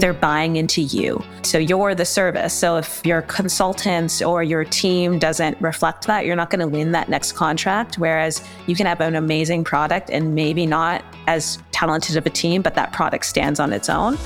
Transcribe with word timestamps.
they're 0.00 0.14
buying 0.14 0.56
into 0.56 0.80
you. 0.80 1.22
So 1.42 1.58
you're 1.58 1.94
the 1.94 2.06
service. 2.06 2.54
So 2.54 2.78
if 2.78 3.04
your 3.04 3.20
consultants 3.22 4.22
or 4.22 4.42
your 4.42 4.64
team 4.64 5.18
doesn't 5.18 5.60
reflect 5.60 6.06
that, 6.06 6.24
you're 6.24 6.36
not 6.36 6.48
going 6.48 6.60
to 6.60 6.66
win 6.66 6.92
that 6.92 7.10
next 7.10 7.32
contract. 7.32 7.98
Whereas 7.98 8.42
you 8.66 8.74
can 8.74 8.86
have 8.86 9.02
an 9.02 9.14
amazing 9.14 9.62
product 9.62 10.08
and 10.08 10.34
maybe 10.34 10.64
not 10.64 11.04
as 11.26 11.58
talented 11.70 12.16
of 12.16 12.24
a 12.24 12.30
team, 12.30 12.62
but 12.62 12.74
that 12.76 12.92
product 12.92 13.26
stands 13.26 13.60
on 13.60 13.74
its 13.74 13.90
own. 13.90 14.16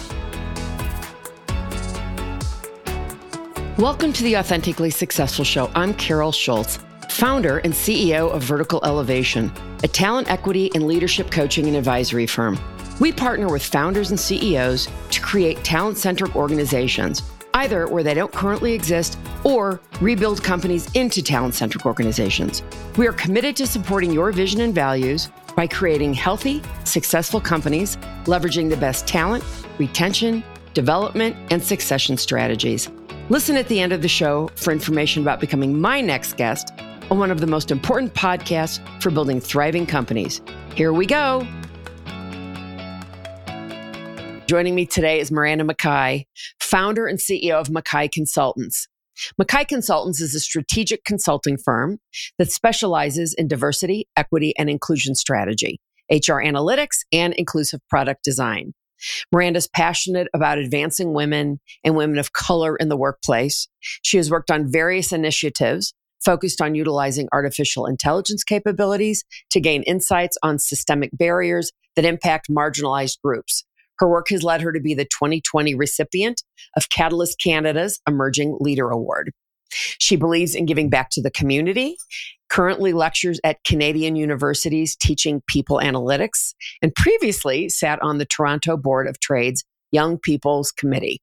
Welcome 3.77 4.13
to 4.13 4.23
the 4.23 4.37
Authentically 4.37 4.91
Successful 4.91 5.45
Show. 5.45 5.73
I'm 5.75 5.93
Carol 5.95 6.31
Schultz, 6.31 6.79
founder 7.11 7.59
and 7.59 7.73
CEO 7.73 8.31
of 8.31 8.45
Vertical 8.45 8.79
Elevation, 8.85 9.53
a 9.83 9.89
talent 9.89 10.31
equity 10.31 10.71
and 10.77 10.87
leadership 10.87 11.33
coaching 11.33 11.67
and 11.67 11.77
advisory 11.77 12.29
firm. 12.29 12.61
We 13.01 13.11
partner 13.11 13.49
with 13.49 13.65
founders 13.65 14.11
and 14.11 14.21
CEOs 14.21 14.89
to 15.11 15.21
create 15.21 15.65
talent 15.65 15.99
centric 15.99 16.37
organizations, 16.37 17.23
either 17.55 17.89
where 17.89 18.05
they 18.05 18.15
don't 18.15 18.33
currently 18.33 18.73
exist 18.73 19.19
or 19.43 19.81
rebuild 20.01 20.45
companies 20.45 20.89
into 20.95 21.21
talent 21.21 21.55
centric 21.55 21.87
organizations. 21.87 22.63
We 22.97 23.09
are 23.09 23.13
committed 23.13 23.57
to 23.57 23.67
supporting 23.67 24.13
your 24.13 24.31
vision 24.31 24.61
and 24.61 24.73
values 24.73 25.29
by 25.57 25.67
creating 25.67 26.15
healthy, 26.15 26.63
successful 26.85 27.41
companies, 27.41 27.97
leveraging 28.25 28.71
the 28.71 28.77
best 28.77 29.09
talent, 29.09 29.45
retention, 29.79 30.45
development, 30.73 31.37
and 31.51 31.63
succession 31.63 32.17
strategies. 32.17 32.91
Listen 33.29 33.57
at 33.57 33.67
the 33.69 33.81
end 33.81 33.93
of 33.93 34.03
the 34.03 34.09
show 34.09 34.51
for 34.55 34.73
information 34.73 35.23
about 35.23 35.41
becoming 35.41 35.81
my 35.81 36.01
next 36.01 36.37
guest 36.37 36.71
on 37.11 37.19
one 37.19 37.31
of 37.31 37.41
the 37.41 37.47
most 37.47 37.71
important 37.71 38.15
podcasts 38.15 38.81
for 39.03 39.11
building 39.11 39.41
thriving 39.41 39.87
companies. 39.87 40.41
Here 40.75 40.93
we 40.93 41.07
go. 41.07 41.47
Joining 44.47 44.75
me 44.75 44.85
today 44.85 45.21
is 45.21 45.33
Miranda 45.33 45.65
McKie, 45.65 46.27
founder 46.61 47.07
and 47.07 47.19
CEO 47.19 47.55
of 47.55 47.69
McKie 47.69 48.13
Consultants. 48.13 48.87
McKie 49.41 49.67
Consultants 49.67 50.21
is 50.21 50.35
a 50.35 50.41
strategic 50.41 51.03
consulting 51.05 51.57
firm 51.57 51.99
that 52.39 52.53
specializes 52.53 53.33
in 53.33 53.49
diversity, 53.49 54.07
equity, 54.19 54.53
and 54.59 54.69
inclusion 54.69 55.15
strategy, 55.15 55.81
HR 56.11 56.45
analytics, 56.45 57.05
and 57.11 57.33
inclusive 57.35 57.81
product 57.89 58.23
design. 58.23 58.75
Miranda's 59.33 59.67
passionate 59.67 60.29
about 60.35 60.59
advancing 60.59 61.15
women 61.15 61.59
and 61.83 61.97
women 61.97 62.19
of 62.19 62.35
color 62.35 62.77
in 62.77 62.91
the 62.91 62.99
workplace. 62.99 63.67
She 64.03 64.19
has 64.19 64.31
worked 64.31 64.51
on 64.51 64.71
various 64.71 65.11
initiatives 65.11 65.95
focused 66.23 66.61
on 66.61 66.75
utilizing 66.75 67.29
artificial 67.33 67.87
intelligence 67.87 68.45
capabilities 68.45 69.25
to 69.51 69.61
gain 69.61 69.83
insights 69.85 70.37
on 70.43 70.59
systemic 70.59 71.11
barriers 71.15 71.73
that 71.97 72.05
impact 72.05 72.51
marginalized 72.51 73.21
groups. 73.23 73.65
Her 73.99 74.09
work 74.09 74.29
has 74.31 74.43
led 74.43 74.61
her 74.61 74.73
to 74.73 74.81
be 74.81 74.95
the 74.95 75.05
2020 75.05 75.75
recipient 75.75 76.43
of 76.77 76.91
Catalyst 76.91 77.41
Canada's 77.43 78.01
Emerging 78.09 78.57
Leader 78.61 78.91
Award. 78.91 79.33
She 79.71 80.17
believes 80.17 80.55
in 80.55 80.67
giving 80.67 80.89
back 80.89 81.11
to 81.11 81.23
the 81.23 81.31
community, 81.31 81.97
currently 82.49 82.93
lectures 82.93 83.41
at 83.45 83.65
Canadian 83.65 84.17
universities 84.17 84.97
teaching 84.97 85.43
people 85.49 85.79
analytics, 85.79 86.55
and 86.83 86.95
previously 86.95 87.69
sat 87.69 88.01
on 88.03 88.19
the 88.19 88.27
Toronto 88.27 88.77
Board 88.77 89.09
of 89.09 89.21
Trade's 89.21 89.65
Young 89.91 90.19
People's 90.19 90.71
Committee. 90.71 91.21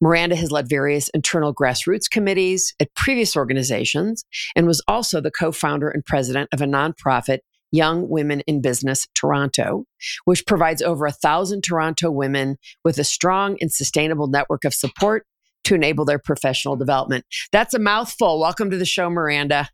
Miranda 0.00 0.36
has 0.36 0.50
led 0.50 0.68
various 0.68 1.08
internal 1.10 1.54
grassroots 1.54 2.10
committees 2.10 2.74
at 2.80 2.94
previous 2.94 3.36
organizations 3.36 4.24
and 4.54 4.66
was 4.66 4.82
also 4.86 5.20
the 5.20 5.30
co 5.30 5.52
founder 5.52 5.88
and 5.88 6.04
president 6.04 6.48
of 6.52 6.60
a 6.60 6.66
nonprofit 6.66 7.38
Young 7.74 8.08
Women 8.08 8.40
in 8.46 8.60
Business 8.60 9.08
Toronto, 9.14 9.84
which 10.24 10.46
provides 10.46 10.80
over 10.80 11.06
a 11.06 11.12
thousand 11.12 11.62
Toronto 11.62 12.10
women 12.10 12.56
with 12.84 12.98
a 12.98 13.04
strong 13.04 13.56
and 13.60 13.72
sustainable 13.72 14.28
network 14.28 14.64
of 14.64 14.72
support 14.72 15.26
to 15.64 15.74
enable 15.74 16.04
their 16.04 16.18
professional 16.18 16.76
development. 16.76 17.24
That's 17.50 17.74
a 17.74 17.78
mouthful. 17.78 18.38
Welcome 18.38 18.70
to 18.70 18.76
the 18.76 18.84
show, 18.84 19.10
Miranda. 19.10 19.68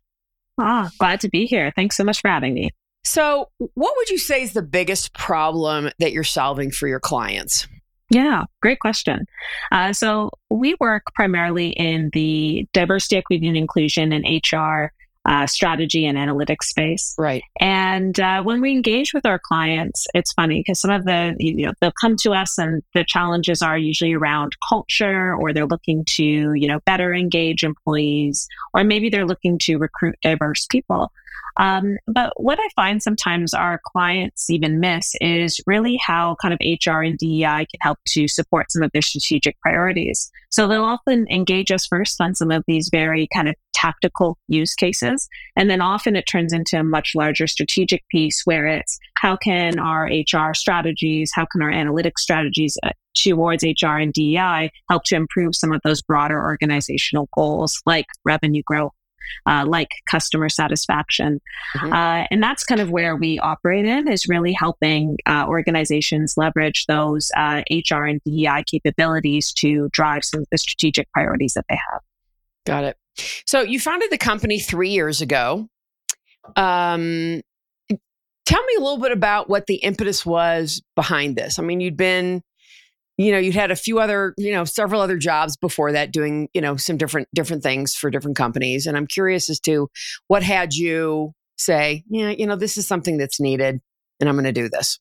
Ah, 0.59 0.89
glad 0.97 1.19
to 1.21 1.29
be 1.29 1.45
here. 1.45 1.71
Thanks 1.75 1.95
so 1.95 2.03
much 2.03 2.21
for 2.21 2.29
having 2.29 2.53
me. 2.53 2.71
So, 3.03 3.49
what 3.57 3.93
would 3.97 4.09
you 4.09 4.17
say 4.17 4.41
is 4.43 4.53
the 4.53 4.61
biggest 4.61 5.13
problem 5.13 5.89
that 5.99 6.11
you're 6.11 6.23
solving 6.23 6.71
for 6.71 6.87
your 6.87 6.99
clients? 6.99 7.67
Yeah, 8.09 8.43
great 8.61 8.79
question. 8.79 9.25
Uh, 9.71 9.93
so, 9.93 10.31
we 10.49 10.75
work 10.79 11.03
primarily 11.15 11.69
in 11.69 12.09
the 12.13 12.67
diversity, 12.73 13.17
equity, 13.17 13.47
and 13.47 13.57
inclusion 13.57 14.11
and 14.11 14.25
HR 14.25 14.91
uh, 15.25 15.45
strategy 15.45 16.05
and 16.05 16.17
analytics 16.17 16.63
space. 16.63 17.13
Right. 17.17 17.43
And 17.59 18.19
uh, 18.19 18.41
when 18.43 18.61
we 18.61 18.71
engage 18.71 19.13
with 19.13 19.25
our 19.25 19.39
clients, 19.39 20.07
it's 20.13 20.33
funny 20.33 20.61
because 20.61 20.81
some 20.81 20.91
of 20.91 21.05
the, 21.05 21.35
you 21.37 21.65
know, 21.65 21.73
they'll 21.79 21.93
come 22.01 22.15
to 22.21 22.31
us 22.31 22.57
and 22.57 22.81
the 22.93 23.05
challenges 23.07 23.61
are 23.61 23.77
usually 23.77 24.13
around 24.13 24.53
culture 24.67 25.35
or 25.35 25.53
they're 25.53 25.67
looking 25.67 26.05
to, 26.15 26.23
you 26.23 26.67
know, 26.67 26.79
better 26.85 27.13
engage 27.13 27.63
employees 27.63 28.47
or 28.73 28.83
maybe 28.83 29.09
they're 29.09 29.27
looking 29.27 29.59
to 29.59 29.77
recruit 29.77 30.15
diverse 30.21 30.65
people. 30.69 31.11
Um, 31.57 31.97
but 32.07 32.33
what 32.37 32.59
I 32.59 32.67
find 32.75 33.03
sometimes 33.03 33.53
our 33.53 33.79
clients 33.91 34.49
even 34.49 34.79
miss 34.79 35.13
is 35.19 35.59
really 35.67 35.97
how 35.97 36.35
kind 36.41 36.53
of 36.53 36.59
HR 36.61 37.01
and 37.01 37.17
DEI 37.17 37.65
can 37.69 37.79
help 37.81 37.99
to 38.09 38.27
support 38.27 38.71
some 38.71 38.83
of 38.83 38.91
their 38.93 39.01
strategic 39.01 39.59
priorities. 39.59 40.31
So 40.49 40.67
they'll 40.67 40.83
often 40.83 41.27
engage 41.29 41.71
us 41.71 41.85
first 41.85 42.19
on 42.21 42.35
some 42.35 42.51
of 42.51 42.63
these 42.67 42.89
very 42.91 43.27
kind 43.33 43.49
of 43.49 43.55
tactical 43.81 44.37
use 44.47 44.75
cases. 44.75 45.27
And 45.55 45.69
then 45.69 45.81
often 45.81 46.15
it 46.15 46.23
turns 46.23 46.53
into 46.53 46.79
a 46.79 46.83
much 46.83 47.13
larger 47.15 47.47
strategic 47.47 48.07
piece 48.09 48.41
where 48.45 48.67
it's 48.67 48.99
how 49.15 49.35
can 49.35 49.79
our 49.79 50.05
HR 50.05 50.53
strategies, 50.53 51.31
how 51.33 51.45
can 51.45 51.61
our 51.61 51.71
analytics 51.71 52.19
strategies 52.19 52.77
uh, 52.83 52.89
towards 53.15 53.63
HR 53.63 53.97
and 53.97 54.13
DEI 54.13 54.71
help 54.89 55.03
to 55.05 55.15
improve 55.15 55.55
some 55.55 55.71
of 55.71 55.81
those 55.83 56.01
broader 56.01 56.41
organizational 56.41 57.27
goals 57.35 57.81
like 57.85 58.05
revenue 58.23 58.63
growth 58.65 58.93
uh, 59.45 59.65
like 59.67 59.89
customer 60.09 60.49
satisfaction. 60.49 61.39
Mm-hmm. 61.75 61.93
Uh, 61.93 62.25
and 62.31 62.43
that's 62.43 62.63
kind 62.63 62.81
of 62.81 62.89
where 62.89 63.15
we 63.15 63.39
operate 63.39 63.85
in 63.85 64.07
is 64.07 64.27
really 64.27 64.53
helping 64.53 65.17
uh, 65.25 65.45
organizations 65.47 66.35
leverage 66.37 66.85
those 66.87 67.29
HR 67.35 67.39
uh, 67.39 68.09
and 68.09 68.21
DEI 68.25 68.63
capabilities 68.69 69.53
to 69.53 69.89
drive 69.91 70.23
some 70.23 70.41
of 70.41 70.47
the 70.51 70.57
strategic 70.57 71.11
priorities 71.11 71.53
that 71.53 71.65
they 71.69 71.77
have. 71.91 72.01
Got 72.65 72.83
it. 72.83 72.97
So 73.45 73.61
you 73.61 73.79
founded 73.79 74.09
the 74.11 74.17
company 74.17 74.59
three 74.59 74.89
years 74.89 75.21
ago. 75.21 75.67
Um, 76.55 77.41
tell 78.45 78.63
me 78.63 78.73
a 78.77 78.81
little 78.81 78.99
bit 78.99 79.11
about 79.11 79.49
what 79.49 79.67
the 79.67 79.75
impetus 79.75 80.25
was 80.25 80.81
behind 80.95 81.35
this. 81.35 81.59
I 81.59 81.63
mean, 81.63 81.79
you'd 81.79 81.97
been 81.97 82.41
you 83.17 83.31
know 83.31 83.37
you'd 83.37 83.55
had 83.55 83.71
a 83.71 83.75
few 83.75 83.99
other 83.99 84.33
you 84.37 84.51
know 84.51 84.65
several 84.65 85.01
other 85.01 85.17
jobs 85.17 85.55
before 85.57 85.91
that 85.91 86.11
doing 86.11 86.49
you 86.53 86.61
know 86.61 86.75
some 86.75 86.97
different 86.97 87.27
different 87.35 87.61
things 87.61 87.93
for 87.93 88.09
different 88.09 88.37
companies 88.37 88.87
and 88.87 88.97
i'm 88.97 89.05
curious 89.05 89.49
as 89.49 89.59
to 89.59 89.89
what 90.27 90.43
had 90.43 90.73
you 90.73 91.31
say 91.57 92.03
yeah 92.09 92.29
you 92.29 92.47
know 92.47 92.55
this 92.55 92.77
is 92.77 92.87
something 92.87 93.17
that's 93.17 93.39
needed 93.39 93.79
and 94.19 94.29
i'm 94.29 94.35
going 94.35 94.45
to 94.45 94.51
do 94.51 94.69
this 94.69 94.99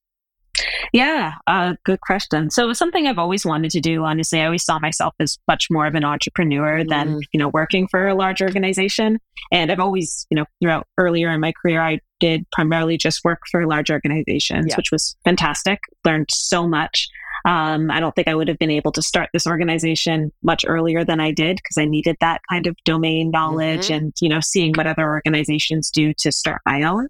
yeah, 0.93 1.35
uh, 1.47 1.75
good 1.85 2.01
question. 2.01 2.51
So 2.51 2.65
it 2.65 2.69
was 2.69 2.79
something 2.79 3.07
I've 3.07 3.19
always 3.19 3.45
wanted 3.45 3.71
to 3.73 3.81
do. 3.81 4.05
Honestly, 4.05 4.41
I 4.41 4.47
always 4.47 4.65
saw 4.65 4.79
myself 4.79 5.15
as 5.21 5.39
much 5.49 5.69
more 5.71 5.87
of 5.87 5.95
an 5.95 6.05
entrepreneur 6.05 6.85
than 6.85 7.17
mm. 7.17 7.21
you 7.33 7.39
know 7.39 7.49
working 7.49 7.89
for 7.89 8.09
a 8.09 8.15
large 8.15 8.43
organization. 8.43 9.19
And 9.53 9.73
I've 9.73 9.81
always, 9.81 10.27
you 10.31 10.37
know, 10.37 10.45
throughout 10.61 10.87
earlier 10.99 11.31
in 11.31 11.41
my 11.41 11.53
career, 11.53 11.81
I 11.81 12.01
did 12.21 12.47
primarily 12.53 12.97
just 12.97 13.25
work 13.25 13.41
for 13.51 13.67
large 13.67 13.91
organizations, 13.91 14.67
yeah. 14.69 14.77
which 14.77 14.93
was 14.93 15.17
fantastic. 15.25 15.81
Learned 16.05 16.29
so 16.31 16.69
much. 16.69 17.09
Um, 17.45 17.91
I 17.91 18.01
don't 18.01 18.15
think 18.15 18.29
I 18.29 18.35
would 18.35 18.49
have 18.49 18.59
been 18.59 18.71
able 18.71 18.93
to 18.93 19.03
start 19.03 19.31
this 19.33 19.47
organization 19.47 20.33
much 20.43 20.65
earlier 20.67 21.05
than 21.05 21.21
I 21.21 21.33
did 21.33 21.57
because 21.57 21.79
I 21.79 21.85
needed 21.85 22.17
that 22.21 22.41
kind 22.51 22.67
of 22.67 22.77
domain 22.85 23.31
knowledge 23.31 23.87
mm-hmm. 23.87 23.95
and 23.95 24.13
you 24.21 24.29
know 24.29 24.41
seeing 24.41 24.73
what 24.75 24.87
other 24.87 25.09
organizations 25.09 25.91
do 25.91 26.13
to 26.19 26.33
start 26.33 26.61
my 26.67 26.83
own. 26.83 27.09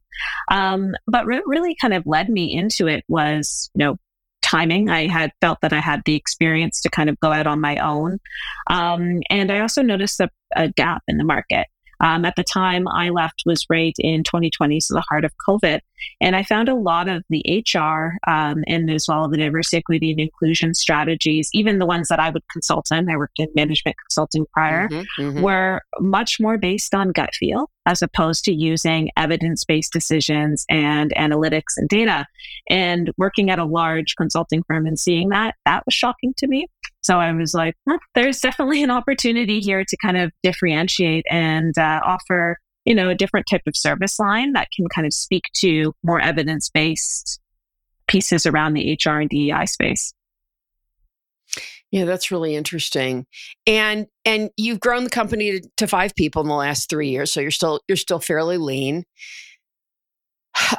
Um, 0.51 0.93
but 1.07 1.27
re- 1.27 1.43
really, 1.47 1.77
kind 1.81 1.95
of 1.95 2.05
led 2.07 2.29
me 2.29 2.55
into 2.55 2.87
it 2.87 3.05
was 3.09 3.71
you 3.75 3.85
know 3.85 3.97
timing. 4.43 4.89
I 4.91 5.07
had 5.07 5.33
felt 5.41 5.61
that 5.63 5.73
I 5.73 5.81
had 5.81 6.03
the 6.05 6.17
experience 6.17 6.81
to 6.83 6.91
kind 6.91 7.09
of 7.09 7.19
go 7.21 7.33
out 7.33 7.47
on 7.47 7.61
my 7.61 7.77
own. 7.77 8.19
Um, 8.69 9.21
and 9.31 9.51
I 9.53 9.61
also 9.61 9.83
noticed 9.83 10.21
a, 10.21 10.29
a, 10.57 10.69
gap 10.69 11.03
in 11.07 11.19
the 11.19 11.25
market. 11.25 11.67
Um, 12.01 12.25
at 12.25 12.37
the 12.37 12.45
time 12.45 12.89
I 12.89 13.11
left 13.11 13.43
was 13.47 13.67
right 13.69 13.95
in 13.99 14.25
2020, 14.25 14.81
so 14.81 14.95
the 14.95 15.05
heart 15.09 15.25
of 15.25 15.33
COVID. 15.47 15.81
And 16.21 16.35
I 16.35 16.43
found 16.43 16.69
a 16.69 16.75
lot 16.75 17.09
of 17.09 17.25
the 17.29 17.65
HR 17.75 18.17
um, 18.31 18.65
and 18.67 18.91
as 18.91 19.07
well 19.07 19.29
the 19.29 19.37
diversity, 19.37 19.79
equity, 19.79 20.11
and 20.11 20.21
inclusion 20.21 20.75
strategies, 20.75 21.51
even 21.53 21.79
the 21.79 21.87
ones 21.87 22.09
that 22.09 22.19
I 22.19 22.31
would 22.31 22.43
consult 22.51 22.87
in, 22.91 23.11
I 23.11 23.17
worked 23.17 23.39
in 23.39 23.49
management 23.55 23.97
consulting 23.99 24.47
prior, 24.53 24.89
mm-hmm, 24.89 25.23
mm-hmm. 25.23 25.43
were 25.43 25.83
much 25.99 26.41
more 26.41 26.57
based 26.59 26.95
on 26.95 27.13
gut 27.13 27.35
feel 27.35 27.71
as 27.87 28.03
opposed 28.03 28.45
to 28.45 28.53
using 28.53 29.11
evidence 29.17 29.65
based 29.65 29.93
decisions 29.93 30.65
and 30.69 31.13
analytics 31.17 31.77
and 31.77 31.89
data. 31.89 32.27
And 32.69 33.11
working 33.17 33.51
at 33.51 33.59
a 33.59 33.65
large 33.65 34.17
consulting 34.17 34.63
firm 34.63 34.87
and 34.87 34.99
seeing 34.99 35.31
that, 35.31 35.55
that 35.65 35.85
was 35.87 35.95
shocking 35.95 36.35
to 36.39 36.47
me. 36.47 36.67
So 37.03 37.19
I 37.19 37.33
was 37.33 37.55
like, 37.55 37.75
there's 38.15 38.41
definitely 38.41 38.83
an 38.83 38.91
opportunity 38.91 39.61
here 39.61 39.85
to 39.87 39.97
kind 40.03 40.17
of 40.17 40.33
differentiate 40.43 41.25
and 41.31 41.77
uh, 41.79 42.01
offer, 42.05 42.59
you 42.85 42.95
know, 42.95 43.09
a 43.09 43.15
different 43.15 43.47
type 43.51 43.63
of 43.67 43.77
service 43.77 44.19
line 44.19 44.53
that 44.53 44.69
can 44.75 44.87
kind 44.95 45.07
of 45.07 45.13
speak 45.13 45.45
to 45.59 45.93
more 46.03 46.21
evidence 46.21 46.69
based 46.69 47.41
pieces 48.07 48.45
around 48.45 48.75
the 48.75 48.99
HR 49.05 49.21
and 49.21 49.31
DEI 49.31 49.67
space. 49.67 50.13
Yeah, 51.91 52.05
that's 52.05 52.31
really 52.31 52.55
interesting. 52.55 53.27
And 53.67 54.07
and 54.25 54.51
you've 54.57 54.79
grown 54.79 55.05
the 55.05 55.11
company 55.11 55.61
to, 55.61 55.69
to 55.79 55.89
five 55.89 56.15
people 56.15 56.43
in 56.43 56.49
the 56.49 56.55
last 56.55 56.89
three 56.89 57.09
years, 57.09 57.33
so 57.33 57.41
you're 57.41 57.51
still 57.51 57.81
you're 57.89 57.97
still 57.97 58.21
fairly 58.21 58.59
lean. 58.59 59.05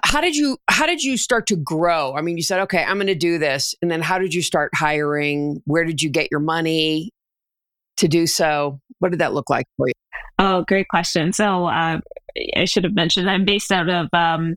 How 0.04 0.22
did 0.22 0.36
you 0.36 0.58
how 0.68 0.86
did 0.86 1.04
you 1.04 1.18
start 1.18 1.48
to 1.48 1.56
grow? 1.56 2.16
I 2.16 2.22
mean, 2.22 2.38
you 2.38 2.44
said, 2.44 2.60
okay, 2.62 2.84
I'm 2.84 2.98
going 2.98 3.08
to 3.08 3.16
do 3.16 3.38
this, 3.38 3.76
and 3.82 3.90
then 3.90 4.02
how 4.02 4.18
did 4.18 4.34
you 4.34 4.42
start 4.42 4.72
hiring? 4.74 5.62
Where 5.66 5.84
did 5.84 6.02
you 6.02 6.10
get 6.10 6.30
your 6.32 6.40
money 6.40 7.12
to 7.98 8.08
do 8.08 8.28
so? 8.28 8.80
What 9.00 9.12
did 9.12 9.20
that 9.20 9.34
look 9.34 9.50
like 9.50 9.66
for 9.78 9.88
you? 9.88 9.94
Oh, 10.40 10.64
great 10.68 10.88
question. 10.88 11.34
So 11.34 11.66
uh, 11.66 12.00
I 12.56 12.66
should 12.66 12.84
have 12.84 12.96
mentioned 12.96 13.30
I'm 13.30 13.46
based 13.46 13.72
out 13.72 13.90
of 13.90 14.08
um, 14.14 14.56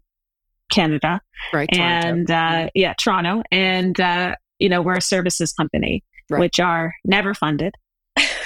Canada, 0.71 1.21
right? 1.53 1.69
Toronto. 1.73 2.09
And 2.09 2.31
uh, 2.31 2.69
yeah, 2.75 2.95
Toronto, 2.95 3.43
and 3.51 3.99
uh, 4.01 4.35
you 4.59 4.69
know 4.69 4.83
we're 4.83 4.97
a 4.97 5.03
services 5.03 5.53
company 5.53 6.03
right. 6.31 6.41
which 6.41 6.61
are 6.61 6.95
never 7.05 7.35
funded. 7.35 7.75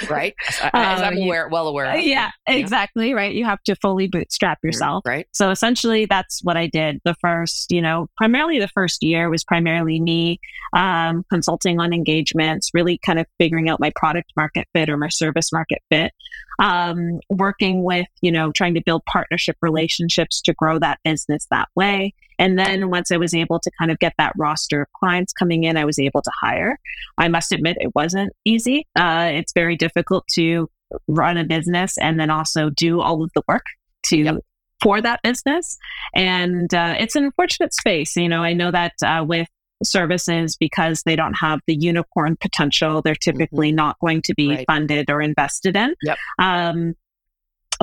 Right. 0.09 0.35
As, 0.47 0.59
as 0.73 1.01
I'm 1.01 1.17
um, 1.17 1.23
aware, 1.23 1.47
well 1.47 1.67
aware. 1.67 1.91
Of. 1.91 2.01
Yeah, 2.01 2.31
exactly. 2.47 3.13
Right. 3.13 3.33
You 3.33 3.45
have 3.45 3.61
to 3.63 3.75
fully 3.75 4.07
bootstrap 4.07 4.59
mm, 4.59 4.67
yourself. 4.67 5.03
Right. 5.05 5.27
So 5.33 5.49
essentially, 5.51 6.05
that's 6.05 6.41
what 6.43 6.57
I 6.57 6.67
did. 6.67 6.99
The 7.03 7.15
first, 7.21 7.71
you 7.71 7.81
know, 7.81 8.07
primarily 8.17 8.59
the 8.59 8.67
first 8.67 9.03
year 9.03 9.29
was 9.29 9.43
primarily 9.43 9.99
me 9.99 10.39
um, 10.73 11.23
consulting 11.29 11.79
on 11.79 11.93
engagements, 11.93 12.71
really 12.73 12.99
kind 13.05 13.19
of 13.19 13.25
figuring 13.37 13.69
out 13.69 13.79
my 13.79 13.91
product 13.95 14.31
market 14.35 14.67
fit 14.73 14.89
or 14.89 14.97
my 14.97 15.09
service 15.09 15.51
market 15.51 15.79
fit. 15.89 16.11
Um, 16.59 17.19
working 17.29 17.83
with, 17.83 18.07
you 18.21 18.31
know, 18.31 18.51
trying 18.51 18.73
to 18.73 18.81
build 18.85 19.05
partnership 19.05 19.55
relationships 19.61 20.41
to 20.41 20.53
grow 20.53 20.77
that 20.79 20.99
business 21.05 21.47
that 21.51 21.69
way. 21.75 22.13
And 22.39 22.57
then 22.57 22.89
once 22.89 23.11
I 23.11 23.17
was 23.17 23.35
able 23.35 23.59
to 23.59 23.71
kind 23.77 23.91
of 23.91 23.99
get 23.99 24.13
that 24.17 24.33
roster 24.37 24.81
of 24.81 24.87
clients 24.93 25.33
coming 25.33 25.65
in, 25.65 25.77
I 25.77 25.85
was 25.85 25.99
able 25.99 26.21
to 26.21 26.31
hire. 26.41 26.79
I 27.17 27.27
must 27.27 27.51
admit, 27.51 27.77
it 27.79 27.91
wasn't 27.93 28.33
easy. 28.45 28.87
Uh, 28.95 29.29
it's 29.31 29.53
very 29.53 29.75
difficult 29.75 30.25
to 30.35 30.69
run 31.07 31.37
a 31.37 31.43
business 31.43 31.97
and 31.99 32.19
then 32.19 32.29
also 32.29 32.71
do 32.71 33.01
all 33.01 33.23
of 33.23 33.29
the 33.35 33.43
work 33.47 33.65
to 34.05 34.17
yep. 34.17 34.35
for 34.81 35.01
that 35.01 35.21
business. 35.21 35.77
And 36.15 36.73
uh, 36.73 36.95
it's 36.97 37.15
an 37.15 37.25
unfortunate 37.25 37.73
space. 37.73 38.15
You 38.15 38.29
know, 38.29 38.41
I 38.41 38.53
know 38.53 38.71
that 38.71 38.93
uh, 39.05 39.23
with 39.27 39.47
services 39.83 40.57
because 40.57 41.03
they 41.03 41.15
don't 41.15 41.35
have 41.35 41.59
the 41.67 41.75
unicorn 41.75 42.37
potential. 42.39 43.01
They're 43.01 43.15
typically 43.15 43.69
mm-hmm. 43.69 43.77
not 43.77 43.99
going 43.99 44.21
to 44.23 44.33
be 44.33 44.49
right. 44.49 44.65
funded 44.67 45.09
or 45.09 45.21
invested 45.21 45.75
in. 45.75 45.95
Yep. 46.03 46.17
Um, 46.37 46.95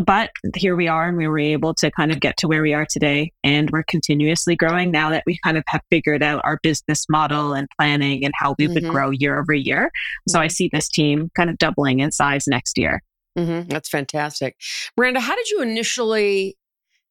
but 0.05 0.31
here 0.55 0.77
we 0.77 0.89
are 0.89 1.09
and 1.09 1.17
we 1.17 1.27
were 1.27 1.39
able 1.39 1.75
to 1.75 1.91
kind 1.91 2.13
of 2.13 2.21
get 2.21 2.37
to 2.37 2.49
where 2.49 2.63
we 2.63 2.75
are 2.75 2.87
today 2.89 3.33
and 3.43 3.71
we're 3.71 3.83
continuously 3.85 4.55
growing 4.55 4.91
now 4.91 5.11
that 5.11 5.23
we 5.27 5.39
kind 5.43 5.57
of 5.57 5.65
have 5.69 5.81
figured 5.91 6.23
out 6.23 6.41
our 6.45 6.59
business 6.63 7.07
model 7.09 7.55
and 7.55 7.69
planning 7.79 8.25
and 8.25 8.35
how 8.37 8.55
we 8.59 8.67
mm-hmm. 8.67 8.75
would 8.75 8.85
grow 8.89 9.11
year 9.11 9.39
over 9.39 9.55
year 9.55 9.91
so 10.29 10.39
i 10.39 10.47
mm-hmm. 10.47 10.51
see 10.51 10.71
this 10.73 10.89
team 10.89 11.31
kind 11.35 11.49
of 11.49 11.57
doubling 11.59 12.01
in 12.01 12.13
size 12.13 12.45
next 12.47 12.77
year 12.77 13.03
mm-hmm. 13.39 13.69
that's 13.69 13.89
fantastic 13.89 14.57
miranda 14.97 15.21
how 15.21 15.35
did 15.35 15.49
you 15.49 15.63
initially 15.63 16.57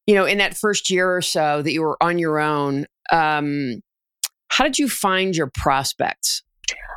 you 0.05 0.13
know 0.13 0.25
in 0.25 0.37
that 0.37 0.55
first 0.55 0.89
year 0.89 1.15
or 1.15 1.21
so 1.21 1.61
that 1.61 1.71
you 1.71 1.81
were 1.81 1.97
on 2.01 2.19
your 2.19 2.39
own 2.39 2.85
um, 3.11 3.81
how 4.49 4.63
did 4.63 4.77
you 4.79 4.87
find 4.87 5.35
your 5.35 5.49
prospects 5.53 6.43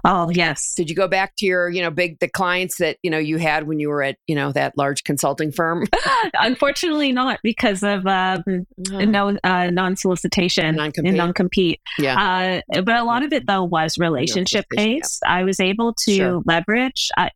Oh, 0.05 0.31
yes. 0.31 0.75
Did 0.77 0.89
you 0.89 0.97
go 0.97 1.09
back 1.09 1.35
to 1.39 1.47
your, 1.47 1.69
you 1.69 1.83
know, 1.83 1.91
big 1.91 2.19
the 2.21 2.29
clients 2.29 2.79
that, 2.79 2.99
you 3.03 3.11
know, 3.11 3.19
you 3.19 3.37
had 3.37 3.67
when 3.67 3.81
you 3.81 3.89
were 3.89 4.03
at, 4.03 4.17
you 4.27 4.35
know, 4.35 4.53
that 4.53 4.75
large 4.77 5.05
consulting 5.05 5.51
firm? 5.53 5.87
Unfortunately 6.35 7.13
not 7.13 7.41
because 7.43 7.83
of 7.83 8.07
um, 8.07 8.67
oh. 8.93 8.99
no 9.01 9.37
uh, 9.43 9.71
non-solicitation 9.71 10.77
non-compete. 10.77 11.15
non-compete. 11.15 11.81
Yeah. 11.99 12.63
Uh, 12.71 12.83
but 12.83 12.97
a 12.97 13.05
lot 13.05 13.23
of 13.23 13.33
it 13.33 13.47
though 13.47 13.65
was 13.65 13.99
relationship 13.99 14.67
based. 14.71 15.21
Yeah. 15.25 15.33
I 15.33 15.45
was 15.45 15.61
able 15.61 15.95
to 16.05 16.15
sure. 16.15 16.43
leverage 16.47 17.09
uh, 17.17 17.29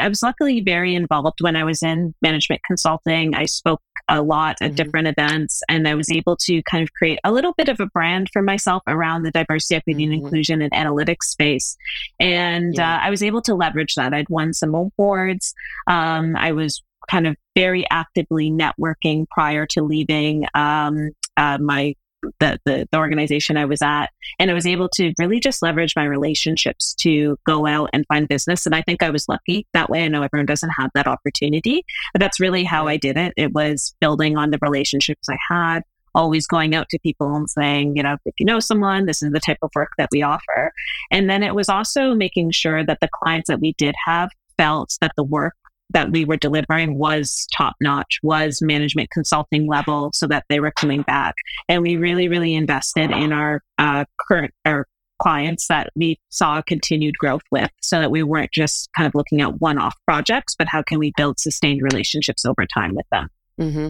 I 0.00 0.08
was 0.08 0.22
luckily 0.22 0.60
very 0.60 0.94
involved 0.94 1.38
when 1.40 1.56
I 1.56 1.64
was 1.64 1.82
in 1.82 2.14
management 2.22 2.62
consulting. 2.66 3.34
I 3.34 3.44
spoke 3.44 3.82
a 4.08 4.22
lot 4.22 4.56
at 4.60 4.68
mm-hmm. 4.68 4.76
different 4.76 5.08
events 5.08 5.62
and 5.68 5.88
I 5.88 5.94
was 5.94 6.10
able 6.10 6.36
to 6.42 6.62
kind 6.64 6.82
of 6.82 6.92
create 6.92 7.18
a 7.24 7.32
little 7.32 7.52
bit 7.56 7.68
of 7.68 7.80
a 7.80 7.86
brand 7.86 8.28
for 8.32 8.42
myself 8.42 8.82
around 8.86 9.22
the 9.22 9.30
diversity, 9.30 9.76
equity, 9.76 10.04
mm-hmm. 10.04 10.12
and 10.12 10.22
inclusion 10.22 10.62
and 10.62 10.72
analytics 10.72 11.24
space. 11.24 11.76
And 12.20 12.74
yeah. 12.74 12.96
uh, 12.96 12.98
I 13.02 13.10
was 13.10 13.22
able 13.22 13.42
to 13.42 13.54
leverage 13.54 13.94
that. 13.94 14.12
I'd 14.12 14.28
won 14.28 14.52
some 14.52 14.74
awards. 14.74 15.54
Um, 15.86 16.36
I 16.36 16.52
was 16.52 16.82
kind 17.08 17.26
of 17.26 17.36
very 17.54 17.86
actively 17.90 18.50
networking 18.50 19.28
prior 19.28 19.66
to 19.66 19.82
leaving 19.82 20.46
um, 20.54 21.10
uh, 21.36 21.58
my 21.58 21.94
the, 22.40 22.58
the, 22.64 22.88
the 22.90 22.98
organization 22.98 23.56
I 23.56 23.64
was 23.64 23.82
at. 23.82 24.06
And 24.38 24.50
I 24.50 24.54
was 24.54 24.66
able 24.66 24.88
to 24.94 25.12
really 25.18 25.40
just 25.40 25.62
leverage 25.62 25.94
my 25.96 26.04
relationships 26.04 26.94
to 27.00 27.36
go 27.46 27.66
out 27.66 27.90
and 27.92 28.04
find 28.06 28.28
business. 28.28 28.66
And 28.66 28.74
I 28.74 28.82
think 28.82 29.02
I 29.02 29.10
was 29.10 29.28
lucky 29.28 29.66
that 29.74 29.90
way. 29.90 30.04
I 30.04 30.08
know 30.08 30.22
everyone 30.22 30.46
doesn't 30.46 30.70
have 30.70 30.90
that 30.94 31.06
opportunity, 31.06 31.84
but 32.12 32.20
that's 32.20 32.40
really 32.40 32.64
how 32.64 32.88
I 32.88 32.96
did 32.96 33.16
it. 33.16 33.32
It 33.36 33.52
was 33.52 33.94
building 34.00 34.36
on 34.36 34.50
the 34.50 34.58
relationships 34.60 35.28
I 35.28 35.38
had, 35.50 35.82
always 36.14 36.46
going 36.46 36.74
out 36.74 36.88
to 36.90 36.98
people 37.00 37.34
and 37.34 37.50
saying, 37.50 37.96
you 37.96 38.02
know, 38.02 38.16
if 38.24 38.34
you 38.38 38.46
know 38.46 38.60
someone, 38.60 39.06
this 39.06 39.22
is 39.22 39.32
the 39.32 39.40
type 39.40 39.58
of 39.62 39.70
work 39.74 39.90
that 39.98 40.08
we 40.12 40.22
offer. 40.22 40.72
And 41.10 41.28
then 41.28 41.42
it 41.42 41.54
was 41.54 41.68
also 41.68 42.14
making 42.14 42.52
sure 42.52 42.84
that 42.84 42.98
the 43.00 43.08
clients 43.12 43.48
that 43.48 43.60
we 43.60 43.74
did 43.78 43.94
have 44.06 44.30
felt 44.56 44.96
that 45.00 45.12
the 45.16 45.24
work 45.24 45.54
that 45.94 46.10
we 46.10 46.24
were 46.24 46.36
delivering 46.36 46.98
was 46.98 47.46
top 47.56 47.74
notch, 47.80 48.18
was 48.22 48.60
management 48.60 49.10
consulting 49.10 49.66
level, 49.66 50.10
so 50.12 50.26
that 50.26 50.44
they 50.48 50.60
were 50.60 50.72
coming 50.72 51.02
back. 51.02 51.34
And 51.68 51.82
we 51.82 51.96
really, 51.96 52.28
really 52.28 52.54
invested 52.54 53.10
in 53.10 53.32
our 53.32 53.62
uh, 53.78 54.04
current 54.28 54.52
our 54.66 54.86
clients 55.22 55.68
that 55.68 55.90
we 55.94 56.18
saw 56.28 56.60
continued 56.60 57.16
growth 57.16 57.44
with, 57.50 57.70
so 57.80 58.00
that 58.00 58.10
we 58.10 58.22
weren't 58.22 58.52
just 58.52 58.90
kind 58.96 59.06
of 59.06 59.14
looking 59.14 59.40
at 59.40 59.60
one-off 59.60 59.94
projects, 60.06 60.54
but 60.58 60.68
how 60.68 60.82
can 60.82 60.98
we 60.98 61.12
build 61.16 61.38
sustained 61.38 61.80
relationships 61.82 62.44
over 62.44 62.66
time 62.66 62.94
with 62.94 63.06
them. 63.10 63.28
Mm-hmm. 63.58 63.88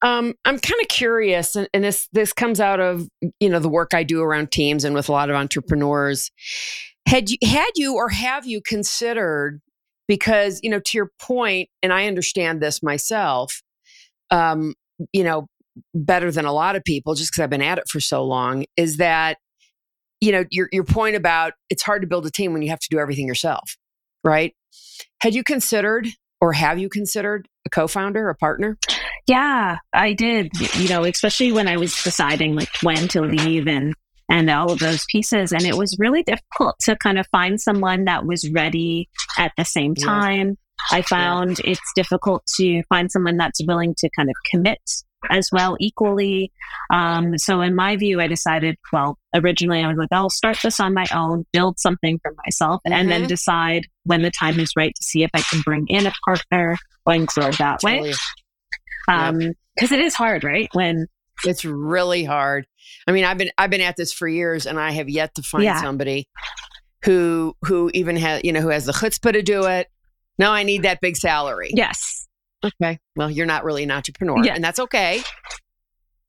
Um, 0.00 0.34
I'm 0.44 0.58
kind 0.58 0.80
of 0.80 0.88
curious, 0.88 1.56
and, 1.56 1.68
and 1.74 1.82
this 1.82 2.08
this 2.12 2.32
comes 2.32 2.60
out 2.60 2.78
of 2.78 3.08
you 3.40 3.48
know 3.48 3.58
the 3.58 3.68
work 3.68 3.94
I 3.94 4.04
do 4.04 4.22
around 4.22 4.52
teams 4.52 4.84
and 4.84 4.94
with 4.94 5.08
a 5.08 5.12
lot 5.12 5.28
of 5.28 5.36
entrepreneurs. 5.36 6.30
Had 7.06 7.30
you 7.30 7.38
had 7.42 7.70
you 7.74 7.96
or 7.96 8.08
have 8.08 8.46
you 8.46 8.60
considered 8.60 9.60
because 10.08 10.58
you 10.62 10.70
know 10.70 10.80
to 10.80 10.96
your 10.96 11.10
point 11.20 11.68
and 11.82 11.92
i 11.92 12.06
understand 12.06 12.60
this 12.60 12.82
myself 12.82 13.62
um 14.30 14.74
you 15.12 15.22
know 15.22 15.46
better 15.94 16.32
than 16.32 16.44
a 16.44 16.52
lot 16.52 16.74
of 16.74 16.82
people 16.82 17.14
just 17.14 17.30
because 17.30 17.42
i've 17.42 17.50
been 17.50 17.62
at 17.62 17.78
it 17.78 17.84
for 17.88 18.00
so 18.00 18.24
long 18.24 18.64
is 18.76 18.96
that 18.96 19.38
you 20.20 20.32
know 20.32 20.44
your 20.50 20.68
your 20.72 20.84
point 20.84 21.14
about 21.14 21.52
it's 21.70 21.82
hard 21.82 22.02
to 22.02 22.08
build 22.08 22.26
a 22.26 22.30
team 22.30 22.52
when 22.52 22.62
you 22.62 22.70
have 22.70 22.80
to 22.80 22.88
do 22.90 22.98
everything 22.98 23.26
yourself 23.28 23.76
right? 24.24 24.54
Had 25.20 25.34
you 25.34 25.42
considered 25.42 26.08
or 26.40 26.52
have 26.52 26.78
you 26.78 26.88
considered 26.88 27.48
a 27.66 27.70
co-founder 27.70 28.28
a 28.28 28.34
partner? 28.34 28.78
Yeah 29.26 29.78
i 29.92 30.14
did 30.14 30.50
you 30.76 30.88
know 30.88 31.04
especially 31.04 31.52
when 31.52 31.68
i 31.68 31.76
was 31.76 32.02
deciding 32.02 32.54
like 32.54 32.70
when 32.82 33.08
to 33.08 33.20
leave 33.20 33.68
and 33.68 33.94
and 34.28 34.50
all 34.50 34.72
of 34.72 34.78
those 34.78 35.04
pieces. 35.10 35.52
And 35.52 35.62
it 35.62 35.76
was 35.76 35.96
really 35.98 36.22
difficult 36.22 36.78
to 36.80 36.96
kind 36.96 37.18
of 37.18 37.26
find 37.28 37.60
someone 37.60 38.04
that 38.04 38.26
was 38.26 38.50
ready 38.50 39.08
at 39.36 39.52
the 39.56 39.64
same 39.64 39.94
time. 39.94 40.48
Yeah. 40.90 40.98
I 40.98 41.02
found 41.02 41.58
yeah. 41.58 41.72
it's 41.72 41.92
difficult 41.94 42.44
to 42.58 42.82
find 42.88 43.10
someone 43.10 43.36
that's 43.36 43.60
willing 43.66 43.94
to 43.98 44.08
kind 44.16 44.28
of 44.28 44.36
commit 44.50 44.80
as 45.30 45.48
well 45.52 45.76
equally. 45.80 46.52
Um, 46.90 47.36
so 47.38 47.60
in 47.60 47.74
my 47.74 47.96
view, 47.96 48.20
I 48.20 48.28
decided, 48.28 48.76
well, 48.92 49.18
originally 49.34 49.82
I 49.82 49.88
was 49.88 49.96
like, 49.96 50.08
I'll 50.12 50.30
start 50.30 50.58
this 50.62 50.78
on 50.78 50.94
my 50.94 51.06
own, 51.12 51.44
build 51.52 51.78
something 51.78 52.20
for 52.22 52.34
myself, 52.44 52.80
mm-hmm. 52.86 52.92
and 52.92 53.10
then 53.10 53.26
decide 53.26 53.86
when 54.04 54.22
the 54.22 54.30
time 54.30 54.60
is 54.60 54.72
right 54.76 54.94
to 54.94 55.04
see 55.04 55.24
if 55.24 55.30
I 55.34 55.40
can 55.40 55.60
bring 55.62 55.86
in 55.88 56.06
a 56.06 56.12
partner 56.24 56.76
and 57.06 57.26
grow 57.26 57.50
that 57.52 57.80
totally. 57.80 58.10
way. 58.10 58.14
Um, 59.08 59.52
because 59.74 59.92
it 59.92 60.00
is 60.00 60.14
hard, 60.14 60.44
right? 60.44 60.68
When 60.72 61.06
it's 61.44 61.64
really 61.64 62.24
hard. 62.24 62.66
I 63.06 63.12
mean, 63.12 63.24
I've 63.24 63.38
been 63.38 63.50
I've 63.58 63.70
been 63.70 63.80
at 63.80 63.96
this 63.96 64.12
for 64.12 64.28
years, 64.28 64.66
and 64.66 64.78
I 64.78 64.92
have 64.92 65.08
yet 65.08 65.34
to 65.36 65.42
find 65.42 65.64
yeah. 65.64 65.80
somebody 65.80 66.28
who 67.04 67.54
who 67.62 67.90
even 67.94 68.16
has 68.16 68.42
you 68.44 68.52
know 68.52 68.60
who 68.60 68.68
has 68.68 68.86
the 68.86 68.92
chutzpah 68.92 69.32
to 69.32 69.42
do 69.42 69.64
it. 69.66 69.88
No, 70.38 70.50
I 70.50 70.62
need 70.62 70.82
that 70.82 71.00
big 71.00 71.16
salary. 71.16 71.70
Yes. 71.72 72.28
Okay. 72.64 72.98
Well, 73.16 73.30
you're 73.30 73.46
not 73.46 73.64
really 73.64 73.84
an 73.84 73.90
entrepreneur, 73.90 74.44
yeah. 74.44 74.54
and 74.54 74.62
that's 74.62 74.78
okay. 74.78 75.22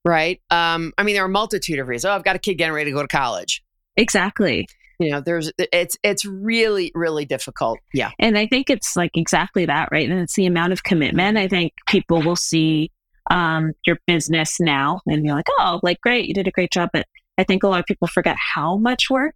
Right. 0.06 0.41
Um, 0.50 0.94
I 0.98 1.03
mean, 1.03 1.15
there 1.15 1.24
are 1.24 1.27
a 1.27 1.29
multitude 1.29 1.79
of 1.79 1.88
reasons. 1.88 2.10
Oh, 2.10 2.15
I've 2.15 2.24
got 2.24 2.36
a 2.36 2.39
kid 2.39 2.56
getting 2.56 2.74
ready 2.74 2.91
to 2.91 2.96
go 2.96 3.01
to 3.01 3.08
college. 3.08 3.63
Exactly. 3.98 4.68
You 5.00 5.12
know, 5.12 5.22
there's 5.22 5.51
it's 5.58 5.98
it's 6.03 6.25
really 6.25 6.91
really 6.94 7.25
difficult. 7.25 7.79
Yeah. 7.94 8.12
And 8.20 8.38
I 8.38 8.48
think 8.48 8.70
it's 8.70 8.96
like 8.96 9.12
exactly 9.15 9.65
that, 9.65 9.89
right? 9.91 10.10
And 10.10 10.20
it's 10.20 10.36
the 10.36 10.46
amount 10.46 10.74
of 10.74 10.84
commitment. 10.84 11.38
I 11.38 11.48
think 11.48 11.74
people 11.88 12.22
will 12.22 12.36
see 12.36 12.91
um, 13.29 13.74
your 13.86 13.98
business 14.07 14.59
now 14.59 15.01
and 15.07 15.24
be 15.24 15.31
like, 15.31 15.48
oh, 15.59 15.79
like, 15.83 16.01
great, 16.01 16.27
you 16.27 16.33
did 16.33 16.48
a 16.48 16.51
great 16.51 16.71
job. 16.71 16.89
But 16.91 17.05
I 17.38 17.43
think 17.43 17.63
a 17.63 17.67
lot 17.67 17.79
of 17.79 17.86
people 17.86 18.07
forget 18.07 18.36
how 18.55 18.77
much 18.77 19.09
work 19.09 19.36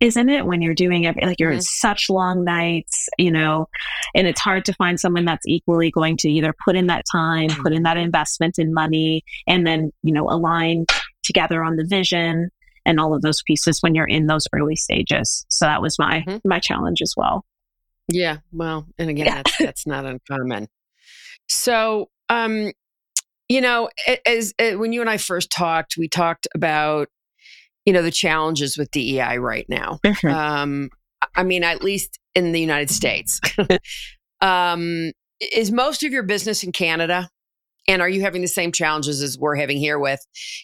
is 0.00 0.16
in 0.16 0.28
it 0.28 0.44
when 0.46 0.62
you're 0.62 0.74
doing 0.74 1.04
it. 1.04 1.16
Like, 1.22 1.38
you're 1.38 1.50
mm-hmm. 1.50 1.56
in 1.56 1.62
such 1.62 2.10
long 2.10 2.44
nights, 2.44 3.08
you 3.18 3.30
know, 3.30 3.68
and 4.14 4.26
it's 4.26 4.40
hard 4.40 4.64
to 4.66 4.74
find 4.74 4.98
someone 4.98 5.24
that's 5.24 5.46
equally 5.46 5.90
going 5.90 6.16
to 6.18 6.28
either 6.28 6.54
put 6.64 6.76
in 6.76 6.88
that 6.88 7.04
time, 7.10 7.48
put 7.48 7.72
in 7.72 7.84
that 7.84 7.96
investment 7.96 8.58
in 8.58 8.74
money, 8.74 9.22
and 9.46 9.66
then, 9.66 9.92
you 10.02 10.12
know, 10.12 10.28
align 10.28 10.86
together 11.22 11.62
on 11.62 11.76
the 11.76 11.86
vision 11.88 12.50
and 12.84 12.98
all 12.98 13.14
of 13.14 13.22
those 13.22 13.42
pieces 13.46 13.80
when 13.80 13.94
you're 13.94 14.06
in 14.06 14.26
those 14.26 14.46
early 14.52 14.76
stages. 14.76 15.46
So 15.48 15.66
that 15.66 15.80
was 15.80 15.98
my 15.98 16.24
mm-hmm. 16.26 16.48
my 16.48 16.58
challenge 16.58 17.00
as 17.00 17.14
well. 17.16 17.44
Yeah, 18.08 18.38
well, 18.52 18.86
and 18.98 19.08
again, 19.08 19.26
yeah. 19.26 19.34
that's 19.36 19.56
that's 19.58 19.86
not 19.86 20.04
uncommon. 20.04 20.68
So, 21.48 22.10
um, 22.28 22.72
you 23.48 23.60
know, 23.60 23.88
as, 24.26 24.52
as 24.58 24.76
when 24.76 24.92
you 24.92 25.00
and 25.00 25.10
I 25.10 25.16
first 25.16 25.50
talked, 25.50 25.96
we 25.98 26.08
talked 26.08 26.46
about 26.54 27.08
you 27.84 27.92
know 27.92 28.02
the 28.02 28.10
challenges 28.10 28.78
with 28.78 28.90
DEI 28.90 29.38
right 29.38 29.66
now. 29.68 29.98
Mm-hmm. 30.04 30.28
Um, 30.28 30.90
I 31.34 31.42
mean, 31.42 31.64
at 31.64 31.82
least 31.82 32.18
in 32.34 32.52
the 32.52 32.60
United 32.60 32.90
States. 32.90 33.40
um, 34.40 35.12
is 35.40 35.72
most 35.72 36.02
of 36.02 36.12
your 36.12 36.22
business 36.22 36.62
in 36.62 36.72
Canada? 36.72 37.28
And 37.88 38.00
are 38.00 38.08
you 38.08 38.20
having 38.20 38.42
the 38.42 38.48
same 38.48 38.70
challenges 38.70 39.20
as 39.20 39.36
we're 39.36 39.56
having 39.56 39.76
here 39.76 39.98
with, 39.98 40.20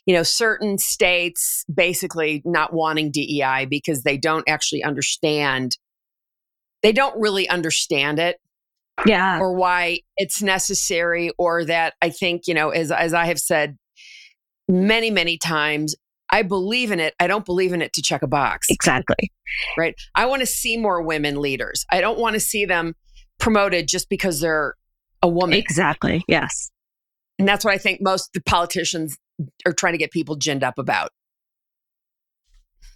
you 0.06 0.14
know, 0.14 0.22
certain 0.22 0.78
states 0.78 1.64
basically 1.72 2.42
not 2.44 2.72
wanting 2.72 3.10
DEI 3.10 3.66
because 3.68 4.02
they 4.02 4.16
don't 4.16 4.48
actually 4.48 4.84
understand, 4.84 5.76
they 6.82 6.92
don't 6.92 7.18
really 7.20 7.48
understand 7.48 8.20
it. 8.20 8.36
Yeah. 9.06 9.38
Or 9.38 9.54
why 9.54 10.00
it's 10.16 10.42
necessary, 10.42 11.30
or 11.38 11.64
that 11.64 11.94
I 12.02 12.10
think, 12.10 12.42
you 12.46 12.54
know, 12.54 12.70
as, 12.70 12.90
as 12.90 13.14
I 13.14 13.26
have 13.26 13.38
said 13.38 13.76
many, 14.68 15.10
many 15.10 15.38
times, 15.38 15.94
I 16.30 16.42
believe 16.42 16.90
in 16.90 17.00
it. 17.00 17.14
I 17.18 17.26
don't 17.26 17.46
believe 17.46 17.72
in 17.72 17.80
it 17.80 17.92
to 17.94 18.02
check 18.02 18.22
a 18.22 18.26
box. 18.26 18.66
Exactly. 18.70 19.30
Right. 19.78 19.94
I 20.14 20.26
want 20.26 20.40
to 20.40 20.46
see 20.46 20.76
more 20.76 21.00
women 21.00 21.40
leaders. 21.40 21.86
I 21.90 22.00
don't 22.00 22.18
want 22.18 22.34
to 22.34 22.40
see 22.40 22.64
them 22.66 22.94
promoted 23.38 23.88
just 23.88 24.08
because 24.08 24.40
they're 24.40 24.74
a 25.22 25.28
woman. 25.28 25.58
Exactly. 25.58 26.22
Yes. 26.28 26.70
And 27.38 27.48
that's 27.48 27.64
what 27.64 27.72
I 27.72 27.78
think 27.78 28.00
most 28.02 28.30
the 28.34 28.42
politicians 28.42 29.16
are 29.64 29.72
trying 29.72 29.94
to 29.94 29.98
get 29.98 30.10
people 30.10 30.36
ginned 30.36 30.64
up 30.64 30.78
about. 30.78 31.10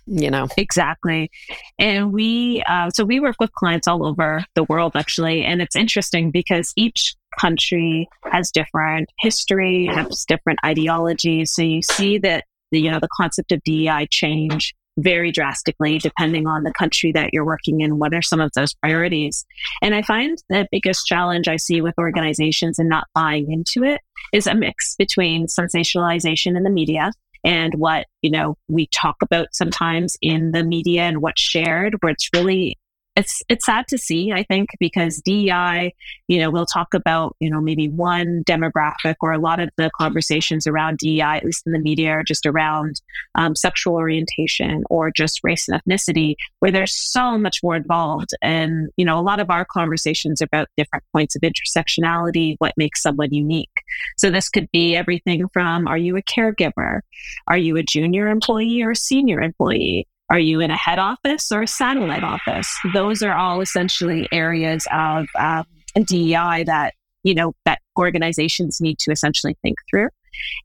You 0.06 0.30
know, 0.30 0.49
exactly. 0.56 1.30
And 1.78 2.12
we, 2.12 2.62
uh, 2.66 2.90
so 2.90 3.04
we 3.04 3.21
work 3.21 3.37
with 3.38 3.52
clients 3.52 3.87
all 3.87 4.04
over 4.04 4.44
the 4.54 4.64
world, 4.64 4.92
actually. 4.97 5.44
And 5.44 5.62
it's 5.62 5.76
interesting 5.76 6.30
because 6.30 6.73
each 6.76 7.14
country 7.38 8.09
has 8.30 8.50
different 8.50 9.09
history, 9.21 9.87
has 9.87 10.25
different 10.25 10.59
ideologies. 10.64 11.52
So 11.52 11.62
you 11.62 11.82
see 11.82 12.18
that, 12.18 12.44
the, 12.73 12.80
you 12.80 12.90
know, 12.90 13.00
the 13.00 13.09
concept 13.16 13.52
of 13.52 13.62
DEI 13.64 14.09
change 14.11 14.75
very 14.99 15.32
drastically 15.32 15.99
depending 15.99 16.47
on 16.47 16.64
the 16.64 16.73
country 16.73 17.12
that 17.12 17.30
you're 17.32 17.47
working 17.47 17.80
in. 17.80 17.99
What 17.99 18.12
are 18.12 18.23
some 18.23 18.40
of 18.40 18.50
those 18.54 18.75
priorities? 18.75 19.44
And 19.80 19.94
I 19.94 20.02
find 20.02 20.37
the 20.49 20.66
biggest 20.71 21.06
challenge 21.06 21.49
I 21.49 21.56
see 21.56 21.80
with 21.80 21.94
organizations 21.99 22.78
and 22.78 22.88
not 22.88 23.06
buying 23.14 23.50
into 23.50 23.88
it 23.88 24.00
is 24.32 24.47
a 24.47 24.54
mix 24.54 24.94
between 24.97 25.47
sensationalization 25.47 26.56
in 26.56 26.62
the 26.62 26.71
media 26.71 27.12
and 27.44 27.75
what 27.75 28.06
you 28.22 28.30
know 28.30 28.56
we 28.68 28.87
talk 28.88 29.16
about 29.22 29.49
sometimes 29.52 30.16
in 30.22 30.52
the 30.52 30.62
media 30.64 31.02
and 31.02 31.20
what's 31.20 31.42
shared 31.42 31.94
where 32.00 32.12
it's 32.12 32.28
really 32.34 32.76
it's 33.14 33.42
it's 33.49 33.66
sad 33.66 33.87
to 33.88 33.99
see, 33.99 34.33
I 34.33 34.42
think, 34.42 34.71
because 34.81 35.21
DEI, 35.23 35.95
you 36.28 36.38
know, 36.38 36.50
we'll 36.50 36.66
talk 36.66 36.95
about, 36.95 37.37
you 37.40 37.50
know, 37.50 37.61
maybe 37.61 37.88
one 37.88 38.42
demographic 38.45 39.16
or 39.21 39.33
a 39.33 39.38
lot 39.38 39.61
of 39.61 39.69
the 39.76 39.90
conversations 39.99 40.66
around 40.66 40.99
DEI, 40.99 41.21
at 41.21 41.45
least 41.45 41.64
in 41.66 41.73
the 41.73 41.78
media, 41.78 42.11
are 42.11 42.23
just 42.23 42.47
around 42.47 43.02
um, 43.35 43.54
sexual 43.54 43.95
orientation 43.95 44.85
or 44.88 45.11
just 45.11 45.40
race 45.45 45.69
and 45.69 45.81
ethnicity, 45.83 46.37
where 46.61 46.71
there's 46.71 46.97
so 46.97 47.37
much 47.37 47.59
more 47.62 47.76
involved. 47.76 48.31
And, 48.40 48.88
you 48.97 49.04
know, 49.04 49.19
a 49.19 49.21
lot 49.21 49.40
of 49.40 49.50
our 49.50 49.66
conversations 49.66 50.40
about 50.40 50.69
different 50.78 51.04
points 51.12 51.37
of 51.37 51.42
intersectionality, 51.42 52.57
what 52.59 52.73
makes 52.78 53.02
someone 53.02 53.33
unique. 53.33 53.83
So 54.16 54.31
this 54.31 54.49
could 54.49 54.71
be 54.73 54.97
everything 54.97 55.49
from 55.52 55.87
are 55.87 55.99
you 55.99 56.16
a 56.16 56.23
caregiver? 56.23 57.00
Are 57.47 57.59
you 57.59 57.76
a 57.76 57.83
junior 57.83 58.28
employee 58.28 58.83
or 58.83 58.92
a 58.92 58.97
senior 58.97 59.42
employee? 59.42 60.07
Are 60.30 60.38
you 60.38 60.60
in 60.60 60.70
a 60.70 60.76
head 60.76 60.98
office 60.98 61.52
or 61.52 61.62
a 61.62 61.66
satellite 61.66 62.24
office? 62.24 62.74
Those 62.94 63.22
are 63.22 63.34
all 63.34 63.60
essentially 63.60 64.28
areas 64.32 64.86
of 64.92 65.26
um, 65.38 65.64
DEI 65.94 66.64
that 66.64 66.94
you 67.22 67.34
know 67.34 67.54
that 67.64 67.80
organizations 67.98 68.80
need 68.80 68.98
to 69.00 69.10
essentially 69.12 69.56
think 69.62 69.76
through. 69.90 70.08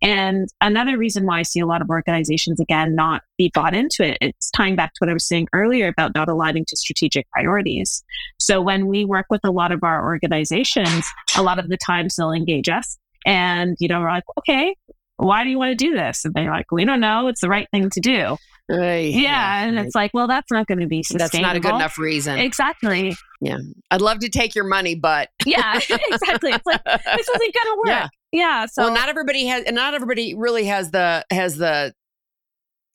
And 0.01 0.47
another 0.61 0.97
reason 0.97 1.25
why 1.25 1.39
I 1.39 1.43
see 1.43 1.59
a 1.59 1.65
lot 1.65 1.81
of 1.81 1.89
organizations 1.89 2.59
again 2.59 2.95
not 2.95 3.21
be 3.37 3.51
bought 3.53 3.75
into 3.75 4.03
it, 4.03 4.17
it's 4.21 4.49
tying 4.51 4.75
back 4.75 4.93
to 4.93 4.97
what 4.99 5.09
I 5.09 5.13
was 5.13 5.27
saying 5.27 5.47
earlier 5.53 5.87
about 5.87 6.15
not 6.15 6.29
aligning 6.29 6.65
to 6.69 6.77
strategic 6.77 7.29
priorities. 7.31 8.03
So 8.39 8.61
when 8.61 8.87
we 8.87 9.05
work 9.05 9.25
with 9.29 9.41
a 9.43 9.51
lot 9.51 9.71
of 9.71 9.83
our 9.83 10.05
organizations, 10.05 11.05
a 11.35 11.43
lot 11.43 11.59
of 11.59 11.67
the 11.67 11.77
times 11.77 12.15
they'll 12.15 12.31
engage 12.31 12.69
us 12.69 12.97
and 13.25 13.75
you 13.79 13.87
know 13.87 13.99
we're 13.99 14.09
like, 14.09 14.23
okay, 14.39 14.75
why 15.17 15.43
do 15.43 15.49
you 15.49 15.57
want 15.57 15.77
to 15.77 15.85
do 15.85 15.93
this? 15.93 16.23
And 16.23 16.33
they're 16.33 16.49
like, 16.49 16.71
we 16.71 16.85
don't 16.85 16.99
know. 16.99 17.27
It's 17.27 17.41
the 17.41 17.49
right 17.49 17.67
thing 17.71 17.89
to 17.89 17.99
do. 17.99 18.37
Right. 18.69 19.13
Yeah. 19.13 19.21
yeah. 19.21 19.65
And 19.65 19.79
it's 19.79 19.95
like, 19.95 20.11
well, 20.13 20.27
that's 20.27 20.51
not 20.51 20.67
going 20.67 20.79
to 20.79 20.87
be 20.87 21.01
sustainable. 21.01 21.31
That's 21.31 21.41
not 21.41 21.55
a 21.55 21.59
good 21.59 21.75
enough 21.75 21.97
reason. 21.97 22.37
Exactly. 22.37 23.15
Yeah. 23.41 23.57
I'd 23.91 24.01
love 24.01 24.19
to 24.19 24.29
take 24.29 24.55
your 24.55 24.65
money, 24.65 24.95
but. 24.95 25.29
yeah, 25.45 25.75
exactly. 25.75 26.51
It's 26.51 26.65
like, 26.65 26.83
this 26.83 27.29
isn't 27.35 27.39
going 27.39 27.51
to 27.53 27.75
work. 27.77 27.87
Yeah. 27.87 28.07
yeah. 28.31 28.65
So, 28.65 28.83
well, 28.83 28.93
not 28.93 29.07
everybody 29.07 29.45
has, 29.45 29.63
and 29.63 29.75
not 29.75 29.93
everybody 29.93 30.35
really 30.35 30.65
has 30.65 30.91
the, 30.91 31.25
has 31.31 31.55
the, 31.57 31.93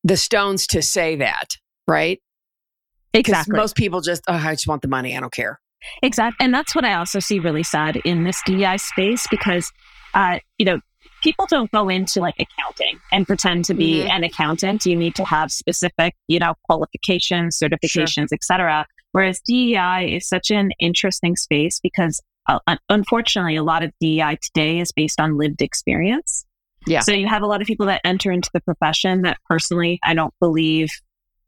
the 0.04 0.16
stones 0.16 0.66
to 0.68 0.82
say 0.82 1.16
that, 1.16 1.56
right? 1.88 2.20
Exactly. 3.14 3.56
Most 3.56 3.74
people 3.74 4.00
just, 4.00 4.22
oh, 4.28 4.34
I 4.34 4.52
just 4.52 4.66
want 4.66 4.82
the 4.82 4.88
money. 4.88 5.16
I 5.16 5.20
don't 5.20 5.32
care. 5.32 5.58
Exactly. 6.02 6.44
And 6.44 6.52
that's 6.52 6.74
what 6.74 6.84
I 6.84 6.94
also 6.94 7.18
see 7.18 7.38
really 7.38 7.62
sad 7.62 7.96
in 8.04 8.24
this 8.24 8.40
DEI 8.46 8.76
space 8.76 9.26
because, 9.30 9.70
uh, 10.14 10.38
you 10.58 10.66
know, 10.66 10.80
people 11.22 11.46
don't 11.48 11.70
go 11.70 11.88
into 11.88 12.20
like 12.20 12.34
accounting 12.38 13.00
and 13.12 13.26
pretend 13.26 13.64
to 13.66 13.74
be 13.74 14.00
mm-hmm. 14.00 14.10
an 14.10 14.24
accountant. 14.24 14.84
You 14.84 14.96
need 14.96 15.14
to 15.14 15.24
have 15.24 15.50
specific, 15.50 16.14
you 16.28 16.38
know, 16.38 16.54
qualifications, 16.64 17.58
certifications, 17.58 18.28
sure. 18.28 18.34
etc. 18.34 18.86
Whereas 19.12 19.40
DEI 19.40 20.14
is 20.16 20.28
such 20.28 20.50
an 20.50 20.70
interesting 20.80 21.36
space 21.36 21.80
because 21.80 22.20
uh, 22.48 22.58
unfortunately, 22.88 23.56
a 23.56 23.62
lot 23.62 23.84
of 23.84 23.92
DEI 24.00 24.36
today 24.42 24.80
is 24.80 24.90
based 24.92 25.20
on 25.20 25.38
lived 25.38 25.62
experience. 25.62 26.44
Yeah. 26.86 27.00
So 27.00 27.12
you 27.12 27.28
have 27.28 27.42
a 27.42 27.46
lot 27.46 27.60
of 27.60 27.66
people 27.66 27.86
that 27.86 28.00
enter 28.04 28.32
into 28.32 28.50
the 28.52 28.60
profession 28.60 29.22
that 29.22 29.38
personally, 29.48 30.00
I 30.02 30.14
don't 30.14 30.34
believe, 30.40 30.90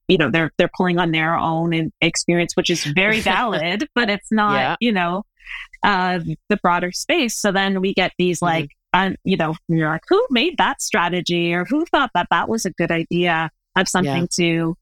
you 0.06 0.18
know, 0.18 0.30
they're 0.30 0.52
they're 0.56 0.70
pulling 0.76 0.98
on 0.98 1.10
their 1.10 1.36
own 1.36 1.90
experience, 2.00 2.54
which 2.54 2.70
is 2.70 2.84
very 2.84 3.20
valid, 3.32 3.88
but 3.94 4.08
it's 4.08 4.30
not, 4.30 4.54
yeah. 4.54 4.76
you 4.78 4.92
know, 4.92 5.24
uh, 5.82 6.20
the 6.48 6.56
broader 6.58 6.92
space. 6.92 7.36
So 7.36 7.50
then 7.50 7.80
we 7.80 7.94
get 7.94 8.12
these 8.18 8.38
mm-hmm. 8.38 8.66
And 8.94 9.18
you 9.24 9.36
know 9.36 9.54
you're 9.68 9.88
like 9.88 10.02
who 10.08 10.24
made 10.30 10.56
that 10.56 10.80
strategy 10.80 11.52
or 11.52 11.66
who 11.66 11.84
thought 11.86 12.10
that 12.14 12.28
that 12.30 12.48
was 12.48 12.64
a 12.64 12.70
good 12.70 12.90
idea 12.90 13.50
of 13.76 13.88
something 13.88 14.22
yeah. 14.22 14.26
to 14.30 14.76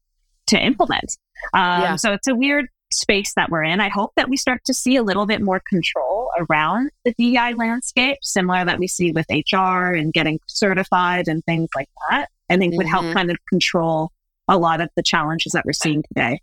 to 0.47 0.57
implement 0.57 1.17
um, 1.53 1.81
yeah. 1.81 1.95
so 1.97 2.13
it's 2.13 2.27
a 2.27 2.35
weird 2.35 2.67
space 2.91 3.33
that 3.35 3.49
we're 3.49 3.63
in 3.63 3.81
i 3.81 3.89
hope 3.89 4.11
that 4.15 4.29
we 4.29 4.37
start 4.37 4.61
to 4.63 4.73
see 4.73 4.95
a 4.95 5.03
little 5.03 5.25
bit 5.25 5.41
more 5.41 5.61
control 5.67 6.29
around 6.37 6.91
the 7.03 7.13
DEI 7.17 7.53
landscape 7.55 8.17
similar 8.21 8.63
that 8.63 8.79
we 8.79 8.87
see 8.87 9.11
with 9.11 9.25
hr 9.51 9.95
and 9.95 10.13
getting 10.13 10.39
certified 10.47 11.27
and 11.27 11.43
things 11.45 11.69
like 11.75 11.89
that 12.09 12.27
i 12.49 12.57
think 12.57 12.71
mm-hmm. 12.71 12.77
would 12.77 12.87
help 12.87 13.03
mm-hmm. 13.03 13.13
kind 13.13 13.31
of 13.31 13.37
control 13.49 14.11
a 14.47 14.57
lot 14.57 14.79
of 14.79 14.89
the 14.95 15.01
challenges 15.01 15.53
that 15.53 15.65
we're 15.65 15.73
seeing 15.73 16.03
today 16.03 16.39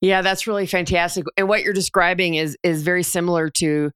yeah, 0.00 0.22
that's 0.22 0.46
really 0.46 0.66
fantastic. 0.66 1.24
And 1.36 1.48
what 1.48 1.62
you're 1.62 1.72
describing 1.72 2.34
is 2.34 2.56
is 2.62 2.82
very 2.82 3.02
similar 3.02 3.50
to 3.50 3.90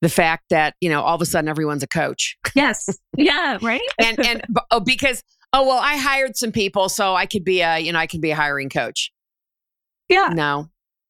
the 0.00 0.08
fact 0.08 0.44
that, 0.50 0.74
you 0.80 0.88
know, 0.88 1.02
all 1.02 1.14
of 1.14 1.22
a 1.22 1.26
sudden 1.26 1.48
everyone's 1.48 1.82
a 1.82 1.88
coach. 1.88 2.36
Yes. 2.54 2.86
Yeah, 3.16 3.56
right? 3.62 3.80
and 3.98 4.20
and 4.26 4.42
oh, 4.70 4.80
because 4.80 5.22
oh 5.54 5.66
well, 5.66 5.78
I 5.78 5.96
hired 5.96 6.36
some 6.36 6.52
people 6.52 6.90
so 6.90 7.14
I 7.14 7.24
could 7.24 7.44
be 7.44 7.62
a, 7.62 7.78
you 7.78 7.92
know, 7.92 7.98
I 7.98 8.06
can 8.06 8.20
be 8.20 8.30
a 8.30 8.36
hiring 8.36 8.68
coach. 8.68 9.10
Yeah. 10.10 10.32
No. 10.34 10.68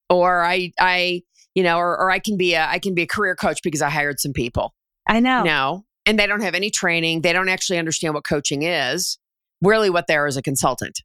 Or 0.09 0.45
I 0.45 0.71
I, 0.79 1.23
you 1.57 1.65
know, 1.65 1.79
or 1.79 1.99
or 1.99 2.13
I 2.13 2.21
can 2.21 2.37
be 2.37 2.55
a 2.55 2.65
I 2.65 2.79
can 2.79 2.95
be 2.95 3.03
a 3.03 3.07
career 3.09 3.35
coach 3.35 3.59
because 3.65 3.83
I 3.83 3.91
hired 3.91 4.21
some 4.21 4.33
people. 4.33 4.73
I 5.09 5.19
know. 5.19 5.43
No. 5.43 5.85
And 6.07 6.17
they 6.17 6.29
don't 6.29 6.43
have 6.43 6.55
any 6.55 6.71
training. 6.71 7.23
They 7.23 7.33
don't 7.33 7.49
actually 7.49 7.79
understand 7.79 8.15
what 8.15 8.25
coaching 8.25 8.63
is. 8.63 9.19
Really 9.63 9.91
what 9.91 10.07
they 10.07 10.15
are 10.15 10.29
is 10.29 10.37
a 10.37 10.43
consultant. 10.43 11.03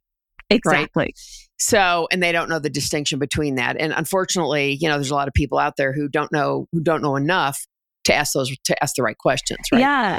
Exactly. 0.50 1.04
Right? 1.04 1.14
So, 1.58 2.06
and 2.12 2.22
they 2.22 2.32
don't 2.32 2.48
know 2.48 2.60
the 2.60 2.70
distinction 2.70 3.18
between 3.18 3.56
that. 3.56 3.76
And 3.78 3.92
unfortunately, 3.92 4.78
you 4.80 4.88
know, 4.88 4.94
there's 4.94 5.10
a 5.10 5.14
lot 5.14 5.28
of 5.28 5.34
people 5.34 5.58
out 5.58 5.74
there 5.76 5.92
who 5.92 6.08
don't 6.08 6.30
know 6.32 6.66
who 6.72 6.80
don't 6.80 7.02
know 7.02 7.16
enough 7.16 7.66
to 8.04 8.14
ask 8.14 8.32
those 8.32 8.54
to 8.64 8.82
ask 8.82 8.94
the 8.96 9.02
right 9.02 9.18
questions, 9.18 9.58
right? 9.72 9.80
Yeah. 9.80 10.18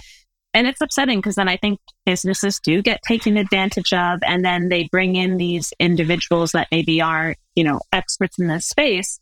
And 0.54 0.68
it's 0.68 0.82
upsetting 0.82 1.20
because 1.20 1.36
then 1.36 1.48
I 1.48 1.58
think 1.58 1.80
businesses 2.06 2.60
do 2.64 2.82
get 2.82 3.02
taken 3.08 3.38
advantage 3.38 3.94
of 3.94 4.20
and 4.24 4.44
then 4.44 4.70
they 4.70 4.90
bring 4.92 5.16
in 5.16 5.38
these 5.38 5.72
individuals 5.80 6.52
that 6.54 6.68
maybe 6.72 7.02
aren't, 7.02 7.38
you 7.56 7.64
know, 7.64 7.80
experts 7.94 8.40
in 8.40 8.48
this 8.48 8.68
space. 8.68 9.20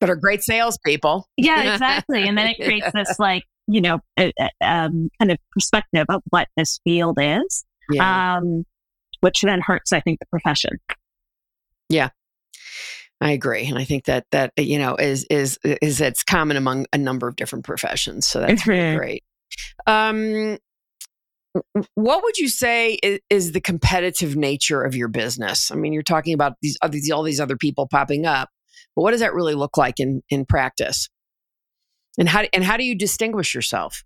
But 0.00 0.08
are 0.08 0.16
great 0.16 0.42
salespeople. 0.42 1.28
Yeah, 1.36 1.72
exactly. 1.74 2.26
and 2.26 2.38
then 2.38 2.48
it 2.48 2.56
creates 2.56 2.90
this 2.94 3.18
like, 3.18 3.42
you 3.66 3.80
know, 3.80 4.00
um, 4.16 5.10
kind 5.18 5.30
of 5.30 5.38
perspective 5.50 6.06
of 6.08 6.22
what 6.30 6.48
this 6.56 6.80
field 6.84 7.18
is. 7.20 7.64
Yeah. 7.90 8.36
Um, 8.36 8.64
which 9.20 9.42
then 9.42 9.60
hurts, 9.60 9.92
I 9.92 10.00
think, 10.00 10.18
the 10.20 10.26
profession. 10.26 10.78
Yeah. 11.92 12.08
I 13.20 13.30
agree, 13.30 13.66
and 13.68 13.78
I 13.78 13.84
think 13.84 14.06
that 14.06 14.26
that 14.32 14.52
you 14.58 14.80
know 14.80 14.96
is 14.96 15.24
is 15.30 15.56
is 15.62 16.00
it's 16.00 16.24
common 16.24 16.56
among 16.56 16.86
a 16.92 16.98
number 16.98 17.28
of 17.28 17.36
different 17.36 17.64
professions. 17.64 18.26
So 18.26 18.40
that's 18.40 18.66
really 18.66 18.96
great. 18.96 19.24
Um, 19.86 20.58
what 21.94 22.24
would 22.24 22.38
you 22.38 22.48
say 22.48 22.94
is, 22.94 23.20
is, 23.30 23.52
the 23.52 23.60
competitive 23.60 24.34
nature 24.34 24.82
of 24.82 24.96
your 24.96 25.06
business? 25.06 25.70
I 25.70 25.76
mean, 25.76 25.92
you're 25.92 26.02
talking 26.02 26.34
about 26.34 26.54
these, 26.62 26.76
these 26.90 27.10
all 27.10 27.22
these 27.22 27.38
other 27.38 27.56
people 27.56 27.86
popping 27.86 28.26
up, 28.26 28.48
but 28.96 29.02
what 29.02 29.12
does 29.12 29.20
that 29.20 29.34
really 29.34 29.54
look 29.54 29.76
like 29.76 30.00
in 30.00 30.22
in 30.28 30.44
practice? 30.44 31.08
And 32.18 32.28
how 32.28 32.42
and 32.52 32.64
how 32.64 32.76
do 32.76 32.82
you 32.82 32.96
distinguish 32.96 33.54
yourself? 33.54 34.02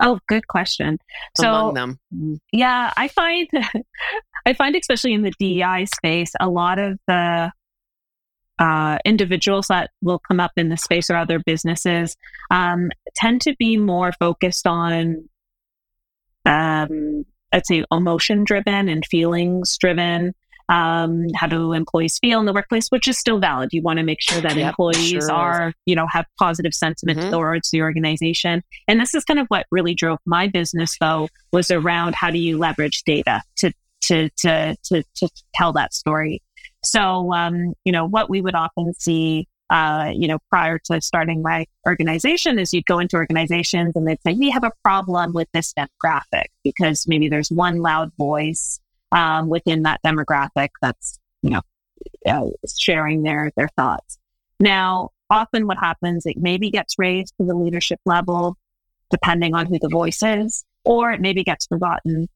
Oh, 0.00 0.18
good 0.28 0.46
question. 0.46 0.98
So, 1.36 1.72
them. 1.74 1.98
Mm-hmm. 2.14 2.34
yeah, 2.52 2.92
I 2.96 3.08
find 3.08 3.48
I 4.46 4.52
find 4.52 4.76
especially 4.76 5.14
in 5.14 5.22
the 5.22 5.32
DEI 5.38 5.86
space, 5.94 6.32
a 6.40 6.48
lot 6.48 6.78
of 6.78 6.98
the 7.06 7.52
uh, 8.58 8.98
individuals 9.04 9.66
that 9.68 9.90
will 10.02 10.18
come 10.18 10.38
up 10.38 10.52
in 10.56 10.68
the 10.68 10.76
space 10.76 11.10
or 11.10 11.16
other 11.16 11.38
businesses 11.38 12.16
um, 12.50 12.90
tend 13.14 13.40
to 13.42 13.54
be 13.58 13.76
more 13.76 14.12
focused 14.12 14.66
on 14.66 15.28
um, 16.44 17.24
I'd 17.52 17.66
say 17.66 17.84
emotion 17.90 18.44
driven 18.44 18.88
and 18.88 19.04
feelings 19.06 19.76
driven. 19.78 20.34
Um, 20.68 21.26
how 21.34 21.48
do 21.48 21.72
employees 21.72 22.20
feel 22.20 22.38
in 22.38 22.46
the 22.46 22.52
workplace, 22.52 22.90
which 22.90 23.08
is 23.08 23.18
still 23.18 23.40
valid. 23.40 23.70
You 23.72 23.82
want 23.82 23.98
to 23.98 24.04
make 24.04 24.20
sure 24.20 24.40
that 24.40 24.54
yep, 24.54 24.68
employees 24.68 25.24
sure 25.24 25.32
are, 25.32 25.72
you 25.84 25.96
know, 25.96 26.06
have 26.08 26.26
positive 26.38 26.74
sentiment 26.74 27.18
mm-hmm. 27.18 27.30
towards 27.30 27.70
the 27.70 27.82
organization. 27.82 28.62
And 28.86 29.00
this 29.00 29.12
is 29.12 29.24
kind 29.24 29.40
of 29.40 29.48
what 29.48 29.66
really 29.72 29.94
drove 29.94 30.20
my 30.26 30.46
business, 30.46 30.96
though, 31.00 31.28
was 31.52 31.72
around 31.72 32.14
how 32.14 32.30
do 32.30 32.38
you 32.38 32.56
leverage 32.56 33.02
data 33.02 33.42
to 33.56 33.72
to 34.02 34.28
to 34.38 34.76
to, 34.84 35.02
to 35.16 35.28
tell 35.54 35.72
that 35.72 35.94
story. 35.94 36.42
So, 36.82 37.32
um, 37.32 37.74
you 37.84 37.92
know, 37.92 38.06
what 38.06 38.30
we 38.30 38.40
would 38.40 38.54
often 38.54 38.94
see 38.94 39.46
uh, 39.70 40.10
you 40.14 40.26
know, 40.26 40.38
prior 40.50 40.78
to 40.78 41.00
starting 41.00 41.42
my 41.42 41.64
organization 41.86 42.58
is 42.58 42.74
you'd 42.74 42.86
go 42.86 42.98
into 42.98 43.16
organizations 43.16 43.94
and 43.94 44.06
they'd 44.06 44.20
say, 44.26 44.34
we 44.34 44.50
have 44.50 44.64
a 44.64 44.72
problem 44.82 45.32
with 45.32 45.48
this 45.54 45.72
demographic 45.72 46.46
because 46.64 47.06
maybe 47.06 47.28
there's 47.28 47.50
one 47.50 47.78
loud 47.78 48.10
voice 48.18 48.80
um, 49.12 49.48
within 49.48 49.84
that 49.84 50.00
demographic 50.04 50.70
that's, 50.82 51.20
you 51.42 51.50
know, 51.50 51.60
uh, 52.26 52.46
sharing 52.66 53.22
their, 53.22 53.52
their 53.56 53.68
thoughts. 53.76 54.18
Now, 54.58 55.10
often 55.30 55.68
what 55.68 55.78
happens, 55.78 56.26
it 56.26 56.36
maybe 56.36 56.70
gets 56.70 56.98
raised 56.98 57.32
to 57.40 57.46
the 57.46 57.54
leadership 57.54 58.00
level, 58.04 58.56
depending 59.08 59.54
on 59.54 59.66
who 59.66 59.78
the 59.78 59.88
voice 59.88 60.20
is, 60.24 60.64
or 60.84 61.12
it 61.12 61.20
maybe 61.20 61.44
gets 61.44 61.66
forgotten 61.66 62.28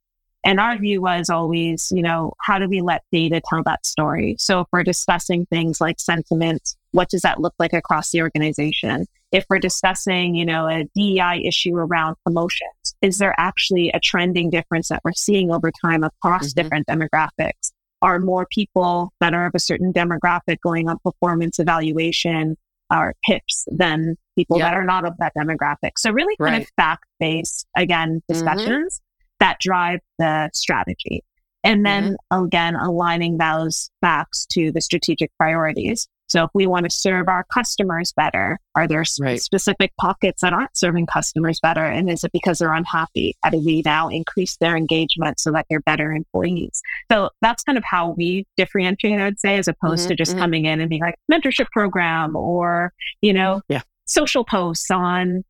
and 0.44 0.60
our 0.60 0.76
view 0.76 1.00
was 1.00 1.30
always, 1.30 1.88
you 1.90 2.02
know, 2.02 2.34
how 2.40 2.58
do 2.58 2.68
we 2.68 2.82
let 2.82 3.02
data 3.10 3.40
tell 3.48 3.62
that 3.64 3.86
story? 3.86 4.36
So 4.38 4.60
if 4.60 4.66
we're 4.72 4.82
discussing 4.82 5.46
things 5.46 5.80
like 5.80 5.98
sentiment, 5.98 6.76
what 6.92 7.08
does 7.08 7.22
that 7.22 7.40
look 7.40 7.54
like 7.58 7.72
across 7.72 8.10
the 8.10 8.20
organization? 8.20 9.06
If 9.32 9.46
we're 9.48 9.58
discussing, 9.58 10.34
you 10.34 10.44
know, 10.44 10.68
a 10.68 10.84
DEI 10.94 11.42
issue 11.46 11.74
around 11.74 12.16
promotions, 12.24 12.94
is 13.00 13.18
there 13.18 13.34
actually 13.38 13.90
a 13.90 14.00
trending 14.00 14.50
difference 14.50 14.88
that 14.88 15.00
we're 15.02 15.12
seeing 15.12 15.50
over 15.50 15.72
time 15.82 16.04
across 16.04 16.48
mm-hmm. 16.48 16.62
different 16.62 16.86
demographics? 16.86 17.72
Are 18.02 18.18
more 18.18 18.46
people 18.50 19.12
that 19.20 19.32
are 19.32 19.46
of 19.46 19.52
a 19.54 19.58
certain 19.58 19.92
demographic 19.92 20.58
going 20.62 20.90
on 20.90 20.98
performance 21.02 21.58
evaluation 21.58 22.56
or 22.94 23.14
PIPs 23.26 23.64
than 23.68 24.16
people 24.36 24.58
yep. 24.58 24.66
that 24.66 24.74
are 24.74 24.84
not 24.84 25.06
of 25.06 25.14
that 25.18 25.32
demographic? 25.36 25.92
So 25.96 26.12
really 26.12 26.36
kind 26.36 26.52
right. 26.52 26.62
of 26.62 26.68
fact 26.76 27.04
based, 27.18 27.66
again, 27.74 28.16
mm-hmm. 28.16 28.32
discussions. 28.32 28.96
Mm-hmm 28.96 29.03
that 29.44 29.58
drive 29.60 30.00
the 30.18 30.48
strategy. 30.54 31.22
And 31.62 31.84
then 31.84 32.16
mm-hmm. 32.32 32.44
again, 32.44 32.76
aligning 32.76 33.36
those 33.36 33.90
facts 34.00 34.46
to 34.52 34.72
the 34.72 34.80
strategic 34.80 35.30
priorities. 35.38 36.08
So 36.28 36.44
if 36.44 36.50
we 36.54 36.66
want 36.66 36.84
to 36.84 36.90
serve 36.90 37.28
our 37.28 37.44
customers 37.52 38.14
better, 38.16 38.58
are 38.74 38.88
there 38.88 39.04
right. 39.20 39.38
specific 39.40 39.92
pockets 40.00 40.40
that 40.40 40.54
aren't 40.54 40.74
serving 40.76 41.06
customers 41.06 41.60
better? 41.60 41.84
And 41.84 42.10
is 42.10 42.24
it 42.24 42.32
because 42.32 42.58
they're 42.58 42.72
unhappy? 42.72 43.36
How 43.42 43.50
do 43.50 43.58
we 43.58 43.82
now 43.84 44.08
increase 44.08 44.56
their 44.56 44.76
engagement 44.76 45.38
so 45.38 45.52
that 45.52 45.66
they're 45.68 45.80
better 45.80 46.10
employees? 46.10 46.80
So 47.12 47.28
that's 47.42 47.62
kind 47.64 47.76
of 47.76 47.84
how 47.84 48.14
we 48.16 48.46
differentiate, 48.56 49.20
I 49.20 49.24
would 49.24 49.40
say, 49.40 49.58
as 49.58 49.68
opposed 49.68 50.04
mm-hmm, 50.04 50.08
to 50.08 50.16
just 50.16 50.32
mm-hmm. 50.32 50.40
coming 50.40 50.64
in 50.64 50.80
and 50.80 50.88
being 50.88 51.02
like 51.02 51.16
mentorship 51.30 51.66
program 51.70 52.34
or, 52.34 52.94
you 53.20 53.34
know, 53.34 53.60
yeah. 53.68 53.82
social 54.06 54.44
posts 54.44 54.90
on 54.90 55.44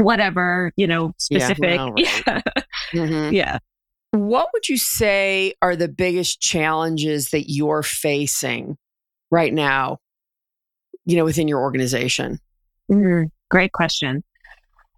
whatever, 0.00 0.72
you 0.76 0.86
know, 0.86 1.12
specific. 1.18 1.80
Yeah. 1.80 1.84
Well, 1.86 1.94
right. 2.26 2.42
mm-hmm. 2.94 3.34
yeah. 3.34 3.58
What 4.12 4.48
would 4.52 4.68
you 4.68 4.78
say 4.78 5.54
are 5.60 5.74
the 5.74 5.88
biggest 5.88 6.40
challenges 6.40 7.30
that 7.30 7.50
you're 7.50 7.82
facing 7.82 8.76
right 9.30 9.52
now, 9.52 9.98
you 11.04 11.16
know, 11.16 11.24
within 11.24 11.48
your 11.48 11.60
organization? 11.60 12.38
Mm, 12.90 13.30
great 13.50 13.72
question. 13.72 14.22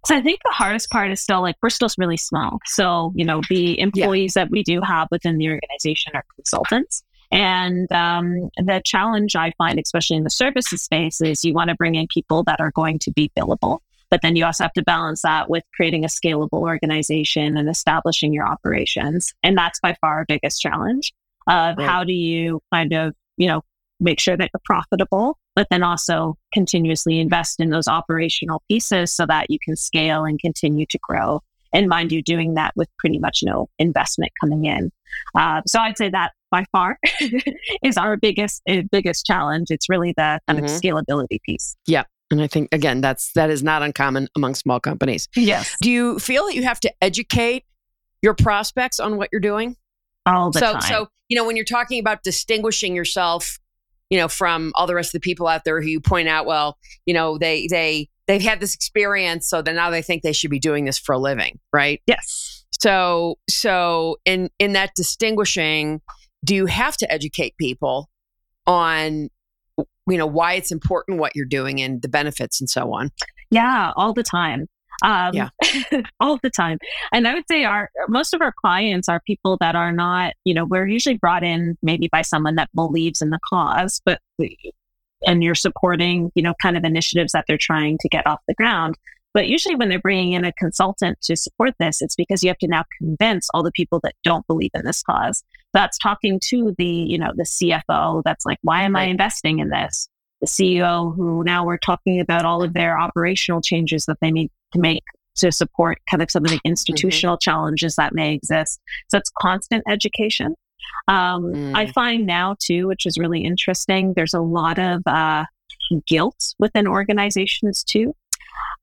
So 0.05 0.15
I 0.15 0.21
think 0.21 0.39
the 0.43 0.53
hardest 0.53 0.89
part 0.89 1.11
is 1.11 1.21
still 1.21 1.41
like 1.41 1.55
we're 1.61 1.69
still 1.69 1.89
really 1.97 2.17
small. 2.17 2.59
So, 2.65 3.11
you 3.15 3.25
know, 3.25 3.41
the 3.49 3.79
employees 3.79 4.33
yeah. 4.35 4.43
that 4.43 4.51
we 4.51 4.63
do 4.63 4.81
have 4.81 5.07
within 5.11 5.37
the 5.37 5.49
organization 5.49 6.13
are 6.15 6.23
consultants. 6.35 7.03
And 7.31 7.91
um, 7.91 8.49
the 8.57 8.81
challenge 8.85 9.35
I 9.35 9.51
find, 9.57 9.79
especially 9.79 10.17
in 10.17 10.23
the 10.23 10.29
services 10.29 10.83
space, 10.83 11.19
is 11.19 11.43
you 11.43 11.53
want 11.53 11.71
to 11.71 11.75
bring 11.75 11.95
in 11.95 12.07
people 12.13 12.43
that 12.43 12.61
are 12.61 12.71
going 12.71 12.99
to 12.99 13.11
be 13.11 13.31
billable. 13.37 13.79
But 14.09 14.21
then 14.21 14.35
you 14.35 14.45
also 14.45 14.63
have 14.63 14.73
to 14.73 14.83
balance 14.83 15.21
that 15.23 15.49
with 15.49 15.63
creating 15.75 16.05
a 16.05 16.07
scalable 16.07 16.61
organization 16.61 17.57
and 17.57 17.69
establishing 17.69 18.33
your 18.33 18.47
operations. 18.47 19.33
And 19.43 19.57
that's 19.57 19.79
by 19.79 19.95
far 19.99 20.19
our 20.19 20.25
biggest 20.27 20.61
challenge 20.61 21.13
of 21.47 21.77
right. 21.77 21.87
how 21.87 22.03
do 22.03 22.13
you 22.13 22.61
kind 22.73 22.93
of, 22.93 23.13
you 23.37 23.47
know, 23.47 23.61
make 23.99 24.19
sure 24.19 24.37
that 24.37 24.49
you're 24.53 24.61
profitable, 24.63 25.37
but 25.55 25.67
then 25.69 25.83
also 25.83 26.37
continuously 26.53 27.19
invest 27.19 27.59
in 27.59 27.69
those 27.69 27.87
operational 27.87 28.61
pieces 28.69 29.13
so 29.13 29.25
that 29.25 29.49
you 29.49 29.57
can 29.63 29.75
scale 29.75 30.23
and 30.23 30.39
continue 30.39 30.85
to 30.89 30.99
grow. 31.01 31.41
And 31.73 31.89
mind 31.89 32.11
you, 32.11 32.21
doing 32.21 32.53
that 32.53 32.73
with 32.75 32.87
pretty 32.97 33.19
much 33.19 33.39
no 33.43 33.67
investment 33.77 34.31
coming 34.39 34.65
in. 34.65 34.91
Uh, 35.35 35.61
so 35.67 35.79
I'd 35.79 35.97
say 35.97 36.09
that 36.09 36.31
by 36.49 36.63
far 36.71 36.97
is 37.83 37.97
our 37.97 38.15
biggest 38.15 38.61
uh, 38.69 38.83
biggest 38.89 39.25
challenge. 39.25 39.67
It's 39.69 39.89
really 39.89 40.13
the 40.15 40.39
kind 40.47 40.59
mm-hmm. 40.59 40.65
of 40.65 40.71
scalability 40.71 41.41
piece. 41.43 41.75
Yeah, 41.85 42.03
and 42.29 42.41
I 42.41 42.47
think 42.47 42.69
again, 42.71 43.01
that's 43.01 43.31
that 43.33 43.49
is 43.49 43.63
not 43.63 43.81
uncommon 43.81 44.27
among 44.35 44.55
small 44.55 44.79
companies. 44.79 45.27
Yes. 45.35 45.75
Do 45.81 45.89
you 45.89 46.19
feel 46.19 46.45
that 46.45 46.55
you 46.55 46.63
have 46.63 46.79
to 46.81 46.93
educate 47.01 47.63
your 48.21 48.33
prospects 48.33 48.99
on 48.99 49.17
what 49.17 49.29
you're 49.31 49.41
doing? 49.41 49.75
All 50.25 50.51
the 50.51 50.59
so, 50.59 50.73
time. 50.73 50.81
So, 50.81 51.07
you 51.29 51.37
know, 51.37 51.45
when 51.45 51.55
you're 51.55 51.65
talking 51.65 51.99
about 51.99 52.23
distinguishing 52.23 52.95
yourself, 52.95 53.59
you 54.09 54.17
know, 54.17 54.27
from 54.27 54.71
all 54.75 54.87
the 54.87 54.95
rest 54.95 55.09
of 55.09 55.21
the 55.21 55.25
people 55.25 55.47
out 55.47 55.63
there 55.63 55.81
who 55.81 55.87
you 55.87 56.01
point 56.01 56.27
out, 56.27 56.45
well, 56.45 56.77
you 57.05 57.13
know, 57.13 57.37
they 57.37 57.67
they 57.67 58.09
they've 58.27 58.41
had 58.41 58.59
this 58.59 58.73
experience, 58.73 59.49
so 59.49 59.61
then 59.61 59.75
now 59.75 59.89
they 59.89 60.01
think 60.01 60.23
they 60.23 60.33
should 60.33 60.51
be 60.51 60.59
doing 60.59 60.85
this 60.85 60.97
for 60.97 61.13
a 61.13 61.19
living, 61.19 61.59
right? 61.71 62.01
Yes. 62.07 62.65
So 62.71 63.37
so 63.49 64.17
in 64.25 64.49
in 64.59 64.73
that 64.73 64.91
distinguishing, 64.95 66.01
do 66.43 66.55
you 66.55 66.65
have 66.65 66.97
to 66.97 67.11
educate 67.11 67.55
people 67.57 68.09
on 68.65 69.29
you 69.77 70.17
know 70.17 70.25
why 70.25 70.53
it's 70.53 70.71
important 70.71 71.19
what 71.19 71.35
you're 71.35 71.45
doing 71.45 71.81
and 71.81 72.01
the 72.01 72.09
benefits 72.09 72.59
and 72.59 72.69
so 72.69 72.93
on. 72.93 73.11
Yeah 73.51 73.93
all 73.95 74.13
the 74.13 74.23
time. 74.23 74.67
Um, 75.03 75.31
yeah. 75.35 75.49
all 76.19 76.39
the 76.41 76.49
time. 76.49 76.79
And 77.11 77.27
i 77.27 77.33
would 77.33 77.43
say 77.49 77.65
our 77.65 77.89
most 78.07 78.33
of 78.33 78.41
our 78.41 78.53
clients 78.61 79.07
are 79.07 79.21
people 79.25 79.57
that 79.59 79.75
are 79.75 79.91
not 79.91 80.33
you 80.43 80.53
know 80.53 80.65
we're 80.65 80.87
usually 80.87 81.17
brought 81.17 81.43
in 81.43 81.77
maybe 81.81 82.09
by 82.11 82.21
someone 82.21 82.55
that 82.55 82.69
believes 82.73 83.21
in 83.21 83.29
the 83.29 83.39
cause 83.47 84.01
but 84.05 84.19
and 85.25 85.43
you're 85.43 85.55
supporting 85.55 86.31
you 86.35 86.43
know 86.43 86.53
kind 86.61 86.77
of 86.77 86.83
initiatives 86.83 87.31
that 87.31 87.45
they're 87.47 87.57
trying 87.59 87.97
to 87.99 88.09
get 88.09 88.25
off 88.27 88.39
the 88.47 88.53
ground 88.55 88.95
but 89.37 89.47
usually 89.47 89.75
when 89.75 89.87
they're 89.87 89.99
bringing 89.99 90.33
in 90.33 90.45
a 90.45 90.51
consultant 90.53 91.21
to 91.21 91.35
support 91.35 91.75
this, 91.79 92.01
it's 92.01 92.15
because 92.15 92.41
you 92.41 92.49
have 92.49 92.57
to 92.57 92.67
now 92.67 92.83
convince 92.97 93.47
all 93.53 93.61
the 93.61 93.71
people 93.71 93.99
that 94.01 94.15
don't 94.23 94.47
believe 94.47 94.71
in 94.73 94.83
this 94.83 95.03
cause. 95.03 95.43
That's 95.75 95.95
talking 95.99 96.39
to 96.45 96.73
the, 96.79 96.87
you 96.87 97.19
know, 97.19 97.33
the 97.35 97.43
CFO 97.43 98.23
that's 98.25 98.47
like, 98.47 98.57
why 98.63 98.81
am. 98.81 98.95
I 98.95 99.03
investing 99.03 99.59
in 99.59 99.69
this? 99.69 100.09
The 100.41 100.47
CEO 100.47 101.15
who 101.15 101.43
now 101.43 101.63
we're 101.63 101.77
talking 101.77 102.19
about 102.19 102.45
all 102.45 102.63
of 102.63 102.73
their 102.73 102.99
operational 102.99 103.61
changes 103.61 104.05
that 104.07 104.17
they 104.21 104.31
need 104.31 104.49
to 104.73 104.79
make 104.79 105.03
to 105.35 105.51
support 105.51 105.99
kind 106.09 106.23
of 106.23 106.31
some 106.31 106.43
of 106.43 106.49
the 106.49 106.57
mm-hmm. 106.57 106.69
institutional 106.69 107.35
mm-hmm. 107.35 107.51
challenges 107.51 107.95
that 107.97 108.15
may 108.15 108.33
exist. 108.33 108.79
So 109.09 109.19
it's 109.19 109.31
constant 109.39 109.83
education. 109.87 110.55
Um, 111.07 111.53
mm. 111.53 111.75
I 111.75 111.91
find 111.91 112.25
now 112.25 112.55
too, 112.59 112.87
which 112.87 113.05
is 113.05 113.19
really 113.19 113.43
interesting, 113.43 114.13
there's 114.15 114.33
a 114.33 114.41
lot 114.41 114.79
of 114.79 115.03
uh, 115.05 115.45
guilt 116.07 116.55
within 116.57 116.87
organizations 116.87 117.83
too. 117.83 118.15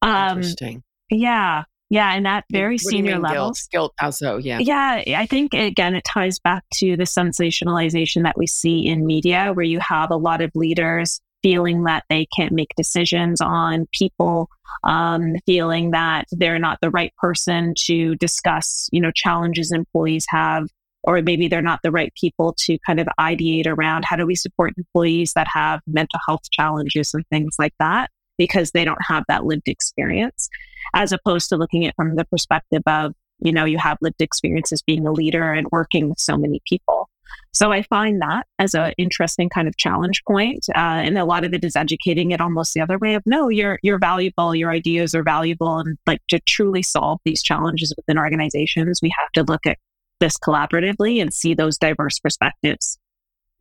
Um, 0.04 0.38
Interesting. 0.38 0.82
Yeah. 1.10 1.64
Yeah. 1.90 2.12
And 2.12 2.26
at 2.26 2.44
very 2.50 2.78
senior 2.78 3.18
levels. 3.18 3.66
Guilt, 3.70 3.92
guilt 3.92 3.94
also. 4.00 4.38
Yeah. 4.38 4.58
Yeah. 4.58 5.02
I 5.16 5.26
think, 5.26 5.54
again, 5.54 5.94
it 5.94 6.04
ties 6.04 6.38
back 6.38 6.64
to 6.74 6.96
the 6.96 7.04
sensationalization 7.04 8.22
that 8.24 8.36
we 8.36 8.46
see 8.46 8.86
in 8.86 9.06
media, 9.06 9.52
where 9.52 9.64
you 9.64 9.80
have 9.80 10.10
a 10.10 10.16
lot 10.16 10.40
of 10.40 10.50
leaders 10.54 11.20
feeling 11.42 11.84
that 11.84 12.04
they 12.08 12.26
can't 12.36 12.52
make 12.52 12.72
decisions 12.76 13.40
on 13.40 13.86
people, 13.92 14.48
um, 14.82 15.34
feeling 15.44 15.90
that 15.90 16.24
they're 16.32 16.58
not 16.58 16.78
the 16.80 16.90
right 16.90 17.12
person 17.18 17.74
to 17.76 18.14
discuss, 18.16 18.88
you 18.92 19.00
know, 19.00 19.10
challenges 19.14 19.70
employees 19.70 20.24
have, 20.30 20.64
or 21.02 21.20
maybe 21.20 21.46
they're 21.46 21.60
not 21.60 21.80
the 21.82 21.92
right 21.92 22.12
people 22.18 22.54
to 22.58 22.78
kind 22.86 22.98
of 22.98 23.06
ideate 23.20 23.66
around 23.66 24.06
how 24.06 24.16
do 24.16 24.24
we 24.26 24.34
support 24.34 24.72
employees 24.78 25.32
that 25.34 25.46
have 25.52 25.80
mental 25.86 26.18
health 26.26 26.50
challenges 26.50 27.12
and 27.12 27.26
things 27.28 27.56
like 27.58 27.74
that 27.78 28.10
because 28.38 28.70
they 28.70 28.84
don't 28.84 29.04
have 29.06 29.24
that 29.28 29.44
lived 29.44 29.68
experience, 29.68 30.48
as 30.94 31.12
opposed 31.12 31.48
to 31.48 31.56
looking 31.56 31.86
at 31.86 31.96
from 31.96 32.16
the 32.16 32.24
perspective 32.24 32.82
of, 32.86 33.12
you 33.40 33.52
know, 33.52 33.64
you 33.64 33.78
have 33.78 33.98
lived 34.00 34.20
experiences 34.20 34.82
being 34.82 35.06
a 35.06 35.12
leader 35.12 35.52
and 35.52 35.66
working 35.70 36.08
with 36.08 36.18
so 36.18 36.36
many 36.36 36.60
people. 36.68 37.08
So 37.52 37.70
I 37.70 37.82
find 37.82 38.20
that 38.20 38.46
as 38.58 38.74
an 38.74 38.92
interesting 38.98 39.48
kind 39.48 39.68
of 39.68 39.76
challenge 39.76 40.22
point. 40.26 40.66
Uh, 40.74 40.78
and 40.78 41.16
a 41.16 41.24
lot 41.24 41.44
of 41.44 41.54
it 41.54 41.64
is 41.64 41.76
educating 41.76 42.32
it 42.32 42.40
almost 42.40 42.74
the 42.74 42.80
other 42.80 42.98
way 42.98 43.14
of 43.14 43.22
no, 43.26 43.48
you're 43.48 43.78
you're 43.82 43.98
valuable, 43.98 44.54
your 44.54 44.70
ideas 44.70 45.14
are 45.14 45.22
valuable, 45.22 45.78
and 45.78 45.96
like 46.06 46.20
to 46.28 46.40
truly 46.40 46.82
solve 46.82 47.20
these 47.24 47.42
challenges 47.42 47.94
within 47.96 48.18
organizations, 48.18 49.00
we 49.02 49.12
have 49.20 49.30
to 49.34 49.50
look 49.50 49.66
at 49.66 49.78
this 50.20 50.36
collaboratively 50.36 51.20
and 51.20 51.32
see 51.32 51.54
those 51.54 51.78
diverse 51.78 52.18
perspectives. 52.18 52.98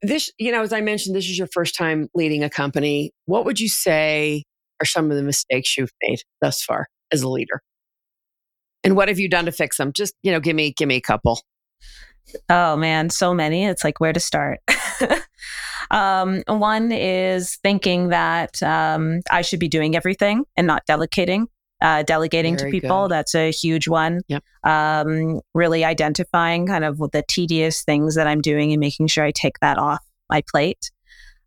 This, 0.01 0.31
you 0.37 0.51
know, 0.51 0.61
as 0.61 0.73
I 0.73 0.81
mentioned, 0.81 1.15
this 1.15 1.25
is 1.25 1.37
your 1.37 1.47
first 1.53 1.75
time 1.75 2.09
leading 2.13 2.43
a 2.43 2.49
company. 2.49 3.11
What 3.25 3.45
would 3.45 3.59
you 3.59 3.69
say 3.69 4.43
are 4.83 4.85
some 4.85 5.09
of 5.09 5.17
the 5.17 5.23
mistakes 5.23 5.77
you've 5.77 5.93
made 6.01 6.19
thus 6.41 6.61
far 6.61 6.87
as 7.11 7.21
a 7.21 7.29
leader? 7.29 7.61
And 8.83 8.95
what 8.97 9.07
have 9.07 9.17
you 9.17 9.29
done 9.29 9.45
to 9.45 9.51
fix 9.51 9.77
them? 9.77 9.93
Just, 9.93 10.13
you 10.23 10.31
know, 10.31 10.41
give 10.41 10.55
me 10.55 10.73
give 10.73 10.87
me 10.87 10.95
a 10.95 11.01
couple. 11.01 11.41
Oh 12.49 12.75
man, 12.75 13.09
so 13.09 13.33
many. 13.33 13.65
It's 13.65 13.83
like 13.83 13.99
where 13.99 14.13
to 14.13 14.19
start. 14.19 14.59
um, 15.91 16.43
one 16.47 16.91
is 16.91 17.57
thinking 17.63 18.09
that 18.09 18.61
um, 18.61 19.21
I 19.31 19.41
should 19.41 19.59
be 19.59 19.69
doing 19.69 19.95
everything 19.95 20.43
and 20.57 20.67
not 20.67 20.85
delegating. 20.85 21.47
Uh, 21.81 22.01
delegating 22.01 22.57
Very 22.57 22.71
to 22.71 22.79
people, 22.79 23.03
good. 23.03 23.11
that's 23.11 23.35
a 23.35 23.51
huge 23.51 23.89
one. 23.89 24.21
Yep. 24.29 24.43
Um, 24.63 25.41
really 25.53 25.83
identifying 25.83 26.65
kind 26.65 26.85
of 26.85 26.97
the 26.97 27.25
tedious 27.27 27.83
things 27.83 28.15
that 28.15 28.25
I'm 28.25 28.39
doing 28.39 28.71
and 28.71 28.79
making 28.79 29.07
sure 29.07 29.25
I 29.25 29.31
take 29.31 29.59
that 29.59 29.77
off 29.77 29.99
my 30.29 30.43
plate. 30.49 30.91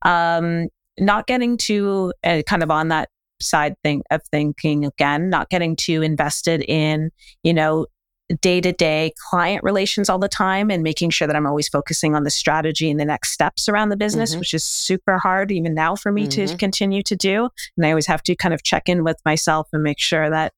Um, 0.03 0.68
not 0.99 1.27
getting 1.27 1.57
too 1.57 2.12
uh, 2.22 2.42
kind 2.46 2.62
of 2.62 2.70
on 2.70 2.88
that 2.88 3.09
side 3.40 3.77
thing 3.83 4.03
of 4.11 4.22
thinking 4.31 4.85
again, 4.85 5.31
not 5.31 5.51
getting 5.51 5.77
too 5.77 6.03
invested 6.03 6.62
in, 6.62 7.11
you 7.42 7.55
know, 7.55 7.87
day 8.40 8.61
to 8.61 8.72
day 8.72 9.12
client 9.31 9.62
relations 9.62 10.09
all 10.09 10.18
the 10.18 10.29
time 10.29 10.70
and 10.70 10.83
making 10.83 11.11
sure 11.11 11.29
that 11.29 11.37
I'm 11.37 11.46
always 11.46 11.68
focusing 11.68 12.14
on 12.14 12.25
the 12.25 12.31
strategy 12.31 12.90
and 12.90 12.99
the 12.99 13.05
next 13.05 13.31
steps 13.31 13.68
around 13.68 13.90
the 13.90 13.96
business, 13.96 14.31
mm-hmm. 14.31 14.40
which 14.40 14.55
is 14.55 14.64
super 14.64 15.18
hard 15.18 15.53
even 15.53 15.75
now 15.75 15.94
for 15.94 16.11
me 16.11 16.27
mm-hmm. 16.27 16.46
to 16.46 16.57
continue 16.57 17.03
to 17.05 17.16
do. 17.16 17.49
And 17.77 17.87
I 17.87 17.90
always 17.90 18.07
have 18.07 18.22
to 18.25 18.35
kind 18.35 18.53
of 18.53 18.62
check 18.62 18.88
in 18.88 19.05
with 19.05 19.18
myself 19.25 19.68
and 19.72 19.83
make 19.83 20.01
sure 20.01 20.29
that 20.29 20.53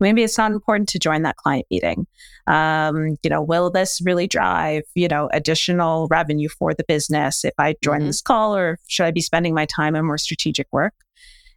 maybe 0.00 0.22
it's 0.22 0.38
not 0.38 0.50
important 0.50 0.88
to 0.88 0.98
join 0.98 1.22
that 1.22 1.36
client 1.36 1.66
meeting. 1.70 2.06
Um, 2.46 3.18
you 3.22 3.28
know, 3.28 3.42
will 3.42 3.70
this 3.70 4.00
really 4.02 4.26
drive, 4.26 4.82
you 4.94 5.08
know, 5.08 5.28
additional 5.32 6.08
revenue 6.08 6.48
for 6.48 6.72
the 6.72 6.84
business 6.84 7.44
if 7.44 7.54
I 7.58 7.76
join 7.84 7.98
mm-hmm. 7.98 8.06
this 8.06 8.22
call 8.22 8.56
or 8.56 8.78
should 8.88 9.04
I 9.04 9.10
be 9.10 9.20
spending 9.20 9.54
my 9.54 9.66
time 9.66 9.94
on 9.94 10.06
more 10.06 10.18
strategic 10.18 10.66
work? 10.72 10.94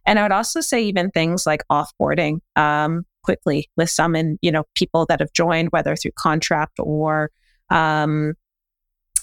And 0.06 0.18
I 0.18 0.22
would 0.22 0.32
also 0.32 0.60
say 0.60 0.82
even 0.84 1.10
things 1.10 1.46
like 1.46 1.62
offboarding. 1.70 2.38
Um, 2.56 3.04
quickly 3.22 3.70
with 3.78 3.88
some 3.88 4.14
and 4.14 4.38
you 4.42 4.52
know 4.52 4.64
people 4.74 5.06
that 5.06 5.18
have 5.18 5.32
joined 5.32 5.70
whether 5.70 5.96
through 5.96 6.10
contract 6.18 6.74
or 6.78 7.30
um, 7.70 8.34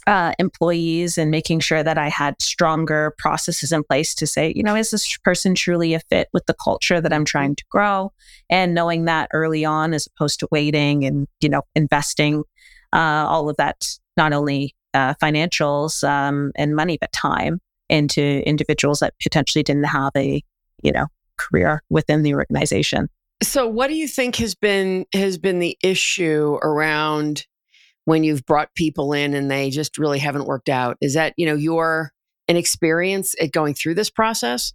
uh, 0.08 0.34
employees 0.40 1.18
and 1.18 1.30
making 1.30 1.60
sure 1.60 1.84
that 1.84 1.98
I 1.98 2.10
had 2.10 2.42
stronger 2.42 3.14
processes 3.18 3.72
in 3.72 3.84
place 3.84 4.16
to 4.16 4.26
say, 4.26 4.52
you 4.56 4.64
know, 4.64 4.76
is 4.76 4.90
this 4.92 5.18
person 5.20 5.54
truly 5.54 5.94
a 5.94 6.00
fit 6.10 6.28
with 6.34 6.46
the 6.48 6.56
culture 6.56 7.00
that 7.00 7.14
I'm 7.14 7.26
trying 7.26 7.56
to 7.56 7.64
grow? 7.70 8.12
And 8.50 8.74
knowing 8.74 9.06
that 9.06 9.30
early 9.32 9.64
on 9.64 9.94
as 9.94 10.08
opposed 10.08 10.40
to 10.40 10.48
waiting 10.52 11.06
and, 11.06 11.28
you 11.40 11.50
know, 11.50 11.62
investing 11.76 12.44
uh, 12.94 13.26
all 13.30 13.48
of 13.48 13.58
that, 13.58 13.86
not 14.18 14.34
only 14.34 14.76
uh, 14.94 15.14
financials 15.22 16.04
um, 16.08 16.52
and 16.56 16.76
money, 16.76 16.98
but 17.00 17.12
time 17.12 17.60
into 17.88 18.42
individuals 18.48 19.00
that 19.00 19.14
potentially 19.22 19.64
didn't 19.64 19.84
have 19.84 20.12
a, 20.18 20.42
you 20.84 20.92
know, 20.92 21.08
career 21.38 21.84
within 21.90 22.24
the 22.24 22.34
organization. 22.34 23.10
So 23.44 23.68
what 23.68 23.88
do 23.88 23.96
you 23.96 24.08
think 24.08 24.36
has 24.38 24.56
been 24.56 25.06
has 25.14 25.38
been 25.38 25.60
the 25.60 25.78
issue 25.84 26.60
around 26.62 27.46
when 28.06 28.24
you've 28.24 28.46
brought 28.46 28.74
people 28.76 29.14
in 29.14 29.34
and 29.34 29.50
they 29.50 29.70
just 29.70 29.98
really 29.98 30.20
haven't 30.20 30.46
worked 30.46 30.70
out? 30.70 30.98
Is 31.02 31.16
that, 31.16 31.34
you 31.38 31.46
know, 31.46 31.56
your 31.56 32.12
an 32.48 32.58
experience 32.58 33.34
at 33.42 33.52
going 33.52 33.74
through 33.74 33.96
this 33.96 34.10
process? 34.10 34.74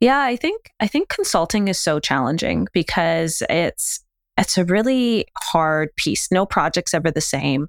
Yeah, 0.00 0.20
I 0.20 0.36
think 0.36 0.70
I 0.80 0.86
think 0.86 1.08
consulting 1.08 1.68
is 1.68 1.78
so 1.78 1.98
challenging 1.98 2.68
because 2.72 3.42
it's 3.48 4.04
it's 4.36 4.58
a 4.58 4.64
really 4.64 5.26
hard 5.42 5.94
piece. 5.96 6.30
No 6.30 6.44
project's 6.44 6.92
ever 6.92 7.10
the 7.10 7.22
same. 7.22 7.68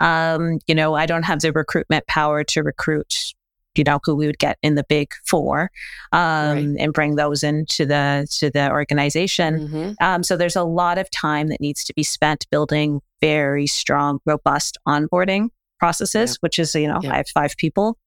Um, 0.00 0.60
you 0.66 0.74
know, 0.74 0.94
I 0.94 1.06
don't 1.06 1.24
have 1.24 1.40
the 1.40 1.52
recruitment 1.52 2.06
power 2.06 2.44
to 2.44 2.62
recruit 2.62 3.34
you 3.78 3.84
know, 3.84 4.00
who 4.04 4.14
we 4.14 4.26
would 4.26 4.38
get 4.38 4.58
in 4.62 4.74
the 4.74 4.84
big 4.88 5.12
four, 5.24 5.70
um, 6.12 6.18
right. 6.20 6.76
and 6.78 6.92
bring 6.92 7.16
those 7.16 7.42
into 7.42 7.86
the 7.86 8.26
to 8.38 8.50
the 8.50 8.70
organization. 8.70 9.68
Mm-hmm. 9.68 10.04
Um, 10.04 10.22
so 10.22 10.36
there's 10.36 10.56
a 10.56 10.64
lot 10.64 10.98
of 10.98 11.10
time 11.10 11.48
that 11.48 11.60
needs 11.60 11.84
to 11.84 11.94
be 11.94 12.02
spent 12.02 12.46
building 12.50 13.00
very 13.20 13.66
strong, 13.66 14.18
robust 14.26 14.78
onboarding 14.86 15.48
processes, 15.78 16.32
yeah. 16.32 16.36
which 16.40 16.58
is 16.58 16.74
you 16.74 16.88
know, 16.88 17.00
yeah. 17.02 17.12
I 17.12 17.16
have 17.18 17.28
five 17.28 17.54
people. 17.56 17.98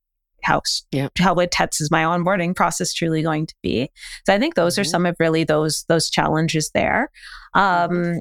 How 0.44 0.62
yeah. 0.92 1.10
how 1.20 1.36
intense 1.36 1.80
is 1.82 1.92
my 1.92 2.04
onboarding 2.04 2.56
process 2.56 2.94
truly 2.94 3.22
going 3.22 3.46
to 3.46 3.56
be? 3.62 3.90
So 4.26 4.34
I 4.34 4.40
think 4.40 4.56
those 4.56 4.74
mm-hmm. 4.74 4.82
are 4.82 4.86
some 4.86 5.06
of 5.06 5.16
really 5.20 5.44
those 5.44 5.86
those 5.88 6.10
challenges 6.10 6.72
there. 6.74 7.10
Mm-hmm. 7.56 8.14
Um, 8.14 8.20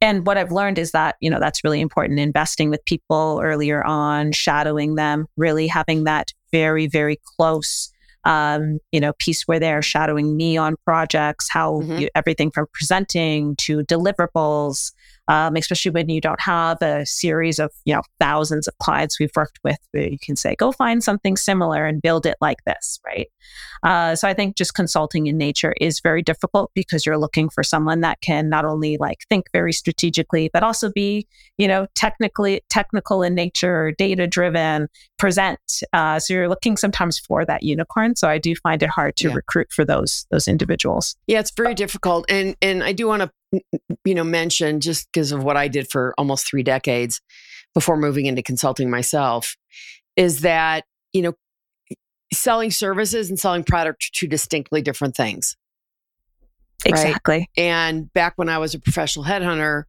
and 0.00 0.26
what 0.26 0.36
I've 0.36 0.52
learned 0.52 0.78
is 0.78 0.90
that, 0.92 1.16
you 1.20 1.30
know, 1.30 1.40
that's 1.40 1.64
really 1.64 1.80
important 1.80 2.18
investing 2.20 2.68
with 2.68 2.84
people 2.84 3.40
earlier 3.42 3.82
on, 3.82 4.32
shadowing 4.32 4.94
them, 4.94 5.26
really 5.36 5.66
having 5.66 6.04
that 6.04 6.32
very, 6.52 6.86
very 6.86 7.18
close 7.36 7.90
um, 8.26 8.80
you 8.90 9.00
know, 9.00 9.12
piece 9.20 9.44
where 9.44 9.60
they're 9.60 9.80
shadowing 9.80 10.36
me 10.36 10.56
on 10.56 10.74
projects, 10.84 11.48
how 11.48 11.74
mm-hmm. 11.74 11.98
you, 11.98 12.08
everything 12.14 12.50
from 12.50 12.66
presenting 12.72 13.54
to 13.56 13.84
deliverables, 13.84 14.92
um, 15.28 15.56
especially 15.56 15.90
when 15.90 16.08
you 16.08 16.20
don't 16.20 16.40
have 16.40 16.78
a 16.82 17.04
series 17.06 17.58
of 17.58 17.70
you 17.84 17.94
know 17.94 18.02
thousands 18.20 18.66
of 18.68 18.76
clients 18.78 19.18
we've 19.18 19.30
worked 19.36 19.58
with 19.64 19.78
where 19.92 20.08
you 20.08 20.18
can 20.18 20.36
say 20.36 20.54
go 20.56 20.72
find 20.72 21.02
something 21.02 21.36
similar 21.36 21.84
and 21.86 22.02
build 22.02 22.26
it 22.26 22.36
like 22.40 22.58
this 22.64 23.00
right? 23.04 23.28
Uh, 23.82 24.14
so 24.14 24.28
i 24.28 24.34
think 24.34 24.56
just 24.56 24.74
consulting 24.74 25.26
in 25.26 25.36
nature 25.36 25.74
is 25.80 26.00
very 26.00 26.22
difficult 26.22 26.70
because 26.74 27.04
you're 27.06 27.18
looking 27.18 27.48
for 27.48 27.62
someone 27.62 28.00
that 28.00 28.20
can 28.20 28.48
not 28.48 28.64
only 28.64 28.96
like 28.98 29.18
think 29.28 29.46
very 29.52 29.72
strategically 29.72 30.50
but 30.52 30.62
also 30.62 30.90
be 30.90 31.26
you 31.58 31.68
know 31.68 31.86
technically 31.94 32.60
technical 32.68 33.22
in 33.22 33.34
nature 33.34 33.92
data 33.98 34.26
driven 34.26 34.88
present. 35.18 35.58
Uh, 35.92 36.18
so 36.18 36.34
you're 36.34 36.48
looking 36.48 36.76
sometimes 36.76 37.18
for 37.18 37.44
that 37.44 37.62
unicorn. 37.62 38.16
So 38.16 38.28
i 38.28 38.38
do 38.38 38.54
find 38.56 38.82
it 38.82 38.90
hard 38.90 39.16
to 39.16 39.28
yeah. 39.28 39.34
recruit 39.34 39.68
for 39.72 39.84
those 39.84 40.26
those 40.30 40.48
individuals. 40.48 41.16
Yeah 41.26 41.40
it's 41.40 41.52
very 41.56 41.74
difficult. 41.74 42.26
And 42.28 42.56
and 42.60 42.82
i 42.82 42.92
do 42.92 43.06
want 43.06 43.22
to 43.22 43.30
you 43.52 44.14
know, 44.14 44.24
mention 44.24 44.80
just 44.80 45.08
because 45.12 45.32
of 45.32 45.42
what 45.42 45.56
I 45.56 45.68
did 45.68 45.90
for 45.90 46.14
almost 46.18 46.46
three 46.46 46.62
decades 46.62 47.20
before 47.74 47.96
moving 47.96 48.26
into 48.26 48.42
consulting 48.42 48.90
myself 48.90 49.56
is 50.16 50.40
that, 50.40 50.84
you 51.12 51.22
know, 51.22 51.34
selling 52.32 52.70
services 52.70 53.28
and 53.30 53.38
selling 53.38 53.62
product 53.62 54.04
are 54.04 54.10
two 54.12 54.26
distinctly 54.26 54.82
different 54.82 55.16
things. 55.16 55.56
Exactly. 56.84 57.38
Right? 57.38 57.48
And 57.56 58.12
back 58.12 58.34
when 58.36 58.48
I 58.48 58.58
was 58.58 58.74
a 58.74 58.80
professional 58.80 59.24
headhunter, 59.24 59.84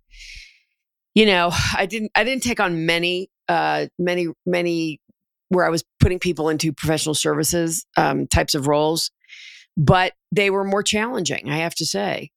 you 1.16 1.26
know, 1.26 1.52
I 1.76 1.86
didn't 1.86 2.12
I 2.16 2.24
didn't 2.24 2.44
take 2.44 2.60
on 2.60 2.86
many 2.86 3.30
uh 3.48 3.88
many 3.98 4.28
many 4.46 5.02
where 5.50 5.66
I 5.66 5.70
was 5.70 5.84
putting 6.00 6.20
people 6.20 6.50
into 6.50 6.74
professional 6.74 7.16
services 7.16 7.86
um, 7.96 8.28
types 8.28 8.54
of 8.54 8.68
roles, 8.68 9.12
but 9.78 10.14
they 10.32 10.50
were 10.50 10.66
more 10.66 10.84
challenging, 10.84 11.50
I 11.50 11.58
have 11.58 11.74
to 11.76 11.86
say 11.86 12.32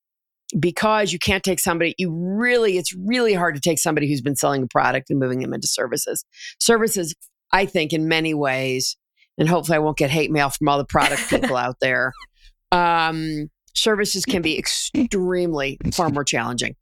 because 0.58 1.12
you 1.12 1.18
can't 1.18 1.44
take 1.44 1.60
somebody 1.60 1.94
you 1.98 2.10
really 2.12 2.76
it's 2.76 2.94
really 2.94 3.34
hard 3.34 3.54
to 3.54 3.60
take 3.60 3.78
somebody 3.78 4.08
who's 4.08 4.20
been 4.20 4.36
selling 4.36 4.62
a 4.62 4.66
product 4.66 5.10
and 5.10 5.18
moving 5.18 5.40
them 5.40 5.54
into 5.54 5.68
services. 5.68 6.24
Services 6.58 7.14
i 7.52 7.66
think 7.66 7.92
in 7.92 8.08
many 8.08 8.34
ways 8.34 8.96
and 9.38 9.48
hopefully 9.48 9.76
i 9.76 9.78
won't 9.78 9.96
get 9.96 10.10
hate 10.10 10.30
mail 10.30 10.50
from 10.50 10.68
all 10.68 10.78
the 10.78 10.84
product 10.84 11.22
people 11.30 11.56
out 11.56 11.76
there 11.80 12.12
um, 12.72 13.48
services 13.74 14.24
can 14.24 14.42
be 14.42 14.58
extremely 14.58 15.78
far 15.92 16.08
more 16.10 16.24
challenging. 16.24 16.76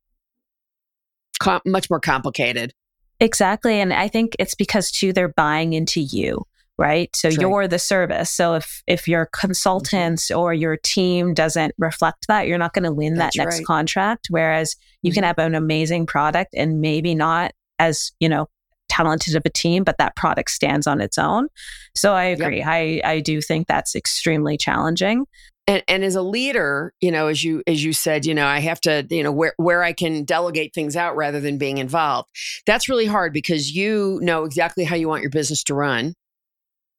Com- 1.40 1.62
much 1.64 1.88
more 1.88 2.00
complicated. 2.00 2.72
Exactly 3.20 3.80
and 3.80 3.92
i 3.92 4.06
think 4.06 4.36
it's 4.38 4.54
because 4.54 4.92
too 4.92 5.12
they're 5.12 5.32
buying 5.32 5.72
into 5.72 6.00
you 6.00 6.44
right 6.78 7.14
so 7.14 7.30
True. 7.30 7.40
you're 7.40 7.68
the 7.68 7.78
service 7.78 8.30
so 8.30 8.54
if 8.54 8.82
if 8.86 9.08
your 9.08 9.26
consultants 9.32 10.30
mm-hmm. 10.30 10.38
or 10.38 10.54
your 10.54 10.76
team 10.76 11.34
doesn't 11.34 11.74
reflect 11.76 12.26
that 12.28 12.46
you're 12.46 12.58
not 12.58 12.72
going 12.72 12.84
to 12.84 12.92
win 12.92 13.14
That's 13.14 13.36
that 13.36 13.44
next 13.44 13.58
right. 13.58 13.66
contract 13.66 14.28
whereas 14.30 14.76
you 15.02 15.10
mm-hmm. 15.10 15.16
can 15.16 15.24
have 15.24 15.38
an 15.38 15.54
amazing 15.54 16.06
product 16.06 16.54
and 16.54 16.80
maybe 16.80 17.14
not 17.14 17.52
as 17.78 18.12
you 18.20 18.28
know 18.28 18.48
talented 18.88 19.36
of 19.36 19.42
a 19.44 19.50
team 19.50 19.84
but 19.84 19.98
that 19.98 20.16
product 20.16 20.50
stands 20.50 20.86
on 20.86 21.00
its 21.00 21.18
own 21.18 21.48
so 21.94 22.14
i 22.14 22.24
agree 22.24 22.58
yep. 22.58 22.66
i 22.66 23.00
i 23.04 23.20
do 23.20 23.40
think 23.40 23.66
that's 23.66 23.94
extremely 23.94 24.56
challenging 24.56 25.26
and, 25.66 25.82
and 25.86 26.02
as 26.02 26.16
a 26.16 26.22
leader 26.22 26.94
you 27.00 27.12
know 27.12 27.26
as 27.26 27.44
you 27.44 27.62
as 27.66 27.84
you 27.84 27.92
said 27.92 28.24
you 28.24 28.34
know 28.34 28.46
i 28.46 28.58
have 28.60 28.80
to 28.80 29.06
you 29.10 29.22
know 29.22 29.30
where 29.30 29.52
where 29.58 29.84
i 29.84 29.92
can 29.92 30.24
delegate 30.24 30.72
things 30.74 30.96
out 30.96 31.14
rather 31.16 31.38
than 31.38 31.58
being 31.58 31.78
involved 31.78 32.28
that's 32.66 32.88
really 32.88 33.06
hard 33.06 33.32
because 33.32 33.72
you 33.76 34.18
know 34.22 34.44
exactly 34.44 34.84
how 34.84 34.96
you 34.96 35.06
want 35.06 35.22
your 35.22 35.30
business 35.30 35.62
to 35.62 35.74
run 35.74 36.14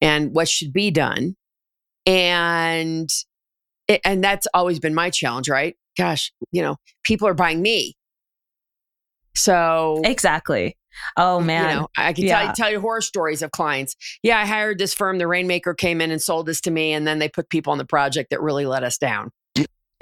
and 0.00 0.34
what 0.34 0.48
should 0.48 0.72
be 0.72 0.90
done. 0.90 1.36
And 2.06 3.08
and 4.04 4.22
that's 4.22 4.46
always 4.54 4.78
been 4.78 4.94
my 4.94 5.10
challenge, 5.10 5.48
right? 5.48 5.76
Gosh, 5.98 6.32
you 6.52 6.62
know, 6.62 6.76
people 7.04 7.26
are 7.28 7.34
buying 7.34 7.60
me. 7.60 7.96
So 9.34 10.00
exactly. 10.04 10.76
Oh 11.16 11.40
man, 11.40 11.70
you 11.70 11.80
know, 11.80 11.88
I 11.96 12.12
can 12.12 12.24
yeah. 12.24 12.46
tell, 12.46 12.54
tell 12.54 12.70
you 12.70 12.80
horror 12.80 13.00
stories 13.00 13.42
of 13.42 13.50
clients. 13.52 13.94
Yeah, 14.22 14.38
I 14.38 14.46
hired 14.46 14.78
this 14.78 14.92
firm. 14.92 15.18
The 15.18 15.26
rainmaker 15.26 15.74
came 15.74 16.00
in 16.00 16.10
and 16.10 16.20
sold 16.20 16.46
this 16.46 16.60
to 16.62 16.70
me, 16.70 16.92
and 16.92 17.06
then 17.06 17.18
they 17.18 17.28
put 17.28 17.48
people 17.48 17.70
on 17.72 17.78
the 17.78 17.84
project 17.84 18.30
that 18.30 18.40
really 18.40 18.66
let 18.66 18.82
us 18.82 18.98
down. 18.98 19.30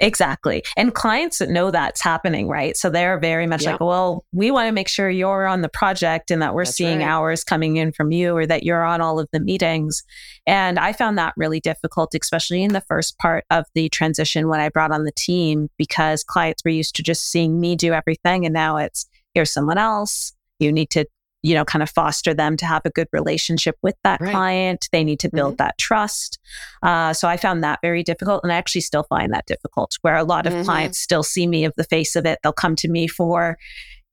Exactly. 0.01 0.63
And 0.77 0.93
clients 0.93 1.41
know 1.41 1.71
that's 1.71 2.01
happening, 2.01 2.47
right? 2.47 2.77
So 2.77 2.89
they're 2.89 3.19
very 3.19 3.47
much 3.47 3.65
like, 3.65 3.81
well, 3.81 4.23
we 4.31 4.49
want 4.49 4.67
to 4.67 4.71
make 4.71 4.87
sure 4.87 5.09
you're 5.09 5.45
on 5.45 5.61
the 5.61 5.67
project 5.67 6.31
and 6.31 6.41
that 6.41 6.53
we're 6.53 6.63
that's 6.63 6.77
seeing 6.77 6.99
right. 6.99 7.07
hours 7.07 7.43
coming 7.43 7.75
in 7.75 7.91
from 7.91 8.11
you 8.11 8.35
or 8.35 8.45
that 8.45 8.63
you're 8.63 8.83
on 8.83 9.01
all 9.01 9.19
of 9.19 9.27
the 9.33 9.41
meetings. 9.41 10.01
And 10.47 10.79
I 10.79 10.93
found 10.93 11.17
that 11.17 11.33
really 11.35 11.59
difficult, 11.59 12.15
especially 12.19 12.63
in 12.63 12.71
the 12.71 12.81
first 12.81 13.17
part 13.17 13.43
of 13.49 13.65
the 13.75 13.89
transition 13.89 14.47
when 14.47 14.61
I 14.61 14.69
brought 14.69 14.91
on 14.91 15.03
the 15.03 15.11
team, 15.11 15.67
because 15.77 16.23
clients 16.23 16.63
were 16.63 16.71
used 16.71 16.95
to 16.95 17.03
just 17.03 17.29
seeing 17.29 17.59
me 17.59 17.75
do 17.75 17.91
everything. 17.91 18.45
And 18.45 18.53
now 18.53 18.77
it's 18.77 19.05
here's 19.33 19.51
someone 19.51 19.77
else. 19.77 20.31
You 20.59 20.71
need 20.71 20.89
to 20.91 21.05
you 21.41 21.55
know, 21.55 21.63
kind 21.63 21.81
of 21.81 21.89
foster 21.89 22.33
them 22.33 22.57
to 22.57 22.65
have 22.65 22.81
a 22.85 22.89
good 22.89 23.07
relationship 23.13 23.75
with 23.81 23.95
that 24.03 24.19
right. 24.19 24.31
client. 24.31 24.89
They 24.91 25.03
need 25.03 25.19
to 25.21 25.29
build 25.29 25.53
mm-hmm. 25.53 25.63
that 25.63 25.77
trust. 25.77 26.39
Uh, 26.83 27.13
so 27.13 27.27
I 27.27 27.37
found 27.37 27.63
that 27.63 27.79
very 27.81 28.03
difficult. 28.03 28.43
And 28.43 28.51
I 28.51 28.55
actually 28.55 28.81
still 28.81 29.03
find 29.03 29.33
that 29.33 29.45
difficult 29.45 29.97
where 30.01 30.15
a 30.15 30.23
lot 30.23 30.45
of 30.45 30.53
mm-hmm. 30.53 30.63
clients 30.63 30.99
still 30.99 31.23
see 31.23 31.47
me 31.47 31.65
of 31.65 31.73
the 31.77 31.85
face 31.85 32.15
of 32.15 32.25
it. 32.25 32.39
They'll 32.43 32.51
come 32.51 32.75
to 32.77 32.89
me 32.89 33.07
for 33.07 33.57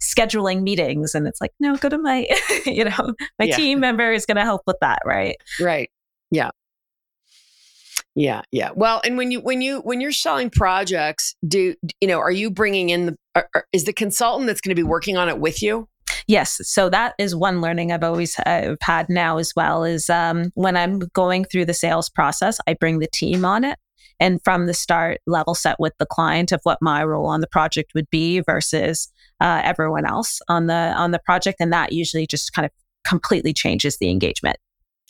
scheduling 0.01 0.63
meetings 0.63 1.15
and 1.15 1.27
it's 1.27 1.41
like, 1.41 1.53
no, 1.59 1.77
go 1.77 1.89
to 1.89 1.99
my, 1.99 2.29
you 2.67 2.85
know, 2.85 3.15
my 3.39 3.47
yeah. 3.47 3.57
team 3.57 3.81
member 3.81 4.13
is 4.13 4.27
going 4.27 4.37
to 4.37 4.45
help 4.45 4.63
with 4.67 4.77
that. 4.81 5.01
Right. 5.05 5.37
Right. 5.61 5.91
Yeah. 6.31 6.51
Yeah, 8.15 8.43
yeah. 8.51 8.71
Well, 8.75 9.03
and 9.05 9.19
when 9.19 9.31
you 9.31 9.41
when 9.41 9.61
you 9.61 9.81
when 9.81 10.01
you're 10.01 10.11
selling 10.11 10.49
projects, 10.49 11.37
do 11.47 11.75
you 12.01 12.09
know? 12.09 12.19
Are 12.19 12.31
you 12.31 12.51
bringing 12.51 12.89
in 12.89 13.05
the? 13.05 13.17
Are, 13.35 13.47
are, 13.55 13.67
is 13.75 13.85
the 13.85 13.93
consultant 13.93 14.47
that's 14.47 14.63
going 14.63 14.75
to 14.75 14.75
be 14.75 14.83
working 14.83 15.19
on 15.19 15.29
it 15.29 15.39
with 15.39 15.63
you? 15.63 15.87
Yes. 16.27 16.61
So 16.63 16.89
that 16.91 17.15
is 17.19 17.37
one 17.37 17.61
learning 17.61 17.93
I've 17.93 18.03
always 18.03 18.39
uh, 18.41 18.75
had 18.83 19.09
now 19.09 19.39
as 19.39 19.53
well 19.55 19.85
is 19.85 20.11
um, 20.11 20.51
when 20.55 20.77
I'm 20.77 21.01
going 21.15 21.45
through 21.45 21.67
the 21.67 21.75
sales 21.75 22.09
process, 22.09 22.59
I 22.67 22.75
bring 22.75 22.99
the 22.99 23.09
team 23.13 23.45
on 23.45 23.65
it. 23.65 23.79
And 24.19 24.41
from 24.43 24.67
the 24.67 24.75
start, 24.75 25.21
level 25.27 25.55
set 25.55 25.77
with 25.79 25.93
the 25.99 26.07
client 26.07 26.51
of 26.51 26.61
what 26.63 26.79
my 26.81 27.05
role 27.05 27.27
on 27.27 27.43
the 27.43 27.47
project 27.47 27.93
would 27.95 28.09
be 28.11 28.41
versus 28.41 29.13
uh, 29.41 29.61
everyone 29.63 30.07
else 30.07 30.41
on 30.49 30.67
the 30.67 30.95
on 30.97 31.11
the 31.11 31.19
project, 31.19 31.59
and 31.61 31.71
that 31.73 31.93
usually 31.93 32.27
just 32.27 32.55
kind 32.55 32.65
of 32.65 32.73
completely 33.07 33.53
changes 33.53 33.99
the 33.99 34.11
engagement. 34.11 34.57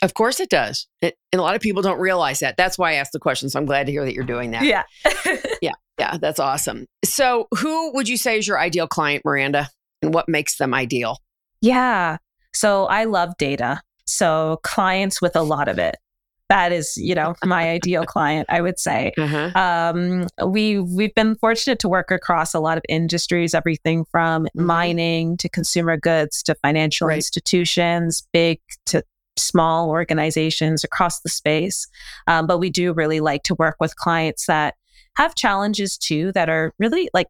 Of 0.03 0.15
course 0.15 0.41
it 0.41 0.51
does. 0.51 0.87
It, 1.01 1.15
and 1.33 1.41
a 1.41 1.43
lot 1.43 1.55
of 1.55 1.63
people 1.63 1.83
don't 1.83 1.99
realize 1.99 2.41
that. 2.41 2.57
That's 2.57 2.77
why 2.77 2.93
I 2.93 2.95
asked 2.95 3.13
the 3.13 3.21
question. 3.21 3.49
So 3.49 3.59
I'm 3.59 3.65
glad 3.65 3.87
to 3.87 3.93
hear 3.93 4.05
that 4.05 4.13
you're 4.13 4.25
doing 4.25 4.51
that. 4.51 4.65
Yeah. 4.65 4.83
yeah. 5.63 5.73
Yeah. 5.99 6.19
That's 6.19 6.39
awesome. 6.39 6.87
So, 7.05 7.47
who 7.59 7.95
would 7.95 8.09
you 8.09 8.19
say 8.19 8.39
is 8.39 8.47
your 8.47 8.59
ideal 8.59 8.87
client, 8.87 9.25
Miranda? 9.25 9.71
And 10.03 10.15
what 10.15 10.29
makes 10.29 10.59
them 10.59 10.75
ideal? 10.75 11.19
Yeah. 11.61 12.19
So 12.53 12.87
I 12.87 13.05
love 13.05 13.37
data. 13.39 13.83
So 14.07 14.61
clients 14.63 15.21
with 15.21 15.37
a 15.37 15.43
lot 15.43 15.69
of 15.69 15.79
it. 15.79 15.97
That 16.49 16.71
is, 16.71 16.97
you 16.97 17.15
know, 17.15 17.35
my 17.45 17.71
ideal 17.71 18.05
client, 18.07 18.47
I 18.49 18.61
would 18.61 18.79
say. 18.79 19.13
Uh-huh. 19.19 19.51
Um, 19.57 20.29
we 20.49 20.79
we've 20.79 21.15
been 21.15 21.35
fortunate 21.35 21.81
to 21.81 21.89
work 21.89 22.13
across 22.13 22.55
a 22.55 22.61
lot 22.61 22.79
of 22.79 22.85
industries, 22.89 23.53
everything 23.53 24.05
from 24.11 24.45
mm-hmm. 24.45 24.65
mining 24.65 25.37
to 25.39 25.49
consumer 25.49 25.97
goods 25.97 26.43
to 26.45 26.55
financial 26.55 27.09
right. 27.09 27.17
institutions, 27.17 28.27
big 28.33 28.61
to 28.87 29.03
small 29.37 29.91
organizations 29.91 30.85
across 30.85 31.21
the 31.21 31.29
space. 31.29 31.87
Um, 32.27 32.47
but 32.47 32.59
we 32.59 32.71
do 32.71 32.93
really 32.93 33.21
like 33.21 33.43
to 33.45 33.55
work 33.57 33.77
with 33.81 33.97
clients 33.97 34.47
that 34.47 34.75
have 35.17 35.35
challenges 35.35 35.97
too 35.97 36.33
that 36.33 36.49
are 36.49 36.73
really 36.79 37.09
like 37.13 37.27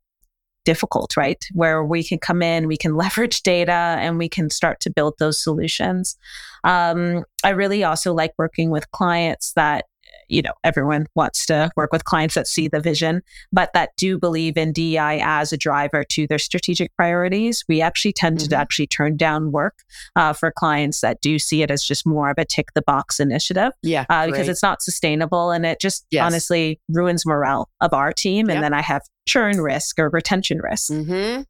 difficult, 0.66 1.16
right? 1.16 1.42
Where 1.54 1.82
we 1.82 2.04
can 2.04 2.18
come 2.18 2.42
in, 2.42 2.66
we 2.66 2.76
can 2.76 2.96
leverage 3.02 3.42
data, 3.42 3.72
and 3.72 4.18
we 4.18 4.28
can 4.28 4.50
start 4.50 4.80
to 4.80 4.90
build 4.90 5.14
those 5.18 5.42
solutions. 5.42 6.18
Um, 6.64 7.24
I 7.42 7.50
really 7.50 7.84
also 7.84 8.12
like 8.12 8.32
working 8.36 8.70
with 8.70 8.90
clients 8.90 9.52
that 9.54 9.86
you 10.28 10.42
know, 10.42 10.52
everyone 10.64 11.06
wants 11.14 11.46
to 11.46 11.70
work 11.76 11.92
with 11.92 12.04
clients 12.04 12.34
that 12.34 12.46
see 12.46 12.68
the 12.68 12.80
vision, 12.80 13.22
but 13.52 13.72
that 13.74 13.90
do 13.96 14.18
believe 14.18 14.56
in 14.56 14.72
DEI 14.72 15.20
as 15.22 15.52
a 15.52 15.56
driver 15.56 16.04
to 16.10 16.26
their 16.26 16.38
strategic 16.38 16.94
priorities. 16.96 17.64
We 17.68 17.80
actually 17.80 18.12
tend 18.12 18.38
mm-hmm. 18.38 18.48
to 18.48 18.56
actually 18.56 18.86
turn 18.86 19.16
down 19.16 19.52
work 19.52 19.82
uh, 20.14 20.32
for 20.32 20.50
clients 20.50 21.00
that 21.00 21.20
do 21.20 21.38
see 21.38 21.62
it 21.62 21.70
as 21.70 21.82
just 21.84 22.06
more 22.06 22.30
of 22.30 22.38
a 22.38 22.44
tick 22.44 22.68
the 22.74 22.82
box 22.82 23.20
initiative. 23.20 23.72
Yeah. 23.82 24.04
Uh, 24.08 24.26
because 24.26 24.48
it's 24.48 24.62
not 24.62 24.82
sustainable 24.82 25.50
and 25.50 25.64
it 25.64 25.80
just 25.80 26.06
yes. 26.10 26.24
honestly 26.24 26.80
ruins 26.88 27.24
morale 27.26 27.68
of 27.80 27.92
our 27.92 28.12
team. 28.12 28.48
And 28.48 28.56
yep. 28.56 28.62
then 28.62 28.74
I 28.74 28.82
have 28.82 29.02
churn 29.26 29.60
risk 29.60 29.98
or 29.98 30.08
retention 30.08 30.58
risk. 30.62 30.90
Mm-hmm. 30.90 31.42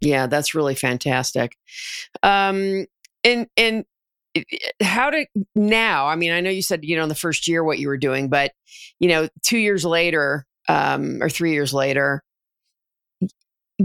Yeah, 0.00 0.26
that's 0.26 0.54
really 0.54 0.74
fantastic. 0.74 1.56
Um, 2.22 2.86
and 3.22 3.46
and 3.56 3.84
how 4.82 5.10
to 5.10 5.26
now 5.54 6.06
i 6.06 6.14
mean 6.14 6.30
i 6.32 6.40
know 6.40 6.50
you 6.50 6.62
said 6.62 6.84
you 6.84 6.96
know 6.96 7.02
in 7.02 7.08
the 7.08 7.14
first 7.14 7.48
year 7.48 7.64
what 7.64 7.78
you 7.78 7.88
were 7.88 7.96
doing 7.96 8.28
but 8.28 8.52
you 8.98 9.08
know 9.08 9.28
two 9.42 9.58
years 9.58 9.84
later 9.84 10.46
um, 10.68 11.20
or 11.20 11.28
three 11.28 11.52
years 11.52 11.74
later 11.74 12.22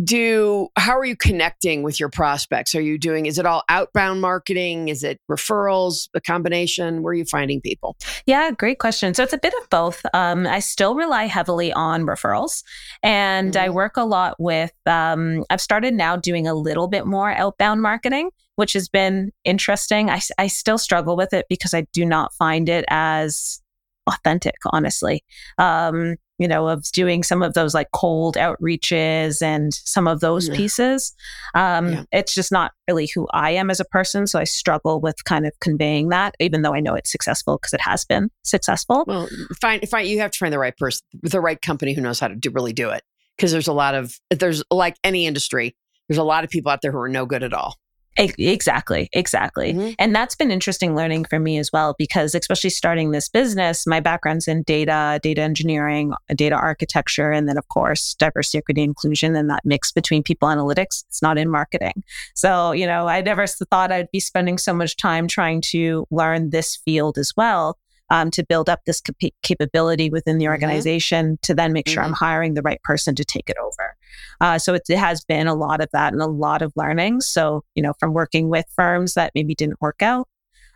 do 0.04 0.68
how 0.78 0.98
are 0.98 1.06
you 1.06 1.16
connecting 1.16 1.84
with 1.84 2.00
your 2.00 2.10
prospects? 2.10 2.76
Are 2.76 2.82
you 2.82 2.98
doing 2.98 3.26
is 3.26 3.38
it 3.38 3.46
all 3.46 3.64
outbound 3.70 4.22
marketing? 4.22 4.90
Is 4.90 5.04
it 5.04 5.20
referrals 5.30 6.10
a 6.14 6.22
combination? 6.22 7.02
Where 7.02 7.12
are 7.12 7.16
you 7.16 7.26
finding 7.26 7.62
people? 7.62 7.96
Yeah 8.26 8.52
great 8.52 8.80
question. 8.80 9.14
So 9.14 9.24
it's 9.24 9.34
a 9.34 9.38
bit 9.38 9.54
of 9.62 9.70
both 9.70 10.06
um, 10.14 10.46
i 10.48 10.60
still 10.60 10.96
rely 10.96 11.26
heavily 11.26 11.72
on 11.74 12.04
referrals 12.04 12.64
and 13.04 13.54
mm-hmm. 13.54 13.66
i 13.66 13.70
work 13.70 13.98
a 13.98 14.04
lot 14.04 14.36
with 14.40 14.74
um, 14.86 15.44
i've 15.50 15.62
started 15.62 15.94
now 15.94 16.16
doing 16.16 16.48
a 16.48 16.54
little 16.54 16.88
bit 16.88 17.06
more 17.06 17.32
outbound 17.32 17.82
marketing 17.82 18.30
which 18.56 18.74
has 18.74 18.90
been 18.90 19.32
interesting 19.44 20.10
I, 20.10 20.22
I 20.38 20.48
still 20.48 20.78
struggle 20.78 21.16
with 21.16 21.34
it 21.34 21.46
because 21.50 21.74
i 21.74 21.86
do 21.94 22.06
not 22.06 22.34
find 22.34 22.70
it 22.70 22.86
as 22.90 23.62
authentic 24.08 24.56
honestly 24.72 25.24
um, 25.58 26.16
you 26.38 26.48
know, 26.48 26.68
of 26.68 26.84
doing 26.92 27.24
some 27.24 27.42
of 27.42 27.54
those 27.54 27.74
like 27.74 27.92
cold 27.94 28.36
outreaches 28.36 29.42
and 29.42 29.74
some 29.74 30.08
of 30.08 30.20
those 30.20 30.50
yeah. 30.50 30.56
pieces. 30.56 31.16
Um, 31.54 31.92
yeah. 31.92 32.04
It's 32.12 32.34
just 32.34 32.52
not 32.52 32.74
really 32.88 33.10
who 33.14 33.28
I 33.34 33.52
am 33.52 33.70
as 33.70 33.80
a 33.80 33.86
person. 33.86 34.28
So 34.28 34.40
I 34.40 34.44
struggle 34.44 35.00
with 35.00 35.24
kind 35.24 35.46
of 35.46 35.54
conveying 35.62 36.10
that, 36.10 36.36
even 36.40 36.62
though 36.62 36.74
I 36.74 36.82
know 36.82 36.94
it's 36.94 37.12
successful 37.12 37.58
because 37.58 37.74
it 37.74 37.82
has 37.82 38.04
been 38.06 38.30
successful. 38.44 39.06
Well, 39.08 39.30
fine, 39.62 39.82
fine. 39.82 40.08
You 40.08 40.20
have 40.20 40.32
to 40.32 40.38
find 40.38 40.52
the 40.52 40.60
right 40.60 40.76
person, 40.78 41.06
the 41.24 41.42
right 41.42 41.62
company 41.62 41.94
who 41.94 42.02
knows 42.02 42.20
how 42.20 42.28
to 42.28 42.36
do, 42.36 42.50
really 42.52 42.74
do 42.74 42.90
it. 42.90 43.04
Because 43.38 43.52
there's 43.52 43.68
a 43.68 43.74
lot 43.74 43.96
of, 43.96 44.18
there's 44.30 44.64
like 44.72 44.96
any 45.04 45.26
industry, 45.26 45.76
there's 46.08 46.18
a 46.18 46.24
lot 46.24 46.44
of 46.44 46.50
people 46.50 46.72
out 46.72 46.82
there 46.82 46.92
who 46.92 47.00
are 47.00 47.10
no 47.10 47.26
good 47.26 47.44
at 47.44 47.54
all. 47.54 47.76
Exactly, 48.18 49.10
exactly. 49.14 49.74
Mm-hmm. 49.74 49.94
And 50.00 50.16
that's 50.16 50.36
been 50.36 50.52
interesting 50.52 50.96
learning 50.96 51.26
for 51.26 51.40
me 51.40 51.58
as 51.58 51.72
well, 51.72 51.96
because 51.98 52.34
especially 52.34 52.70
starting 52.70 53.12
this 53.12 53.30
business, 53.30 53.86
my 53.86 54.00
background's 54.00 54.48
in 54.48 54.64
data, 54.64 55.20
data 55.22 55.42
engineering, 55.42 56.14
data 56.36 56.56
architecture, 56.56 57.32
and 57.32 57.50
then, 57.50 57.58
of 57.58 57.68
course, 57.68 58.16
diversity, 58.16 58.60
equity, 58.60 58.84
inclusion, 58.84 59.36
and 59.36 59.50
that 59.50 59.66
mix 59.66 59.92
between 59.92 60.24
people 60.24 60.48
analytics. 60.48 61.04
It's 61.10 61.22
not 61.22 61.38
in 61.38 61.50
marketing. 61.50 62.04
So, 62.36 62.72
you 62.72 62.86
know, 62.86 63.08
I 63.08 63.22
never 63.22 63.46
thought 63.48 63.92
I'd 63.92 64.12
be 64.12 64.20
spending 64.20 64.58
so 64.58 64.74
much 64.74 64.96
time 64.96 65.28
trying 65.28 65.62
to 65.72 66.08
learn 66.10 66.52
this 66.52 66.78
field 66.78 67.18
as 67.18 67.34
well 67.36 67.78
um, 68.10 68.32
to 68.32 68.44
build 68.44 68.70
up 68.70 68.82
this 68.86 69.02
cap- 69.02 69.34
capability 69.42 70.10
within 70.10 70.38
the 70.38 70.46
mm-hmm. 70.46 70.52
organization 70.52 71.26
mm-hmm. 71.26 71.42
to 71.44 71.54
then 71.54 71.74
make 71.74 71.88
sure 71.88 72.04
mm-hmm. 72.04 72.12
I'm 72.12 72.18
hiring 72.18 72.54
the 72.54 72.62
right 72.62 72.82
person 72.84 73.16
to 73.16 73.26
take 73.26 73.50
it 73.50 73.58
over. 73.58 73.95
Uh, 74.42 74.58
so 74.58 74.74
it, 74.74 74.84
it, 74.90 74.98
has 74.98 75.24
been 75.24 75.48
a 75.48 75.56
lot 75.56 75.82
of 75.82 75.90
that 75.94 76.14
and 76.14 76.22
a 76.22 76.28
lot 76.28 76.62
of 76.62 76.72
learning. 76.76 77.22
So, 77.22 77.64
you 77.76 77.84
know, 77.84 77.94
from 78.00 78.14
working 78.14 78.50
with 78.50 78.66
firms 78.76 79.14
that 79.14 79.32
maybe 79.36 79.56
didn't 79.56 79.82
work 79.82 80.02
out 80.02 80.28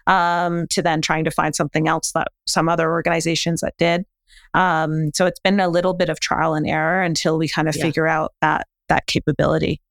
um, 0.07 0.67
to 0.69 0.81
then 0.81 1.01
trying 1.01 1.23
to 1.23 1.31
find 1.31 1.55
something 1.55 1.87
else 1.87 2.11
that 2.13 2.29
some 2.47 2.67
other 2.67 2.91
organizations 2.91 3.61
that 3.61 3.75
did. 3.77 4.05
Um, 4.53 5.11
so 5.13 5.25
it's 5.25 5.39
been 5.39 5.59
a 5.59 5.69
little 5.69 5.93
bit 5.93 6.09
of 6.09 6.19
trial 6.19 6.55
and 6.55 6.67
error 6.67 7.01
until 7.01 7.37
we 7.37 7.47
kind 7.47 7.69
of 7.69 7.75
yeah. 7.75 7.83
figure 7.83 8.07
out 8.07 8.33
that 8.41 8.67
that 8.89 9.05
capability. 9.05 9.81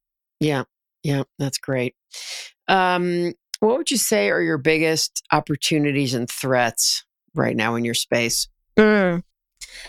Yeah, 0.41 0.65
yeah, 1.03 1.23
that's 1.39 1.59
great. 1.59 1.95
Um, 2.67 3.33
what 3.61 3.79
would 3.79 3.91
you 3.91 3.97
say 3.97 4.31
are 4.31 4.43
your 4.43 4.59
biggest 4.59 5.23
opportunities 5.33 6.15
and 6.15 6.29
threats 6.29 7.05
right 7.35 7.57
now 7.57 7.75
in 7.77 7.85
your 7.85 7.95
space? 7.95 8.49
Mm. 8.77 9.23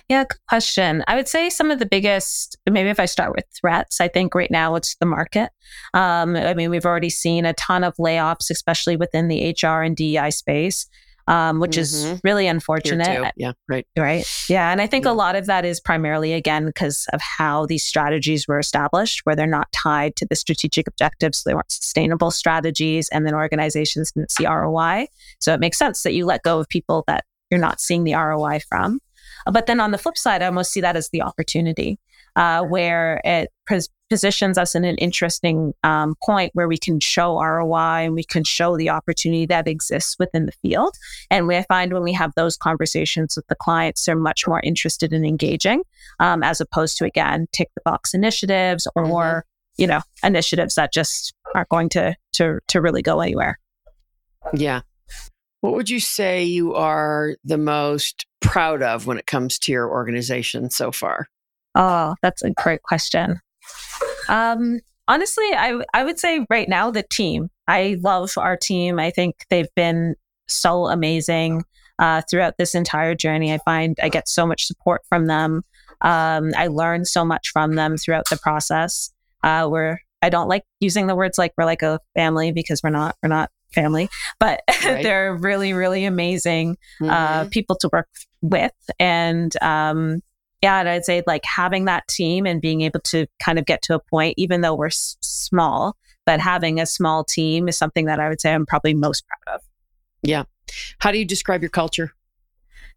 Yeah, 0.10 0.24
good 0.24 0.40
question. 0.48 1.04
I 1.08 1.16
would 1.16 1.28
say 1.28 1.50
some 1.50 1.72
of 1.72 1.80
the 1.80 1.86
biggest, 1.86 2.58
maybe 2.70 2.90
if 2.90 3.00
I 3.00 3.06
start 3.06 3.36
with 3.36 3.46
threats, 3.60 4.02
I 4.02 4.08
think 4.08 4.36
right 4.36 4.52
now 4.52 4.76
it's 4.76 4.96
the 5.00 5.06
market. 5.06 5.50
Um, 5.94 6.36
I 6.36 6.54
mean, 6.54 6.70
we've 6.70 6.86
already 6.86 7.10
seen 7.10 7.46
a 7.46 7.54
ton 7.54 7.84
of 7.84 7.96
layoffs, 7.98 8.50
especially 8.50 8.96
within 8.96 9.28
the 9.28 9.56
HR 9.62 9.82
and 9.82 9.96
DEI 9.96 10.32
space. 10.32 10.88
Um, 11.28 11.60
which 11.60 11.74
mm-hmm. 11.74 12.14
is 12.14 12.22
really 12.24 12.48
unfortunate. 12.48 13.06
Yeah, 13.38 13.52
right. 13.70 13.86
Right. 13.96 14.26
Yeah. 14.50 14.72
And 14.72 14.82
I 14.82 14.88
think 14.88 15.06
yeah. 15.06 15.12
a 15.12 15.14
lot 15.14 15.36
of 15.36 15.46
that 15.46 15.64
is 15.64 15.80
primarily, 15.80 16.34
again, 16.34 16.66
because 16.66 17.06
of 17.14 17.22
how 17.22 17.68
these 17.68 17.86
strategies 17.86 18.48
were 18.48 18.58
established, 18.58 19.22
where 19.26 19.36
they're 19.36 19.46
not 19.46 19.72
tied 19.72 20.16
to 20.16 20.26
the 20.28 20.36
strategic 20.36 20.88
objectives. 20.88 21.44
They 21.44 21.54
weren't 21.54 21.72
sustainable 21.72 22.32
strategies, 22.32 23.10
and 23.10 23.28
then 23.28 23.36
organizations 23.36 24.12
didn't 24.12 24.32
see 24.32 24.48
ROI. 24.48 25.06
So 25.40 25.54
it 25.54 25.60
makes 25.60 25.78
sense 25.78 26.02
that 26.02 26.14
you 26.14 26.26
let 26.26 26.42
go 26.42 26.60
of 26.60 26.68
people 26.68 27.04
that 27.06 27.26
you're 27.52 27.60
not 27.60 27.80
seeing 27.80 28.06
the 28.06 28.16
ROI 28.16 28.62
from. 28.68 29.00
But 29.46 29.66
then 29.66 29.80
on 29.80 29.92
the 29.92 29.98
flip 29.98 30.18
side, 30.18 30.42
I 30.42 30.48
almost 30.48 30.72
see 30.72 30.82
that 30.82 30.96
as 30.96 31.10
the 31.10 31.22
opportunity 31.22 32.00
uh, 32.36 32.64
where 32.64 33.22
it 33.24 33.50
pres- 33.66 33.90
positions 34.10 34.58
us 34.58 34.76
in 34.76 34.84
an 34.86 34.96
interesting 34.98 35.74
um, 35.84 36.16
point 36.24 36.52
where 36.54 36.68
we 36.68 36.78
can 36.78 37.00
show 37.00 37.40
ROI 37.40 38.06
and 38.06 38.14
we 38.14 38.24
can 38.24 38.44
show 38.44 38.76
the 38.76 38.90
opportunity 38.90 39.46
that 39.46 39.68
exists 39.68 40.16
within 40.18 40.46
the 40.46 40.52
field. 40.64 40.96
And 41.30 41.48
we 41.48 41.62
find 41.68 41.94
when 41.94 42.04
we 42.04 42.14
have 42.14 42.32
those 42.36 42.58
conversations 42.58 43.36
with 43.36 43.46
the 43.48 43.56
clients, 43.56 44.06
they're 44.06 44.16
much 44.16 44.48
more 44.48 44.62
interested 44.62 45.14
in 45.14 45.26
engaging 45.26 45.84
um, 46.20 46.44
as 46.44 46.60
opposed 46.60 46.98
to, 46.98 47.06
again, 47.06 47.48
tick 47.52 47.70
the 47.76 47.82
box 47.86 48.14
initiatives 48.14 48.88
or, 48.96 49.04
mm-hmm. 49.04 49.82
you 49.82 49.88
know, 49.88 50.02
initiatives 50.24 50.76
that 50.76 50.92
just 50.92 51.34
aren't 51.54 51.70
going 51.70 51.90
to, 51.90 52.16
to, 52.34 52.60
to 52.68 52.82
really 52.82 53.02
go 53.02 53.22
anywhere. 53.22 53.60
Yeah. 54.54 54.82
What 55.62 55.74
would 55.74 55.90
you 55.90 56.00
say 56.00 56.44
you 56.44 56.74
are 56.74 57.36
the 57.44 57.58
most 57.58 58.26
proud 58.50 58.82
of 58.82 59.06
when 59.06 59.18
it 59.18 59.28
comes 59.28 59.60
to 59.60 59.72
your 59.72 59.90
organization 59.90 60.70
so 60.70 60.92
far? 60.92 61.28
Oh, 61.76 62.16
that's 62.22 62.44
a 62.44 62.50
great 62.52 62.82
question. 62.82 63.40
Um, 64.28 64.80
honestly, 65.08 65.46
I 65.54 65.82
I 65.94 66.04
would 66.04 66.20
say 66.20 66.46
right 66.50 66.68
now 66.68 66.92
the 66.92 67.04
team. 67.04 67.50
I 67.68 67.98
love 68.02 68.32
our 68.38 68.58
team. 68.58 69.00
I 69.00 69.12
think 69.12 69.36
they've 69.50 69.74
been 69.76 70.16
so 70.48 70.88
amazing 70.88 71.64
uh, 72.00 72.22
throughout 72.30 72.56
this 72.58 72.74
entire 72.74 73.14
journey. 73.14 73.54
I 73.54 73.60
find 73.60 73.98
I 74.02 74.10
get 74.10 74.28
so 74.28 74.46
much 74.48 74.66
support 74.66 75.02
from 75.08 75.28
them. 75.28 75.64
Um, 76.02 76.52
I 76.58 76.68
learn 76.68 77.06
so 77.06 77.24
much 77.24 77.50
from 77.50 77.76
them 77.76 77.98
throughout 77.98 78.26
the 78.30 78.38
process. 78.38 79.12
Uh, 79.44 79.68
we're 79.70 80.00
I 80.22 80.30
don't 80.30 80.50
like 80.50 80.64
using 80.80 81.08
the 81.08 81.16
words 81.16 81.38
like 81.38 81.54
we're 81.58 81.66
like 81.66 81.84
a 81.84 82.00
family 82.16 82.52
because 82.52 82.82
we're 82.84 82.90
not. 82.90 83.16
We're 83.22 83.30
not 83.30 83.52
family, 83.74 84.10
but 84.40 84.62
right. 84.84 85.04
they're 85.04 85.36
really, 85.36 85.74
really 85.74 86.06
amazing 86.06 86.78
uh, 87.02 87.04
mm-hmm. 87.04 87.10
uh, 87.12 87.46
people 87.52 87.76
to 87.78 87.90
work 87.94 88.08
with. 88.42 88.72
And 89.00 89.52
um, 89.62 90.22
yeah, 90.62 90.80
and 90.80 90.90
I'd 90.90 91.06
say 91.06 91.24
like 91.26 91.44
having 91.46 91.86
that 91.86 92.08
team 92.08 92.46
and 92.46 92.62
being 92.62 92.82
able 92.82 93.00
to 93.06 93.28
kind 93.44 93.58
of 93.60 93.66
get 93.66 93.82
to 93.84 93.96
a 93.96 94.00
point, 94.00 94.36
even 94.38 94.62
though 94.62 94.76
we're 94.76 94.88
s- 94.88 95.18
small, 95.22 95.96
but 96.26 96.40
having 96.40 96.80
a 96.80 96.86
small 96.86 97.24
team 97.24 97.68
is 97.68 97.78
something 97.78 98.06
that 98.06 98.20
I 98.20 98.30
would 98.30 98.42
say 98.42 98.54
I'm 98.54 98.66
probably 98.66 98.94
most 98.94 99.24
proud 99.28 99.56
of. 99.56 99.62
Yeah. 100.22 100.44
How 101.00 101.12
do 101.12 101.18
you 101.18 101.26
describe 101.26 101.62
your 101.62 101.70
culture? 101.70 102.14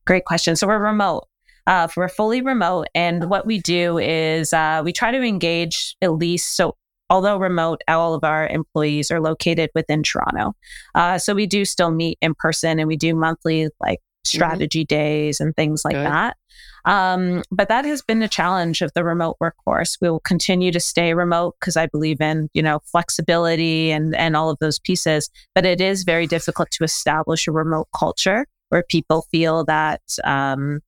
Great 0.04 0.24
question. 0.24 0.56
So 0.56 0.66
we're 0.66 0.82
remote. 0.82 1.28
Uh, 1.64 1.86
we're 1.96 2.08
fully 2.08 2.42
remote, 2.42 2.88
and 2.92 3.30
what 3.30 3.46
we 3.46 3.60
do 3.60 3.96
is 3.96 4.52
uh, 4.52 4.82
we 4.84 4.92
try 4.92 5.12
to 5.12 5.22
engage 5.22 5.96
at 6.02 6.12
least. 6.12 6.56
So 6.56 6.74
although 7.08 7.36
remote, 7.36 7.82
all 7.86 8.14
of 8.14 8.24
our 8.24 8.48
employees 8.48 9.12
are 9.12 9.20
located 9.20 9.70
within 9.72 10.02
Toronto. 10.02 10.54
Uh, 10.96 11.18
so 11.18 11.34
we 11.34 11.46
do 11.46 11.64
still 11.64 11.92
meet 11.92 12.18
in 12.20 12.34
person, 12.34 12.80
and 12.80 12.88
we 12.88 12.96
do 12.96 13.14
monthly 13.14 13.68
like. 13.80 14.00
Strategy 14.24 14.84
mm-hmm. 14.84 14.94
days 14.94 15.40
and 15.40 15.54
things 15.56 15.84
like 15.84 15.94
Good. 15.94 16.06
that. 16.06 16.36
Um, 16.84 17.42
but 17.50 17.68
that 17.68 17.84
has 17.84 18.02
been 18.02 18.22
a 18.22 18.28
challenge 18.28 18.82
of 18.82 18.92
the 18.94 19.04
remote 19.04 19.36
workforce. 19.40 19.98
We 20.00 20.10
will 20.10 20.20
continue 20.20 20.72
to 20.72 20.80
stay 20.80 21.14
remote 21.14 21.54
because 21.60 21.76
I 21.76 21.86
believe 21.86 22.20
in, 22.20 22.48
you 22.54 22.62
know, 22.62 22.80
flexibility 22.84 23.90
and, 23.90 24.14
and 24.16 24.36
all 24.36 24.50
of 24.50 24.58
those 24.58 24.78
pieces. 24.78 25.30
But 25.54 25.64
it 25.64 25.80
is 25.80 26.02
very 26.04 26.26
difficult 26.26 26.70
to 26.72 26.84
establish 26.84 27.46
a 27.46 27.52
remote 27.52 27.88
culture 27.96 28.46
where 28.70 28.82
people 28.88 29.26
feel 29.30 29.64
that, 29.64 30.02
um, 30.24 30.80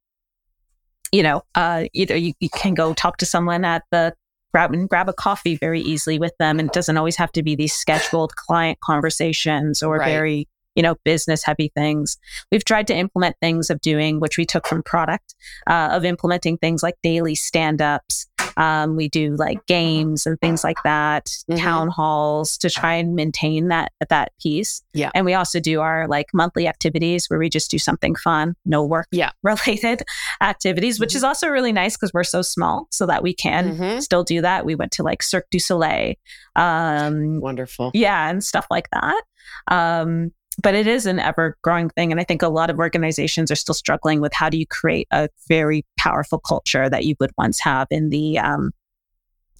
you 1.12 1.23
know, 1.23 1.42
uh, 1.55 1.85
either 1.92 2.16
you, 2.16 2.33
you 2.40 2.49
can 2.51 2.75
go 2.75 2.92
talk 2.92 3.18
to 3.18 3.27
someone 3.27 3.64
at 3.64 3.85
the 3.92 4.14
grab 4.53 4.73
and 4.73 4.88
grab 4.88 5.09
a 5.09 5.12
coffee 5.12 5.57
very 5.57 5.81
easily 5.81 6.18
with 6.18 6.33
them. 6.38 6.59
And 6.59 6.68
it 6.68 6.73
doesn't 6.73 6.97
always 6.97 7.16
have 7.16 7.31
to 7.33 7.42
be 7.42 7.55
these 7.55 7.73
scheduled 7.73 8.35
client 8.37 8.79
conversations 8.81 9.83
or 9.83 9.99
right. 9.99 10.09
very 10.09 10.49
you 10.75 10.83
know, 10.83 10.97
business 11.05 11.45
heavy 11.45 11.71
things. 11.75 12.17
We've 12.51 12.65
tried 12.65 12.87
to 12.89 12.95
implement 12.95 13.37
things 13.41 13.71
of 13.71 13.81
doing, 13.81 14.21
which 14.21 14.37
we 14.37 14.45
took 14.45 14.67
from 14.67 14.83
product, 14.83 15.35
uh, 15.67 15.91
of 15.93 16.05
implementing 16.05 16.59
things 16.59 16.83
like 16.83 16.97
daily 17.03 17.35
stand 17.35 17.81
ups. 17.81 18.27
Um, 18.57 18.97
we 18.97 19.09
do 19.09 19.35
like 19.37 19.67
games 19.67 20.27
and 20.27 20.41
things 20.41 20.63
like 20.63 20.77
that, 20.85 21.27
mm-hmm. 21.27 21.57
town 21.57 21.89
halls 21.89 22.57
to 22.59 22.71
try 22.71 22.95
and 22.95 23.15
maintain 23.15 23.69
that 23.69 23.93
that 24.09 24.33
piece. 24.41 24.83
Yeah. 24.93 25.11
And 25.15 25.25
we 25.25 25.35
also 25.35 25.61
do 25.61 25.81
our 25.81 26.07
like 26.07 26.27
monthly 26.33 26.69
activities 26.69 27.27
where 27.29 27.39
we 27.39 27.49
just 27.49 27.71
do 27.71 27.79
something 27.79 28.15
fun, 28.15 28.55
no 28.65 28.85
work 28.85 29.09
yeah. 29.11 29.31
related 29.43 30.03
activities, 30.41 31.01
which 31.01 31.11
mm-hmm. 31.11 31.19
is 31.19 31.25
also 31.25 31.49
really 31.49 31.73
nice 31.73 31.97
because 31.97 32.13
we're 32.13 32.25
so 32.25 32.43
small 32.43 32.87
so 32.91 33.07
that 33.07 33.23
we 33.23 33.35
can 33.35 33.77
mm-hmm. 33.77 33.99
still 34.01 34.25
do 34.25 34.41
that. 34.43 34.65
We 34.65 34.75
went 34.75 34.93
to 34.93 35.03
like 35.03 35.23
Cirque 35.23 35.49
du 35.51 35.59
Soleil. 35.59 36.15
Um, 36.57 37.41
Wonderful. 37.41 37.91
Yeah, 37.95 38.31
and 38.31 38.43
stuff 38.43 38.67
like 38.71 38.89
that. 38.91 39.23
Um, 39.69 40.33
but 40.62 40.75
it 40.75 40.87
is 40.87 41.07
an 41.07 41.19
ever 41.19 41.57
growing 41.62 41.90
thing. 41.90 42.11
And 42.11 42.21
I 42.21 42.25
think 42.25 42.43
a 42.43 42.49
lot 42.49 42.71
of 42.71 42.79
organizations 42.79 43.51
are 43.51 43.57
still 43.57 43.75
struggling 43.75 44.21
with 44.21 44.33
how 44.33 44.49
do 44.49 44.59
you 44.59 44.67
create 44.67 45.09
a 45.11 45.29
very 45.49 45.85
powerful 45.99 46.38
culture 46.38 46.88
that 46.88 47.05
you 47.05 47.14
would 47.21 47.31
once 47.38 47.61
have 47.61 47.88
in 47.90 48.11
the, 48.11 48.38
um, 48.38 48.71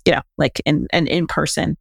you 0.05 0.13
know, 0.13 0.23
like 0.39 0.61
in 0.65 0.87
an 0.93 1.07
in 1.07 1.27
person 1.27 1.77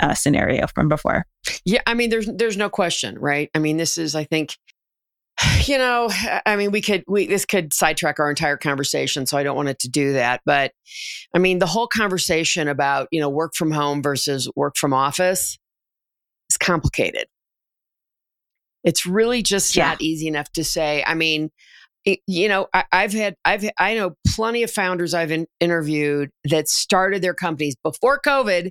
uh, 0.00 0.14
scenario 0.14 0.66
from 0.74 0.88
before. 0.88 1.26
Yeah, 1.64 1.82
I 1.86 1.94
mean, 1.94 2.10
there's 2.10 2.26
there's 2.26 2.56
no 2.56 2.68
question, 2.68 3.18
right? 3.18 3.50
I 3.54 3.58
mean, 3.58 3.76
this 3.76 3.98
is, 3.98 4.14
I 4.14 4.24
think, 4.24 4.56
you 5.64 5.78
know, 5.78 6.10
I 6.46 6.56
mean, 6.56 6.70
we 6.70 6.80
could 6.80 7.04
we 7.08 7.26
this 7.26 7.44
could 7.44 7.72
sidetrack 7.72 8.18
our 8.18 8.30
entire 8.30 8.56
conversation, 8.56 9.26
so 9.26 9.38
I 9.38 9.42
don't 9.42 9.56
want 9.56 9.68
it 9.68 9.78
to 9.80 9.88
do 9.88 10.12
that. 10.14 10.40
But 10.44 10.72
I 11.34 11.38
mean, 11.38 11.58
the 11.58 11.66
whole 11.66 11.86
conversation 11.86 12.68
about 12.68 13.08
you 13.10 13.20
know 13.20 13.28
work 13.28 13.54
from 13.54 13.70
home 13.70 14.02
versus 14.02 14.50
work 14.54 14.76
from 14.76 14.92
office 14.92 15.58
is 16.50 16.56
complicated 16.56 17.26
it's 18.88 19.04
really 19.04 19.42
just 19.42 19.76
yeah. 19.76 19.88
not 19.88 20.00
easy 20.00 20.26
enough 20.28 20.50
to 20.52 20.64
say. 20.64 21.04
I 21.06 21.12
mean, 21.12 21.50
it, 22.06 22.20
you 22.26 22.48
know, 22.48 22.68
I, 22.72 22.84
have 22.90 23.12
had, 23.12 23.34
I've, 23.44 23.68
I 23.78 23.94
know 23.94 24.14
plenty 24.34 24.62
of 24.62 24.70
founders 24.70 25.12
I've 25.12 25.30
in, 25.30 25.46
interviewed 25.60 26.30
that 26.44 26.68
started 26.68 27.20
their 27.20 27.34
companies 27.34 27.76
before 27.84 28.18
COVID 28.18 28.70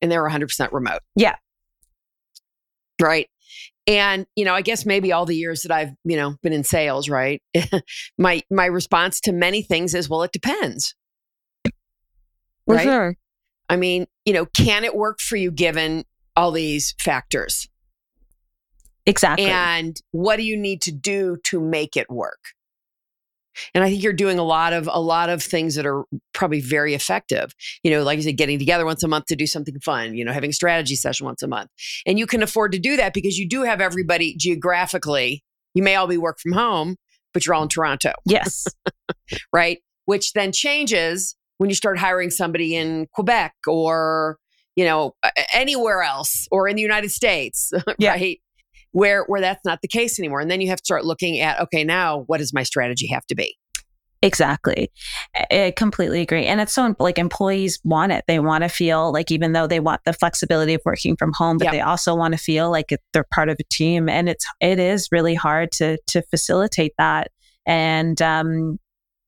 and 0.00 0.10
they 0.10 0.18
were 0.18 0.28
100% 0.28 0.72
remote. 0.72 0.98
Yeah. 1.14 1.36
Right. 3.00 3.28
And, 3.86 4.26
you 4.34 4.44
know, 4.44 4.52
I 4.52 4.62
guess 4.62 4.84
maybe 4.84 5.12
all 5.12 5.26
the 5.26 5.36
years 5.36 5.62
that 5.62 5.70
I've, 5.70 5.92
you 6.02 6.16
know, 6.16 6.34
been 6.42 6.52
in 6.52 6.64
sales, 6.64 7.08
right? 7.08 7.40
my, 8.18 8.42
my 8.50 8.66
response 8.66 9.20
to 9.20 9.32
many 9.32 9.62
things 9.62 9.94
is, 9.94 10.08
well, 10.08 10.24
it 10.24 10.32
depends. 10.32 10.96
For 12.66 12.74
right? 12.74 12.82
sure. 12.82 13.14
I 13.68 13.76
mean, 13.76 14.06
you 14.24 14.32
know, 14.32 14.46
can 14.46 14.82
it 14.82 14.96
work 14.96 15.20
for 15.20 15.36
you 15.36 15.52
given 15.52 16.02
all 16.34 16.50
these 16.50 16.96
factors? 16.98 17.68
Exactly. 19.06 19.46
And 19.46 20.00
what 20.12 20.36
do 20.36 20.42
you 20.42 20.56
need 20.56 20.82
to 20.82 20.92
do 20.92 21.36
to 21.44 21.60
make 21.60 21.96
it 21.96 22.10
work? 22.10 22.38
And 23.74 23.84
I 23.84 23.90
think 23.90 24.02
you're 24.02 24.12
doing 24.12 24.38
a 24.38 24.44
lot 24.44 24.72
of 24.72 24.88
a 24.90 25.00
lot 25.00 25.28
of 25.28 25.42
things 25.42 25.74
that 25.74 25.86
are 25.86 26.04
probably 26.32 26.60
very 26.60 26.94
effective. 26.94 27.52
You 27.82 27.90
know, 27.90 28.02
like 28.02 28.18
I 28.18 28.22
said, 28.22 28.36
getting 28.36 28.58
together 28.58 28.84
once 28.84 29.02
a 29.02 29.08
month 29.08 29.26
to 29.26 29.36
do 29.36 29.46
something 29.46 29.78
fun, 29.80 30.14
you 30.14 30.24
know, 30.24 30.32
having 30.32 30.50
a 30.50 30.54
strategy 30.54 30.96
session 30.96 31.26
once 31.26 31.42
a 31.42 31.48
month. 31.48 31.70
And 32.06 32.18
you 32.18 32.26
can 32.26 32.42
afford 32.42 32.72
to 32.72 32.78
do 32.78 32.96
that 32.96 33.12
because 33.12 33.38
you 33.38 33.48
do 33.48 33.62
have 33.62 33.80
everybody 33.80 34.34
geographically. 34.36 35.42
You 35.74 35.82
may 35.82 35.96
all 35.96 36.06
be 36.06 36.18
work 36.18 36.38
from 36.40 36.52
home, 36.52 36.96
but 37.34 37.44
you're 37.44 37.54
all 37.54 37.62
in 37.62 37.68
Toronto. 37.68 38.12
Yes. 38.24 38.66
right? 39.52 39.78
Which 40.06 40.32
then 40.32 40.52
changes 40.52 41.36
when 41.58 41.70
you 41.70 41.76
start 41.76 41.98
hiring 41.98 42.30
somebody 42.30 42.74
in 42.74 43.06
Quebec 43.12 43.54
or, 43.66 44.38
you 44.76 44.84
know, 44.84 45.14
anywhere 45.54 46.02
else 46.02 46.46
or 46.50 46.68
in 46.68 46.76
the 46.76 46.82
United 46.82 47.10
States. 47.10 47.70
Yeah. 47.98 48.12
Right 48.12 48.40
where 48.92 49.24
where 49.24 49.40
that's 49.40 49.64
not 49.64 49.80
the 49.82 49.88
case 49.88 50.18
anymore 50.18 50.40
and 50.40 50.50
then 50.50 50.60
you 50.60 50.68
have 50.68 50.78
to 50.78 50.84
start 50.84 51.04
looking 51.04 51.40
at 51.40 51.60
okay 51.60 51.84
now 51.84 52.20
what 52.26 52.38
does 52.38 52.52
my 52.52 52.62
strategy 52.62 53.08
have 53.08 53.26
to 53.26 53.34
be 53.34 53.56
Exactly. 54.24 54.88
I 55.50 55.72
completely 55.76 56.20
agree. 56.20 56.46
And 56.46 56.60
it's 56.60 56.72
so 56.72 56.94
like 57.00 57.18
employees 57.18 57.80
want 57.82 58.12
it. 58.12 58.22
They 58.28 58.38
want 58.38 58.62
to 58.62 58.68
feel 58.68 59.12
like 59.12 59.32
even 59.32 59.52
though 59.52 59.66
they 59.66 59.80
want 59.80 60.00
the 60.04 60.12
flexibility 60.12 60.74
of 60.74 60.80
working 60.84 61.16
from 61.16 61.32
home, 61.34 61.58
but 61.58 61.64
yep. 61.64 61.72
they 61.72 61.80
also 61.80 62.14
want 62.14 62.32
to 62.32 62.38
feel 62.38 62.70
like 62.70 62.94
they're 63.12 63.26
part 63.34 63.48
of 63.48 63.56
a 63.58 63.64
team. 63.72 64.08
And 64.08 64.28
it's 64.28 64.44
it 64.60 64.78
is 64.78 65.08
really 65.10 65.34
hard 65.34 65.72
to 65.72 65.98
to 66.06 66.22
facilitate 66.30 66.92
that 66.98 67.32
and 67.66 68.20
um, 68.20 68.78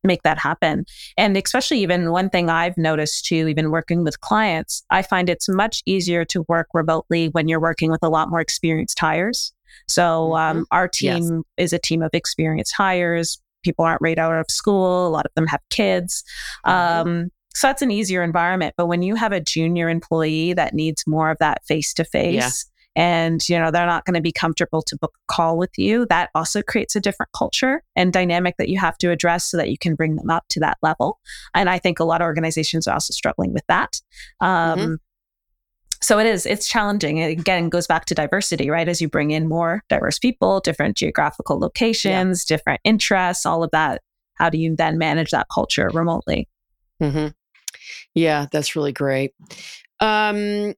make 0.05 0.23
that 0.23 0.38
happen. 0.38 0.85
And 1.17 1.37
especially 1.37 1.81
even 1.81 2.12
one 2.12 2.31
thing 2.31 2.51
I've 2.51 2.77
noticed 2.77 3.25
too, 3.27 3.49
even 3.49 3.71
working 3.71 4.05
with 4.05 4.21
clients, 4.21 4.85
I 4.90 5.03
find 5.03 5.29
it's 5.29 5.49
much 5.49 5.83
easier 5.87 6.25
to 6.27 6.45
work 6.49 6.69
remotely 6.75 7.29
when 7.29 7.49
you're 7.49 7.61
working 7.61 7.90
with 7.90 8.03
a 8.03 8.09
lot 8.09 8.31
more 8.31 8.40
experienced 8.40 8.98
hires. 8.98 9.52
So 9.88 10.02
mm-hmm. 10.02 10.59
um, 10.59 10.67
our 10.71 10.88
team 10.88 11.44
yes. 11.59 11.67
is 11.67 11.73
a 11.73 11.79
team 11.79 12.02
of 12.02 12.11
experienced 12.13 12.75
hires. 12.77 13.40
People 13.63 13.85
aren't 13.85 14.02
right 14.02 14.19
out 14.19 14.35
of 14.35 14.46
school. 14.48 15.07
A 15.07 15.09
lot 15.09 15.27
of 15.27 15.33
them 15.35 15.46
have 15.46 15.61
kids. 15.71 16.23
Mm-hmm. 16.67 17.09
Um, 17.09 17.31
so 17.55 17.69
that's 17.69 17.83
an 17.83 17.90
easier 17.90 18.23
environment. 18.23 18.75
But 18.77 18.87
when 18.87 19.02
you 19.02 19.15
have 19.15 19.33
a 19.33 19.40
junior 19.40 19.88
employee 19.88 20.52
that 20.55 20.75
needs 20.75 21.05
more 21.07 21.31
of 21.31 21.38
that 21.38 21.65
face 21.67 21.94
to 21.94 22.05
face, 22.05 22.67
and 22.97 23.49
you 23.49 23.59
know 23.59 23.71
they're 23.71 23.87
not 23.87 24.05
going 24.05 24.15
to 24.15 24.21
be 24.21 24.33
comfortable 24.33 24.83
to 24.83 24.97
book 24.97 25.15
a 25.17 25.33
call 25.33 25.57
with 25.57 25.77
you 25.77 26.07
that 26.07 26.31
also 26.35 26.63
creates 26.63 26.95
a 26.97 27.01
different 27.01 27.31
culture 27.37 27.83
and 27.97 28.13
dynamic 28.13 28.57
that 28.59 28.69
you 28.69 28.79
have 28.79 28.97
to 28.99 29.11
address 29.11 29.51
so 29.51 29.57
that 29.57 29.71
you 29.71 29.79
can 29.79 29.95
bring 29.95 30.17
them 30.17 30.31
up 30.31 30.45
to 30.49 30.61
that 30.61 30.79
level 30.83 31.19
and 31.55 31.69
i 31.69 31.79
think 31.79 31.99
a 31.99 32.05
lot 32.05 32.21
of 32.21 32.27
organizations 32.27 32.87
are 32.87 32.95
also 32.95 33.13
struggling 33.13 33.53
with 33.53 33.65
that 33.69 34.01
um, 34.40 34.79
mm-hmm. 34.79 34.95
so 36.01 36.19
it 36.19 36.27
is 36.27 36.47
it's 36.47 36.69
challenging 36.69 37.19
it 37.19 37.38
again 37.38 37.69
goes 37.69 37.87
back 37.87 38.05
to 38.05 38.15
diversity 38.15 38.71
right 38.71 38.88
as 38.88 39.01
you 39.01 39.09
bring 39.09 39.31
in 39.31 39.49
more 39.49 39.83
diverse 39.88 40.19
people 40.19 40.61
different 40.61 40.97
geographical 40.97 41.59
locations 41.59 42.45
yeah. 42.49 42.57
different 42.57 42.81
interests 42.85 43.45
all 43.45 43.63
of 43.63 43.71
that 43.71 44.01
how 44.35 44.51
do 44.51 44.59
you 44.59 44.75
then 44.77 44.99
manage 44.99 45.31
that 45.31 45.47
culture 45.53 45.90
remotely? 45.92 46.49
Mm-hmm. 47.03 47.29
Yeah, 48.15 48.47
that's 48.51 48.77
really 48.77 48.92
great. 48.92 49.33
Um, 50.01 50.75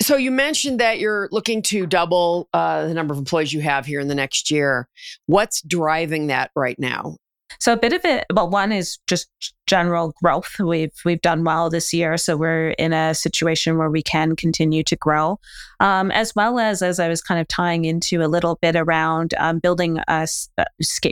so 0.00 0.16
you 0.16 0.30
mentioned 0.30 0.80
that 0.80 0.98
you're 0.98 1.28
looking 1.32 1.62
to 1.62 1.86
double 1.86 2.48
uh, 2.52 2.86
the 2.86 2.94
number 2.94 3.12
of 3.12 3.18
employees 3.18 3.52
you 3.52 3.60
have 3.60 3.86
here 3.86 4.00
in 4.00 4.08
the 4.08 4.14
next 4.14 4.50
year. 4.50 4.88
What's 5.26 5.60
driving 5.62 6.28
that 6.28 6.50
right 6.54 6.78
now? 6.78 7.16
So 7.60 7.72
a 7.72 7.76
bit 7.76 7.92
of 7.92 8.04
it, 8.04 8.24
well, 8.32 8.48
one 8.48 8.72
is 8.72 8.98
just 9.06 9.28
general 9.66 10.14
growth. 10.22 10.58
We've 10.58 10.92
we've 11.04 11.20
done 11.20 11.44
well 11.44 11.70
this 11.70 11.92
year, 11.92 12.16
so 12.16 12.36
we're 12.36 12.70
in 12.70 12.92
a 12.92 13.14
situation 13.14 13.78
where 13.78 13.90
we 13.90 14.02
can 14.02 14.36
continue 14.36 14.82
to 14.84 14.96
grow, 14.96 15.40
um, 15.80 16.10
as 16.10 16.34
well 16.36 16.58
as 16.58 16.82
as 16.82 17.00
I 17.00 17.08
was 17.08 17.20
kind 17.22 17.40
of 17.40 17.48
tying 17.48 17.84
into 17.84 18.22
a 18.22 18.28
little 18.28 18.58
bit 18.60 18.76
around 18.76 19.34
um, 19.38 19.58
building 19.58 19.98
us 20.00 20.48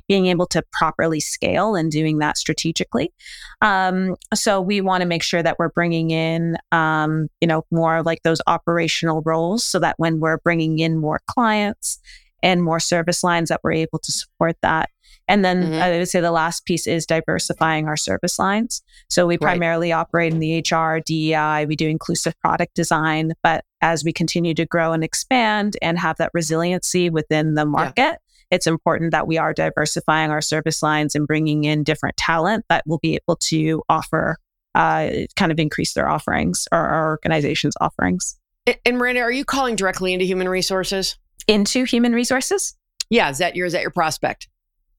being 0.08 0.26
able 0.26 0.46
to 0.46 0.62
properly 0.72 1.20
scale 1.20 1.74
and 1.74 1.90
doing 1.90 2.18
that 2.18 2.36
strategically. 2.36 3.12
Um, 3.60 4.14
so 4.34 4.60
we 4.60 4.80
want 4.80 5.02
to 5.02 5.06
make 5.06 5.22
sure 5.22 5.42
that 5.42 5.58
we're 5.58 5.70
bringing 5.70 6.10
in, 6.10 6.56
um, 6.70 7.28
you 7.40 7.48
know, 7.48 7.64
more 7.70 8.02
like 8.02 8.22
those 8.22 8.40
operational 8.46 9.22
roles, 9.24 9.64
so 9.64 9.78
that 9.80 9.94
when 9.98 10.20
we're 10.20 10.38
bringing 10.38 10.78
in 10.78 10.98
more 10.98 11.20
clients 11.26 11.98
and 12.42 12.62
more 12.62 12.78
service 12.78 13.24
lines, 13.24 13.48
that 13.48 13.60
we're 13.64 13.72
able 13.72 13.98
to 13.98 14.12
support 14.12 14.56
that. 14.62 14.90
And 15.28 15.44
then 15.44 15.64
mm-hmm. 15.64 15.82
I 15.82 15.98
would 15.98 16.08
say 16.08 16.20
the 16.20 16.30
last 16.30 16.64
piece 16.64 16.86
is 16.86 17.04
diversifying 17.04 17.88
our 17.88 17.96
service 17.96 18.38
lines. 18.38 18.82
So 19.08 19.26
we 19.26 19.34
right. 19.34 19.40
primarily 19.40 19.92
operate 19.92 20.32
in 20.32 20.38
the 20.38 20.58
HR, 20.58 21.00
DEI, 21.04 21.66
we 21.66 21.74
do 21.74 21.88
inclusive 21.88 22.38
product 22.40 22.74
design. 22.74 23.32
But 23.42 23.64
as 23.80 24.04
we 24.04 24.12
continue 24.12 24.54
to 24.54 24.66
grow 24.66 24.92
and 24.92 25.02
expand 25.02 25.76
and 25.82 25.98
have 25.98 26.16
that 26.18 26.30
resiliency 26.32 27.10
within 27.10 27.54
the 27.54 27.66
market, 27.66 27.98
yeah. 27.98 28.16
it's 28.50 28.66
important 28.66 29.10
that 29.10 29.26
we 29.26 29.36
are 29.36 29.52
diversifying 29.52 30.30
our 30.30 30.40
service 30.40 30.82
lines 30.82 31.14
and 31.14 31.26
bringing 31.26 31.64
in 31.64 31.82
different 31.82 32.16
talent 32.16 32.64
that 32.68 32.84
will 32.86 32.98
be 32.98 33.16
able 33.16 33.36
to 33.36 33.82
offer, 33.88 34.36
uh, 34.76 35.10
kind 35.34 35.50
of 35.50 35.58
increase 35.58 35.94
their 35.94 36.08
offerings 36.08 36.68
or 36.70 36.78
our 36.78 37.08
organization's 37.10 37.74
offerings. 37.80 38.38
And, 38.66 38.78
and 38.84 38.98
Miranda, 38.98 39.22
are 39.22 39.32
you 39.32 39.44
calling 39.44 39.74
directly 39.74 40.12
into 40.12 40.24
human 40.24 40.48
resources? 40.48 41.16
Into 41.48 41.84
human 41.84 42.12
resources? 42.12 42.76
Yeah, 43.10 43.30
is 43.30 43.38
that 43.38 43.54
your 43.56 43.66
is 43.66 43.72
that 43.72 43.82
your 43.82 43.92
prospect? 43.92 44.48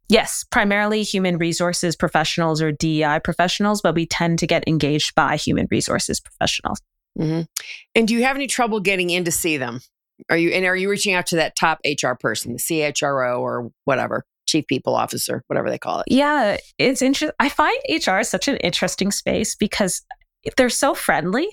Yes, 0.10 0.46
primarily 0.52 1.04
human 1.04 1.38
resources 1.38 1.96
professionals 1.96 2.62
or 2.62 2.72
DEI 2.72 3.20
professionals, 3.24 3.82
but 3.82 3.96
we 3.96 4.06
tend 4.06 4.40
to 4.40 4.48
get 4.48 4.64
engaged 4.68 5.16
by 5.16 5.36
human 5.36 5.68
resources 5.70 6.20
professionals. 6.20 6.80
Mm-hmm. 7.20 7.42
And 7.96 8.08
do 8.08 8.14
you 8.14 8.24
have 8.24 8.36
any 8.36 8.48
trouble 8.48 8.80
getting 8.80 9.10
in 9.10 9.26
to 9.26 9.32
see 9.32 9.58
them? 9.58 9.82
Are 10.30 10.38
you 10.38 10.50
and 10.52 10.66
are 10.66 10.76
you 10.76 10.90
reaching 10.90 11.14
out 11.14 11.28
to 11.28 11.36
that 11.38 11.56
top 11.56 11.80
HR 11.86 12.14
person, 12.20 12.54
the 12.54 12.60
CHRO 12.60 13.40
or 13.40 13.70
whatever, 13.86 14.24
chief 14.48 14.66
people 14.68 14.96
officer, 14.96 15.44
whatever 15.48 15.70
they 15.70 15.78
call 15.78 16.00
it? 16.00 16.06
Yeah, 16.08 16.58
it's 16.78 17.02
interesting. 17.02 17.36
I 17.40 17.50
find 17.50 17.78
HR 17.90 18.24
such 18.24 18.48
an 18.48 18.58
interesting 18.58 19.12
space 19.12 19.56
because 19.56 20.02
they're 20.56 20.70
so 20.70 20.94
friendly 20.94 21.48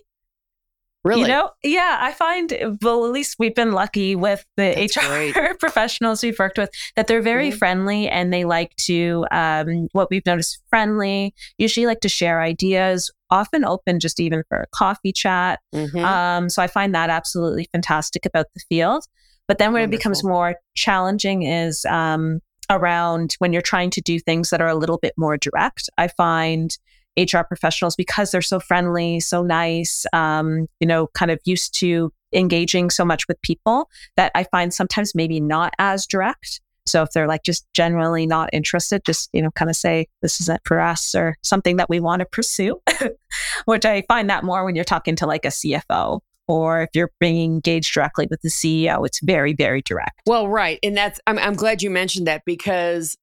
Really? 1.05 1.23
You 1.23 1.29
know, 1.29 1.51
yeah, 1.63 1.99
I 2.01 2.13
find, 2.13 2.79
well, 2.81 3.05
at 3.05 3.13
least 3.13 3.37
we've 3.39 3.55
been 3.55 3.73
lucky 3.73 4.17
with 4.17 4.45
the 4.57 4.73
That's 4.75 4.97
HR 4.97 5.33
great. 5.33 5.59
professionals 5.61 6.23
we've 6.23 6.39
worked 6.39 6.57
with 6.57 6.71
that 6.97 7.09
they're 7.09 7.21
very 7.21 7.51
mm-hmm. 7.51 7.59
friendly 7.59 8.09
and 8.09 8.33
they 8.33 8.45
like 8.45 8.75
to, 8.87 9.27
um, 9.31 9.89
what 9.93 10.09
we've 10.11 10.25
noticed, 10.25 10.61
friendly, 10.71 11.35
usually 11.59 11.85
like 11.85 12.01
to 12.01 12.09
share 12.09 12.41
ideas, 12.41 13.13
often 13.31 13.67
open 13.67 14.01
just 14.01 14.19
even 14.19 14.45
for 14.49 14.61
a 14.61 14.67
coffee 14.75 15.13
chat. 15.13 15.61
Mm-hmm. 15.75 16.03
Um, 16.03 16.49
so 16.49 16.63
I 16.63 16.69
find 16.69 16.95
that 16.95 17.11
absolutely 17.11 17.69
fantastic 17.71 18.25
about 18.25 18.47
the 18.55 18.63
field. 18.71 19.05
But 19.47 19.59
then 19.59 19.75
when 19.75 19.83
Wonderful. 19.83 19.95
it 19.95 19.99
becomes 19.99 20.25
more 20.25 20.57
challenging 20.75 21.43
is 21.43 21.85
um, 21.85 22.41
around 22.71 23.35
when 23.41 23.53
you're 23.53 23.61
trying 23.61 23.91
to 23.91 24.01
do 24.01 24.19
things 24.19 24.51
that 24.51 24.63
are 24.63 24.69
a 24.69 24.75
little 24.75 24.99
bit 24.99 25.13
more 25.19 25.37
direct. 25.37 25.91
I 25.99 26.09
find 26.09 26.77
HR 27.19 27.43
professionals 27.47 27.97
because 27.97 28.31
they're 28.31 28.43
so 28.43 28.61
friendly, 28.61 29.21
so 29.21 29.43
nice, 29.43 30.05
um, 30.13 30.67
you 30.81 30.87
know, 30.87 31.09
kind 31.15 31.31
of 31.31 31.39
used 31.45 31.79
to 31.81 32.13
engaging 32.33 32.91
so 32.91 33.05
much 33.05 33.29
with 33.29 33.41
people 33.43 33.89
that 34.17 34.33
I 34.35 34.45
find 34.45 34.75
sometimes 34.75 35.15
maybe 35.15 35.41
not 35.41 35.73
as 35.79 36.07
direct. 36.07 36.61
So 36.87 37.03
if 37.03 37.11
they're 37.11 37.29
like 37.29 37.45
just 37.45 37.67
generally 37.73 38.27
not 38.27 38.51
interested, 38.53 39.03
just, 39.05 39.31
you 39.33 39.41
know, 39.41 39.51
kind 39.53 39.71
of 39.71 39.77
say, 39.77 40.07
this 40.21 40.41
isn't 40.41 40.61
for 40.65 40.81
us 40.81 41.15
or 41.15 41.37
something 41.43 41.77
that 41.77 41.89
we 41.89 42.01
want 42.01 42.21
to 42.21 42.27
pursue, 42.27 42.81
which 43.65 43.87
I 43.87 44.03
find 44.07 44.29
that 44.29 44.45
more 44.45 44.65
when 44.65 44.75
you're 44.75 44.85
talking 44.85 45.17
to 45.17 45.27
like 45.27 45.45
a 45.45 45.49
CFO 45.49 46.21
or 46.47 46.83
if 46.83 46.91
you're 46.93 47.11
being 47.21 47.55
engaged 47.55 47.95
directly 47.95 48.27
with 48.31 48.43
the 48.43 48.51
CEO, 48.51 49.07
it's 49.07 49.21
very, 49.21 49.55
very 49.55 49.81
direct. 49.81 50.21
Well, 50.27 50.49
right. 50.49 50.79
And 50.83 50.97
that's, 50.97 51.21
I'm, 51.27 51.39
I'm 51.39 51.55
glad 51.55 51.83
you 51.83 51.91
mentioned 51.91 52.27
that 52.27 52.43
because 52.45 53.17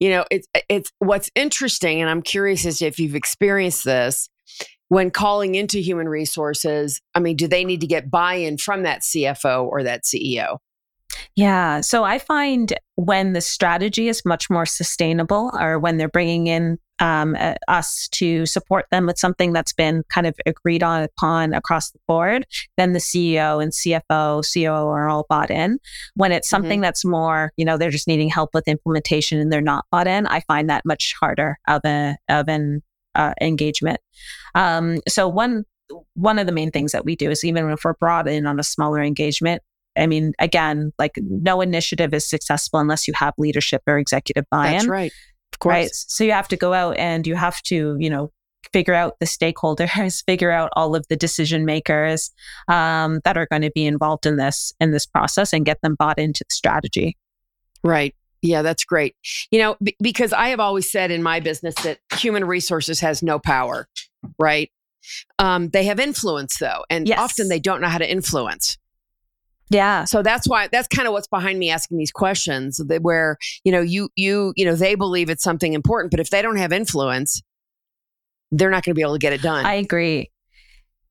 you 0.00 0.10
know 0.10 0.24
it's 0.30 0.46
it's 0.68 0.92
what's 0.98 1.30
interesting 1.34 2.00
and 2.00 2.10
i'm 2.10 2.22
curious 2.22 2.66
as 2.66 2.82
if 2.82 2.98
you've 2.98 3.14
experienced 3.14 3.84
this 3.84 4.28
when 4.88 5.10
calling 5.10 5.54
into 5.54 5.78
human 5.78 6.08
resources 6.08 7.00
i 7.14 7.20
mean 7.20 7.36
do 7.36 7.48
they 7.48 7.64
need 7.64 7.80
to 7.80 7.86
get 7.86 8.10
buy-in 8.10 8.56
from 8.58 8.82
that 8.82 9.02
cfo 9.02 9.64
or 9.64 9.82
that 9.82 10.02
ceo 10.04 10.58
yeah. 11.34 11.80
So 11.80 12.04
I 12.04 12.18
find 12.18 12.72
when 12.96 13.32
the 13.32 13.40
strategy 13.40 14.08
is 14.08 14.24
much 14.24 14.50
more 14.50 14.66
sustainable 14.66 15.50
or 15.58 15.78
when 15.78 15.96
they're 15.96 16.08
bringing 16.08 16.46
in 16.46 16.78
um, 17.00 17.36
uh, 17.38 17.54
us 17.68 18.08
to 18.12 18.46
support 18.46 18.86
them 18.90 19.06
with 19.06 19.18
something 19.18 19.52
that's 19.52 19.72
been 19.72 20.02
kind 20.08 20.26
of 20.26 20.34
agreed 20.46 20.82
on 20.82 21.02
upon 21.02 21.52
across 21.52 21.90
the 21.90 21.98
board, 22.08 22.46
then 22.76 22.92
the 22.92 22.98
CEO 22.98 23.62
and 23.62 23.72
CFO, 23.72 24.42
COO 24.52 24.88
are 24.88 25.08
all 25.08 25.26
bought 25.28 25.50
in. 25.50 25.78
When 26.14 26.32
it's 26.32 26.48
something 26.48 26.78
mm-hmm. 26.78 26.82
that's 26.82 27.04
more, 27.04 27.52
you 27.56 27.64
know, 27.64 27.76
they're 27.76 27.90
just 27.90 28.08
needing 28.08 28.28
help 28.28 28.50
with 28.54 28.68
implementation 28.68 29.38
and 29.38 29.52
they're 29.52 29.60
not 29.60 29.84
bought 29.90 30.06
in, 30.06 30.26
I 30.26 30.40
find 30.40 30.70
that 30.70 30.84
much 30.84 31.14
harder 31.20 31.58
of 31.68 31.82
a 31.84 32.16
of 32.28 32.48
an 32.48 32.82
uh, 33.14 33.34
engagement. 33.40 34.00
Um, 34.54 35.00
so 35.08 35.28
one 35.28 35.64
one 36.14 36.38
of 36.38 36.46
the 36.46 36.52
main 36.52 36.70
things 36.70 36.92
that 36.92 37.04
we 37.04 37.14
do 37.14 37.30
is 37.30 37.44
even 37.44 37.70
if 37.70 37.84
we're 37.84 37.94
brought 37.94 38.26
in 38.28 38.46
on 38.46 38.58
a 38.58 38.64
smaller 38.64 39.02
engagement, 39.02 39.62
I 39.96 40.06
mean, 40.06 40.32
again, 40.38 40.92
like 40.98 41.12
no 41.16 41.60
initiative 41.60 42.12
is 42.12 42.28
successful 42.28 42.80
unless 42.80 43.06
you 43.06 43.14
have 43.14 43.34
leadership 43.38 43.82
or 43.86 43.98
executive 43.98 44.44
buy-in. 44.50 44.72
That's 44.72 44.86
right. 44.86 45.12
Of 45.56 45.60
course. 45.60 45.74
Right. 45.74 45.90
So 45.92 46.22
you 46.22 46.32
have 46.32 46.48
to 46.48 46.56
go 46.56 46.74
out 46.74 46.98
and 46.98 47.26
you 47.26 47.34
have 47.34 47.62
to, 47.62 47.96
you 47.98 48.10
know, 48.10 48.30
figure 48.74 48.92
out 48.92 49.14
the 49.20 49.26
stakeholders, 49.26 50.22
figure 50.26 50.50
out 50.50 50.70
all 50.76 50.94
of 50.94 51.06
the 51.08 51.16
decision 51.16 51.64
makers 51.64 52.30
um, 52.68 53.20
that 53.24 53.38
are 53.38 53.46
going 53.50 53.62
to 53.62 53.70
be 53.70 53.86
involved 53.86 54.26
in 54.26 54.36
this 54.36 54.74
in 54.80 54.90
this 54.90 55.06
process, 55.06 55.54
and 55.54 55.64
get 55.64 55.80
them 55.80 55.94
bought 55.98 56.18
into 56.18 56.44
the 56.46 56.54
strategy. 56.54 57.16
Right. 57.82 58.14
Yeah, 58.42 58.60
that's 58.60 58.84
great. 58.84 59.16
You 59.50 59.60
know, 59.60 59.76
b- 59.82 59.96
because 59.98 60.34
I 60.34 60.48
have 60.48 60.60
always 60.60 60.92
said 60.92 61.10
in 61.10 61.22
my 61.22 61.40
business 61.40 61.74
that 61.76 62.00
human 62.18 62.44
resources 62.44 63.00
has 63.00 63.22
no 63.22 63.38
power, 63.38 63.88
right? 64.38 64.70
Um, 65.38 65.70
they 65.70 65.84
have 65.84 65.98
influence 65.98 66.58
though, 66.58 66.84
and 66.90 67.08
yes. 67.08 67.18
often 67.18 67.48
they 67.48 67.60
don't 67.60 67.80
know 67.80 67.88
how 67.88 67.98
to 67.98 68.10
influence. 68.10 68.76
Yeah. 69.68 70.04
So 70.04 70.22
that's 70.22 70.48
why 70.48 70.68
that's 70.68 70.88
kind 70.88 71.08
of 71.08 71.12
what's 71.12 71.26
behind 71.26 71.58
me 71.58 71.70
asking 71.70 71.98
these 71.98 72.12
questions 72.12 72.80
where, 73.00 73.36
you 73.64 73.72
know, 73.72 73.80
you 73.80 74.08
you 74.14 74.52
you 74.56 74.64
know, 74.64 74.74
they 74.74 74.94
believe 74.94 75.28
it's 75.28 75.42
something 75.42 75.72
important, 75.72 76.10
but 76.10 76.20
if 76.20 76.30
they 76.30 76.42
don't 76.42 76.56
have 76.56 76.72
influence, 76.72 77.42
they're 78.52 78.70
not 78.70 78.84
going 78.84 78.92
to 78.92 78.94
be 78.94 79.02
able 79.02 79.14
to 79.14 79.18
get 79.18 79.32
it 79.32 79.42
done. 79.42 79.66
I 79.66 79.74
agree. 79.74 80.30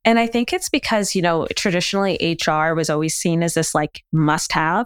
And 0.05 0.19
I 0.19 0.27
think 0.27 0.53
it's 0.53 0.69
because, 0.69 1.15
you 1.15 1.21
know, 1.21 1.47
traditionally 1.55 2.37
HR 2.45 2.75
was 2.75 2.89
always 2.89 3.15
seen 3.15 3.41
as 3.43 3.55
this 3.55 3.73
like 3.73 4.03
must 4.13 4.51
have 4.53 4.85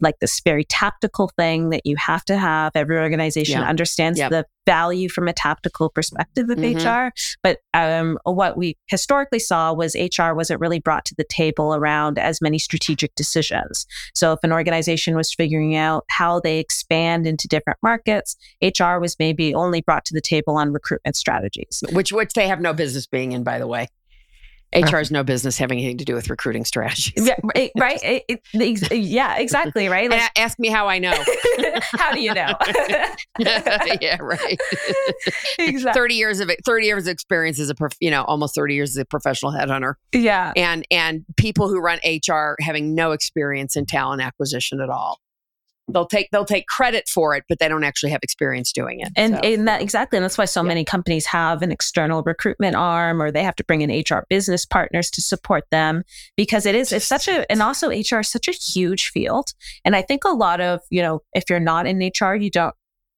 like 0.00 0.18
this 0.20 0.40
very 0.44 0.64
tactical 0.64 1.30
thing 1.36 1.70
that 1.70 1.82
you 1.84 1.96
have 1.96 2.24
to 2.26 2.36
have. 2.36 2.72
Every 2.74 2.98
organization 2.98 3.60
yeah. 3.60 3.68
understands 3.68 4.18
yep. 4.18 4.30
the 4.30 4.46
value 4.66 5.08
from 5.08 5.26
a 5.26 5.32
tactical 5.32 5.90
perspective 5.90 6.48
of 6.48 6.58
mm-hmm. 6.58 6.86
HR. 6.86 7.12
But 7.42 7.58
um, 7.74 8.18
what 8.24 8.56
we 8.56 8.76
historically 8.86 9.38
saw 9.38 9.72
was 9.72 9.96
HR 9.96 10.32
wasn't 10.32 10.60
really 10.60 10.80
brought 10.80 11.04
to 11.06 11.14
the 11.16 11.24
table 11.24 11.74
around 11.74 12.18
as 12.18 12.40
many 12.40 12.58
strategic 12.58 13.14
decisions. 13.14 13.86
So 14.14 14.32
if 14.32 14.40
an 14.42 14.52
organization 14.52 15.16
was 15.16 15.34
figuring 15.34 15.76
out 15.76 16.04
how 16.10 16.40
they 16.40 16.58
expand 16.58 17.26
into 17.26 17.48
different 17.48 17.78
markets, 17.82 18.36
HR 18.62 18.98
was 18.98 19.16
maybe 19.18 19.54
only 19.54 19.80
brought 19.80 20.04
to 20.06 20.14
the 20.14 20.20
table 20.20 20.56
on 20.56 20.72
recruitment 20.72 21.16
strategies. 21.16 21.82
Which 21.92 22.12
which 22.12 22.34
they 22.34 22.48
have 22.48 22.60
no 22.60 22.72
business 22.72 23.06
being 23.06 23.32
in, 23.32 23.42
by 23.42 23.58
the 23.58 23.66
way. 23.66 23.88
HR 24.74 24.78
uh-huh. 24.78 24.96
has 24.98 25.10
no 25.10 25.24
business 25.24 25.58
having 25.58 25.78
anything 25.78 25.98
to 25.98 26.04
do 26.04 26.14
with 26.14 26.30
recruiting 26.30 26.64
strategies. 26.64 27.26
Yeah, 27.26 27.36
right? 27.76 28.00
It, 28.10 28.42
it, 28.54 28.98
yeah, 28.98 29.38
exactly. 29.38 29.88
Right. 29.88 30.10
Like, 30.10 30.30
ask 30.36 30.58
me 30.58 30.68
how 30.68 30.88
I 30.88 30.98
know. 30.98 31.12
how 31.80 32.12
do 32.12 32.20
you 32.20 32.32
know? 32.34 32.54
yeah, 33.38 34.16
right. 34.20 34.58
exactly. 35.58 35.92
Thirty 35.92 36.14
years 36.14 36.40
of 36.40 36.50
thirty 36.64 36.86
years 36.86 37.06
of 37.06 37.12
experience 37.12 37.58
as 37.58 37.70
a 37.70 37.74
prof, 37.74 37.92
you 38.00 38.10
know 38.10 38.24
almost 38.24 38.54
thirty 38.54 38.74
years 38.74 38.90
as 38.90 38.96
a 38.96 39.04
professional 39.04 39.52
headhunter. 39.52 39.94
Yeah, 40.12 40.52
and 40.56 40.84
and 40.90 41.24
people 41.36 41.68
who 41.68 41.80
run 41.80 41.98
HR 42.04 42.56
having 42.60 42.94
no 42.94 43.12
experience 43.12 43.76
in 43.76 43.86
talent 43.86 44.22
acquisition 44.22 44.80
at 44.80 44.90
all 44.90 45.18
they'll 45.92 46.06
take 46.06 46.28
they'll 46.30 46.44
take 46.44 46.66
credit 46.66 47.08
for 47.08 47.34
it, 47.34 47.44
but 47.48 47.58
they 47.58 47.68
don't 47.68 47.84
actually 47.84 48.10
have 48.10 48.20
experience 48.22 48.72
doing 48.72 49.00
it. 49.00 49.08
And, 49.16 49.34
so. 49.34 49.40
and 49.40 49.68
that 49.68 49.82
exactly, 49.82 50.16
and 50.16 50.24
that's 50.24 50.38
why 50.38 50.44
so 50.44 50.62
yeah. 50.62 50.68
many 50.68 50.84
companies 50.84 51.26
have 51.26 51.62
an 51.62 51.72
external 51.72 52.22
recruitment 52.22 52.76
arm, 52.76 53.20
or 53.20 53.30
they 53.30 53.42
have 53.42 53.56
to 53.56 53.64
bring 53.64 53.82
in 53.82 53.90
HR 53.90 54.24
business 54.28 54.64
partners 54.64 55.10
to 55.10 55.22
support 55.22 55.64
them 55.70 56.02
because 56.36 56.66
it 56.66 56.74
is 56.74 56.92
it's 56.92 57.06
such 57.06 57.28
a 57.28 57.50
and 57.50 57.62
also 57.62 57.90
HR 57.90 58.20
is 58.20 58.30
such 58.30 58.48
a 58.48 58.52
huge 58.52 59.08
field. 59.08 59.52
And 59.84 59.96
I 59.96 60.02
think 60.02 60.24
a 60.24 60.30
lot 60.30 60.60
of 60.60 60.80
you 60.90 61.02
know 61.02 61.22
if 61.34 61.44
you're 61.48 61.60
not 61.60 61.86
in 61.86 61.98
HR, 61.98 62.34
you 62.34 62.50
don't 62.50 62.74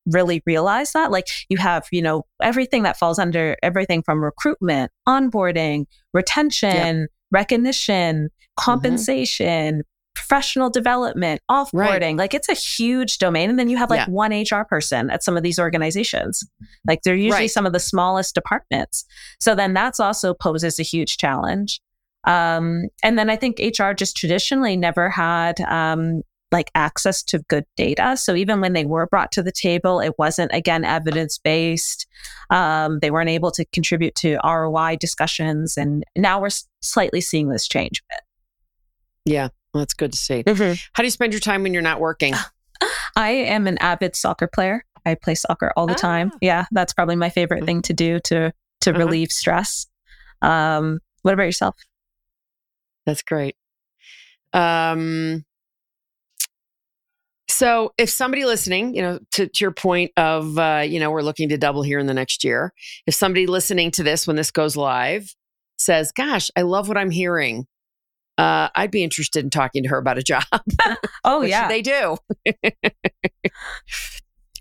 really 0.07 0.43
realize 0.47 0.93
that. 0.93 1.11
Like 1.11 1.27
you 1.49 1.59
have, 1.59 1.87
you 1.93 2.03
know, 2.03 2.25
everything 2.43 2.83
that 2.83 2.99
falls 2.99 3.19
under 3.19 3.57
everything 3.63 4.03
from 4.03 4.23
recruitment, 4.23 4.91
onboarding, 5.09 5.87
retention, 6.13 7.01
yep. 7.01 7.09
recognition, 7.31 8.17
mm-hmm. 8.25 8.65
compensation, 8.65 9.75
mm-hmm. 9.75 9.81
Professional 10.15 10.71
development, 10.71 11.41
offboarding. 11.51 11.73
Right. 12.01 12.17
Like 12.17 12.35
it's 12.35 12.49
a 12.49 12.55
huge 12.55 13.19
domain. 13.19 13.51
And 13.51 13.59
then 13.59 13.69
you 13.69 13.77
have 13.77 13.91
like 13.91 14.07
yeah. 14.07 14.13
one 14.13 14.33
HR 14.33 14.65
person 14.65 15.11
at 15.11 15.23
some 15.23 15.37
of 15.37 15.43
these 15.43 15.59
organizations. 15.59 16.45
Like 16.87 17.03
they're 17.03 17.15
usually 17.15 17.43
right. 17.43 17.51
some 17.51 17.67
of 17.67 17.73
the 17.73 17.81
smallest 17.81 18.35
departments. 18.35 19.05
So 19.41 19.55
then 19.55 19.75
that's 19.75 20.01
also 20.01 20.35
poses 20.35 20.79
a 20.79 20.83
huge 20.83 21.17
challenge. 21.17 21.81
Um, 22.25 22.89
and 23.03 23.19
then 23.19 23.29
I 23.31 23.37
think 23.37 23.59
HR 23.59 23.93
just 23.93 24.17
traditionally 24.17 24.77
never 24.77 25.11
had 25.11 25.61
um, 25.63 26.23
like 26.53 26.71
access 26.75 27.23
to 27.25 27.41
good 27.49 27.65
data. 27.77 28.17
So 28.17 28.35
even 28.35 28.61
when 28.61 28.75
they 28.75 28.85
were 28.85 29.07
brought 29.07 29.33
to 29.33 29.43
the 29.43 29.51
table, 29.51 30.01
it 30.01 30.15
wasn't 30.19 30.53
again 30.55 30.85
evidence 30.85 31.39
based. 31.39 32.07
Um, 32.51 32.99
they 33.01 33.11
weren't 33.11 33.31
able 33.31 33.51
to 33.53 33.65
contribute 33.73 34.15
to 34.17 34.39
ROI 34.45 34.99
discussions, 35.01 35.77
and 35.77 36.05
now 36.17 36.41
we're 36.41 36.51
slightly 36.81 37.21
seeing 37.21 37.49
this 37.49 37.67
change 37.67 38.03
a 38.03 38.15
bit. 38.15 38.21
Yeah, 39.25 39.49
well, 39.73 39.81
that's 39.81 39.95
good 39.95 40.13
to 40.13 40.19
see. 40.19 40.43
Mm-hmm. 40.43 40.75
How 40.93 41.03
do 41.03 41.07
you 41.07 41.11
spend 41.11 41.33
your 41.33 41.41
time 41.41 41.63
when 41.63 41.73
you're 41.73 41.83
not 41.83 42.01
working? 42.01 42.35
I 43.17 43.31
am 43.31 43.67
an 43.67 43.79
avid 43.79 44.17
soccer 44.17 44.47
player. 44.47 44.85
I 45.05 45.15
play 45.15 45.35
soccer 45.35 45.73
all 45.77 45.87
the 45.87 45.95
ah. 45.95 45.97
time. 45.97 46.33
Yeah, 46.41 46.67
that's 46.71 46.93
probably 46.93 47.17
my 47.17 47.31
favorite 47.31 47.59
mm-hmm. 47.59 47.67
thing 47.67 47.83
to 47.83 47.93
do 47.93 48.21
to 48.21 48.53
to 48.83 48.91
uh-huh. 48.91 48.99
relieve 48.99 49.31
stress. 49.31 49.87
Um, 50.43 51.01
what 51.23 51.35
about 51.35 51.45
yourself? 51.45 51.77
That's 53.07 53.23
great. 53.23 53.57
Um, 54.53 55.45
so, 57.49 57.93
if 57.99 58.11
somebody 58.11 58.45
listening, 58.45 58.95
you 58.95 59.03
know, 59.03 59.19
to, 59.33 59.47
to 59.47 59.65
your 59.65 59.73
point 59.73 60.13
of, 60.17 60.59
uh, 60.59 60.85
you 60.87 60.99
know, 60.99 61.11
we're 61.11 61.23
looking 61.23 61.49
to 61.51 61.59
double 61.59 61.83
here 61.83 61.99
in 61.99 62.07
the 62.07 62.15
next 62.15 62.45
year. 62.45 62.73
If 63.07 63.15
somebody 63.15 63.47
listening 63.47 63.91
to 63.93 64.03
this 64.03 64.27
when 64.27 64.37
this 64.37 64.51
goes 64.51 64.77
live 64.77 65.35
says, 65.79 66.13
"Gosh, 66.13 66.51
I 66.57 66.63
love 66.63 66.89
what 66.89 66.97
I'm 66.97 67.11
hearing," 67.11 67.67
uh, 68.39 68.69
I'd 68.75 68.91
be 68.91 69.05
interested 69.05 69.45
in 69.45 69.51
talking 69.51 69.83
to 69.83 69.89
her 69.89 69.99
about 69.99 70.19
a 70.19 70.23
job. 70.23 70.45
oh 71.25 71.43
yeah, 71.43 71.69
they 71.69 71.83
do. 71.83 72.17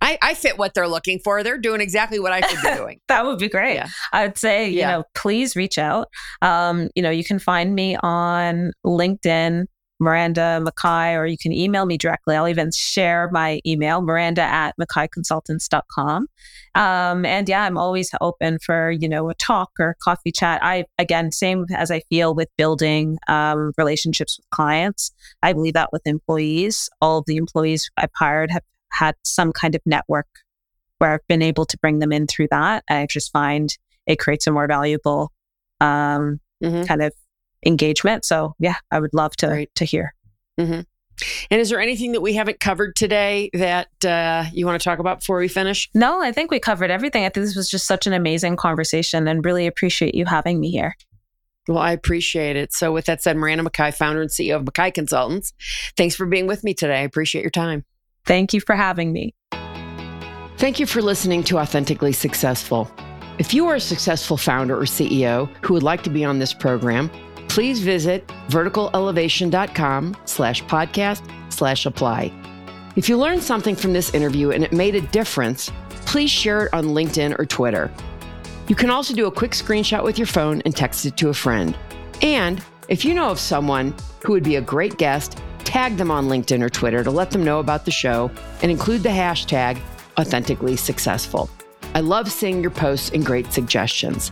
I, 0.04 0.18
I, 0.20 0.34
fit 0.34 0.58
what 0.58 0.74
they're 0.74 0.88
looking 0.88 1.20
for. 1.24 1.44
They're 1.44 1.60
doing 1.60 1.80
exactly 1.80 2.20
what 2.20 2.32
I 2.32 2.42
should 2.42 2.60
be 2.64 2.76
doing. 2.76 3.00
that 3.08 3.24
would 3.24 3.38
be 3.38 3.50
great. 3.50 3.76
Yeah. 3.76 3.88
I'd 4.12 4.36
say, 4.36 4.68
you 4.68 4.80
yeah. 4.80 4.92
know, 4.92 5.04
please 5.14 5.56
reach 5.56 5.78
out. 5.78 6.08
Um, 6.42 6.90
you 6.96 7.04
know, 7.04 7.12
you 7.12 7.24
can 7.24 7.38
find 7.38 7.76
me 7.76 7.98
on 8.02 8.72
LinkedIn 8.84 9.66
Miranda 10.02 10.62
McKie, 10.66 11.16
or 11.16 11.28
you 11.28 11.38
can 11.38 11.54
email 11.54 11.86
me 11.86 11.98
directly. 11.98 12.36
I'll 12.36 12.48
even 12.48 12.72
share 12.76 13.30
my 13.32 13.62
email, 13.66 14.02
miranda 14.02 14.42
at 14.42 14.74
McKieconsultants.com. 14.82 16.28
Um, 16.74 17.26
and 17.26 17.48
yeah, 17.48 17.64
I'm 17.64 17.78
always 17.78 18.10
open 18.20 18.58
for, 18.60 18.90
you 18.92 19.08
know, 19.08 19.30
a 19.30 19.36
talk 19.36 19.70
or 19.80 19.96
coffee 20.04 20.32
chat. 20.32 20.60
I, 20.64 20.86
again, 20.98 21.32
same 21.32 21.66
as 21.76 21.92
I 21.92 22.02
feel 22.10 22.34
with 22.34 22.50
building 22.58 23.20
um, 23.28 23.74
relationships 23.78 24.40
with 24.40 24.50
clients. 24.50 25.12
I 25.44 25.54
believe 25.54 25.74
that 25.74 25.94
with 25.94 26.02
employees. 26.06 26.90
All 27.00 27.20
of 27.20 27.26
the 27.28 27.38
employees 27.38 27.90
I've 27.96 28.10
hired 28.18 28.50
have 28.50 28.64
had 28.92 29.16
some 29.24 29.54
kind 29.54 29.76
of 29.76 29.82
network 29.86 30.28
where 30.98 31.14
I've 31.14 31.28
been 31.28 31.44
able 31.44 31.66
to 31.66 31.78
bring 31.78 32.00
them 32.00 32.12
in 32.12 32.26
through 32.26 32.48
that. 32.50 32.84
I 32.90 33.06
just 33.08 33.32
find 33.32 33.70
it 34.08 34.18
creates 34.18 34.48
a 34.48 34.52
more 34.52 34.68
valuable 34.68 35.32
um, 35.80 36.40
mm-hmm. 36.64 36.84
kind 36.84 37.04
of 37.04 37.14
engagement. 37.66 38.26
So 38.26 38.56
yeah, 38.60 38.76
I 38.92 39.00
would 39.00 39.14
love 39.14 39.36
to 39.38 39.66
to 39.66 39.86
hear. 39.86 40.14
Mm-hmm. 40.60 40.82
And 41.50 41.62
is 41.62 41.70
there 41.70 41.80
anything 41.80 42.14
that 42.14 42.22
we 42.22 42.34
haven't 42.34 42.60
covered 42.60 42.96
today 42.96 43.50
that 43.54 43.90
uh, 44.06 44.46
you 44.54 44.66
want 44.66 44.82
to 44.82 44.84
talk 44.84 45.00
about 45.00 45.20
before 45.20 45.38
we 45.38 45.48
finish? 45.48 45.90
No, 45.94 46.22
I 46.22 46.32
think 46.32 46.52
we 46.52 46.60
covered 46.60 46.90
everything. 46.90 47.26
I 47.26 47.30
think 47.30 47.46
this 47.46 47.56
was 47.56 47.70
just 47.70 47.86
such 47.86 48.08
an 48.08 48.14
amazing 48.14 48.56
conversation 48.56 49.28
and 49.28 49.46
really 49.46 49.68
appreciate 49.68 50.16
you 50.16 50.26
having 50.26 50.60
me 50.60 50.72
here. 50.72 50.96
Well, 51.68 51.78
I 51.78 51.92
appreciate 51.92 52.56
it. 52.56 52.74
So, 52.74 52.92
with 52.92 53.06
that 53.06 53.22
said, 53.22 53.38
Miranda 53.38 53.64
McKie, 53.64 53.94
founder 53.94 54.22
and 54.22 54.32
CEO 54.32 54.56
of 54.56 54.64
McKie 54.64 54.94
Consultants, 54.94 55.54
thanks 55.96 56.16
for 56.16 56.26
being 56.26 56.48
with 56.48 56.64
me 56.64 56.74
today. 56.74 57.00
I 57.00 57.04
appreciate 57.04 57.44
your 57.44 57.52
time. 57.52 57.86
Thank 58.26 58.54
you 58.54 58.62
for 58.62 58.76
having 58.76 59.14
me. 59.14 59.36
Thank 60.58 60.80
you 60.80 60.86
for 60.86 61.02
listening 61.02 61.44
to 61.46 61.60
Authentically 61.60 62.14
Successful. 62.14 62.92
If 63.40 63.54
you 63.54 63.68
are 63.68 63.76
a 63.76 63.80
successful 63.80 64.38
founder 64.38 64.78
or 64.78 64.84
CEO 64.84 65.50
who 65.64 65.74
would 65.74 65.84
like 65.84 66.04
to 66.04 66.10
be 66.10 66.26
on 66.26 66.40
this 66.40 66.54
program, 66.54 67.10
please 67.52 67.82
visit 67.82 68.26
verticalelevation.com 68.48 70.16
slash 70.24 70.64
podcast 70.64 71.22
slash 71.52 71.86
apply. 71.86 72.32
If 72.96 73.10
you 73.10 73.18
learned 73.18 73.44
something 73.44 73.76
from 73.76 73.92
this 73.92 74.14
interview 74.14 74.52
and 74.52 74.64
it 74.64 74.72
made 74.72 74.96
a 74.96 75.02
difference, 75.02 75.70
please 76.06 76.32
share 76.32 76.68
it 76.68 76.74
on 76.74 76.86
LinkedIn 76.86 77.38
or 77.38 77.46
Twitter. 77.46 77.92
You 78.70 78.76
can 78.76 78.90
also 78.90 79.14
do 79.14 79.26
a 79.26 79.32
quick 79.32 79.52
screenshot 79.52 80.02
with 80.02 80.18
your 80.18 80.28
phone 80.28 80.62
and 80.62 80.74
text 80.74 81.06
it 81.06 81.18
to 81.18 81.28
a 81.28 81.34
friend. 81.34 81.78
And 82.22 82.64
if 82.88 83.04
you 83.04 83.14
know 83.14 83.30
of 83.30 83.40
someone 83.40 83.94
who 84.24 84.32
would 84.32 84.44
be 84.44 84.56
a 84.56 84.62
great 84.62 84.98
guest, 84.98 85.38
tag 85.66 85.98
them 85.98 86.10
on 86.10 86.30
LinkedIn 86.30 86.64
or 86.64 86.70
Twitter 86.70 87.04
to 87.04 87.12
let 87.12 87.32
them 87.32 87.44
know 87.44 87.60
about 87.60 87.84
the 87.84 87.92
show 87.92 88.32
and 88.62 88.72
include 88.72 89.04
the 89.04 89.10
hashtag 89.10 89.78
authentically 90.18 90.78
successful. 90.78 91.50
I 91.96 92.00
love 92.00 92.32
seeing 92.32 92.62
your 92.62 92.72
posts 92.72 93.10
and 93.10 93.26
great 93.26 93.52
suggestions. 93.52 94.32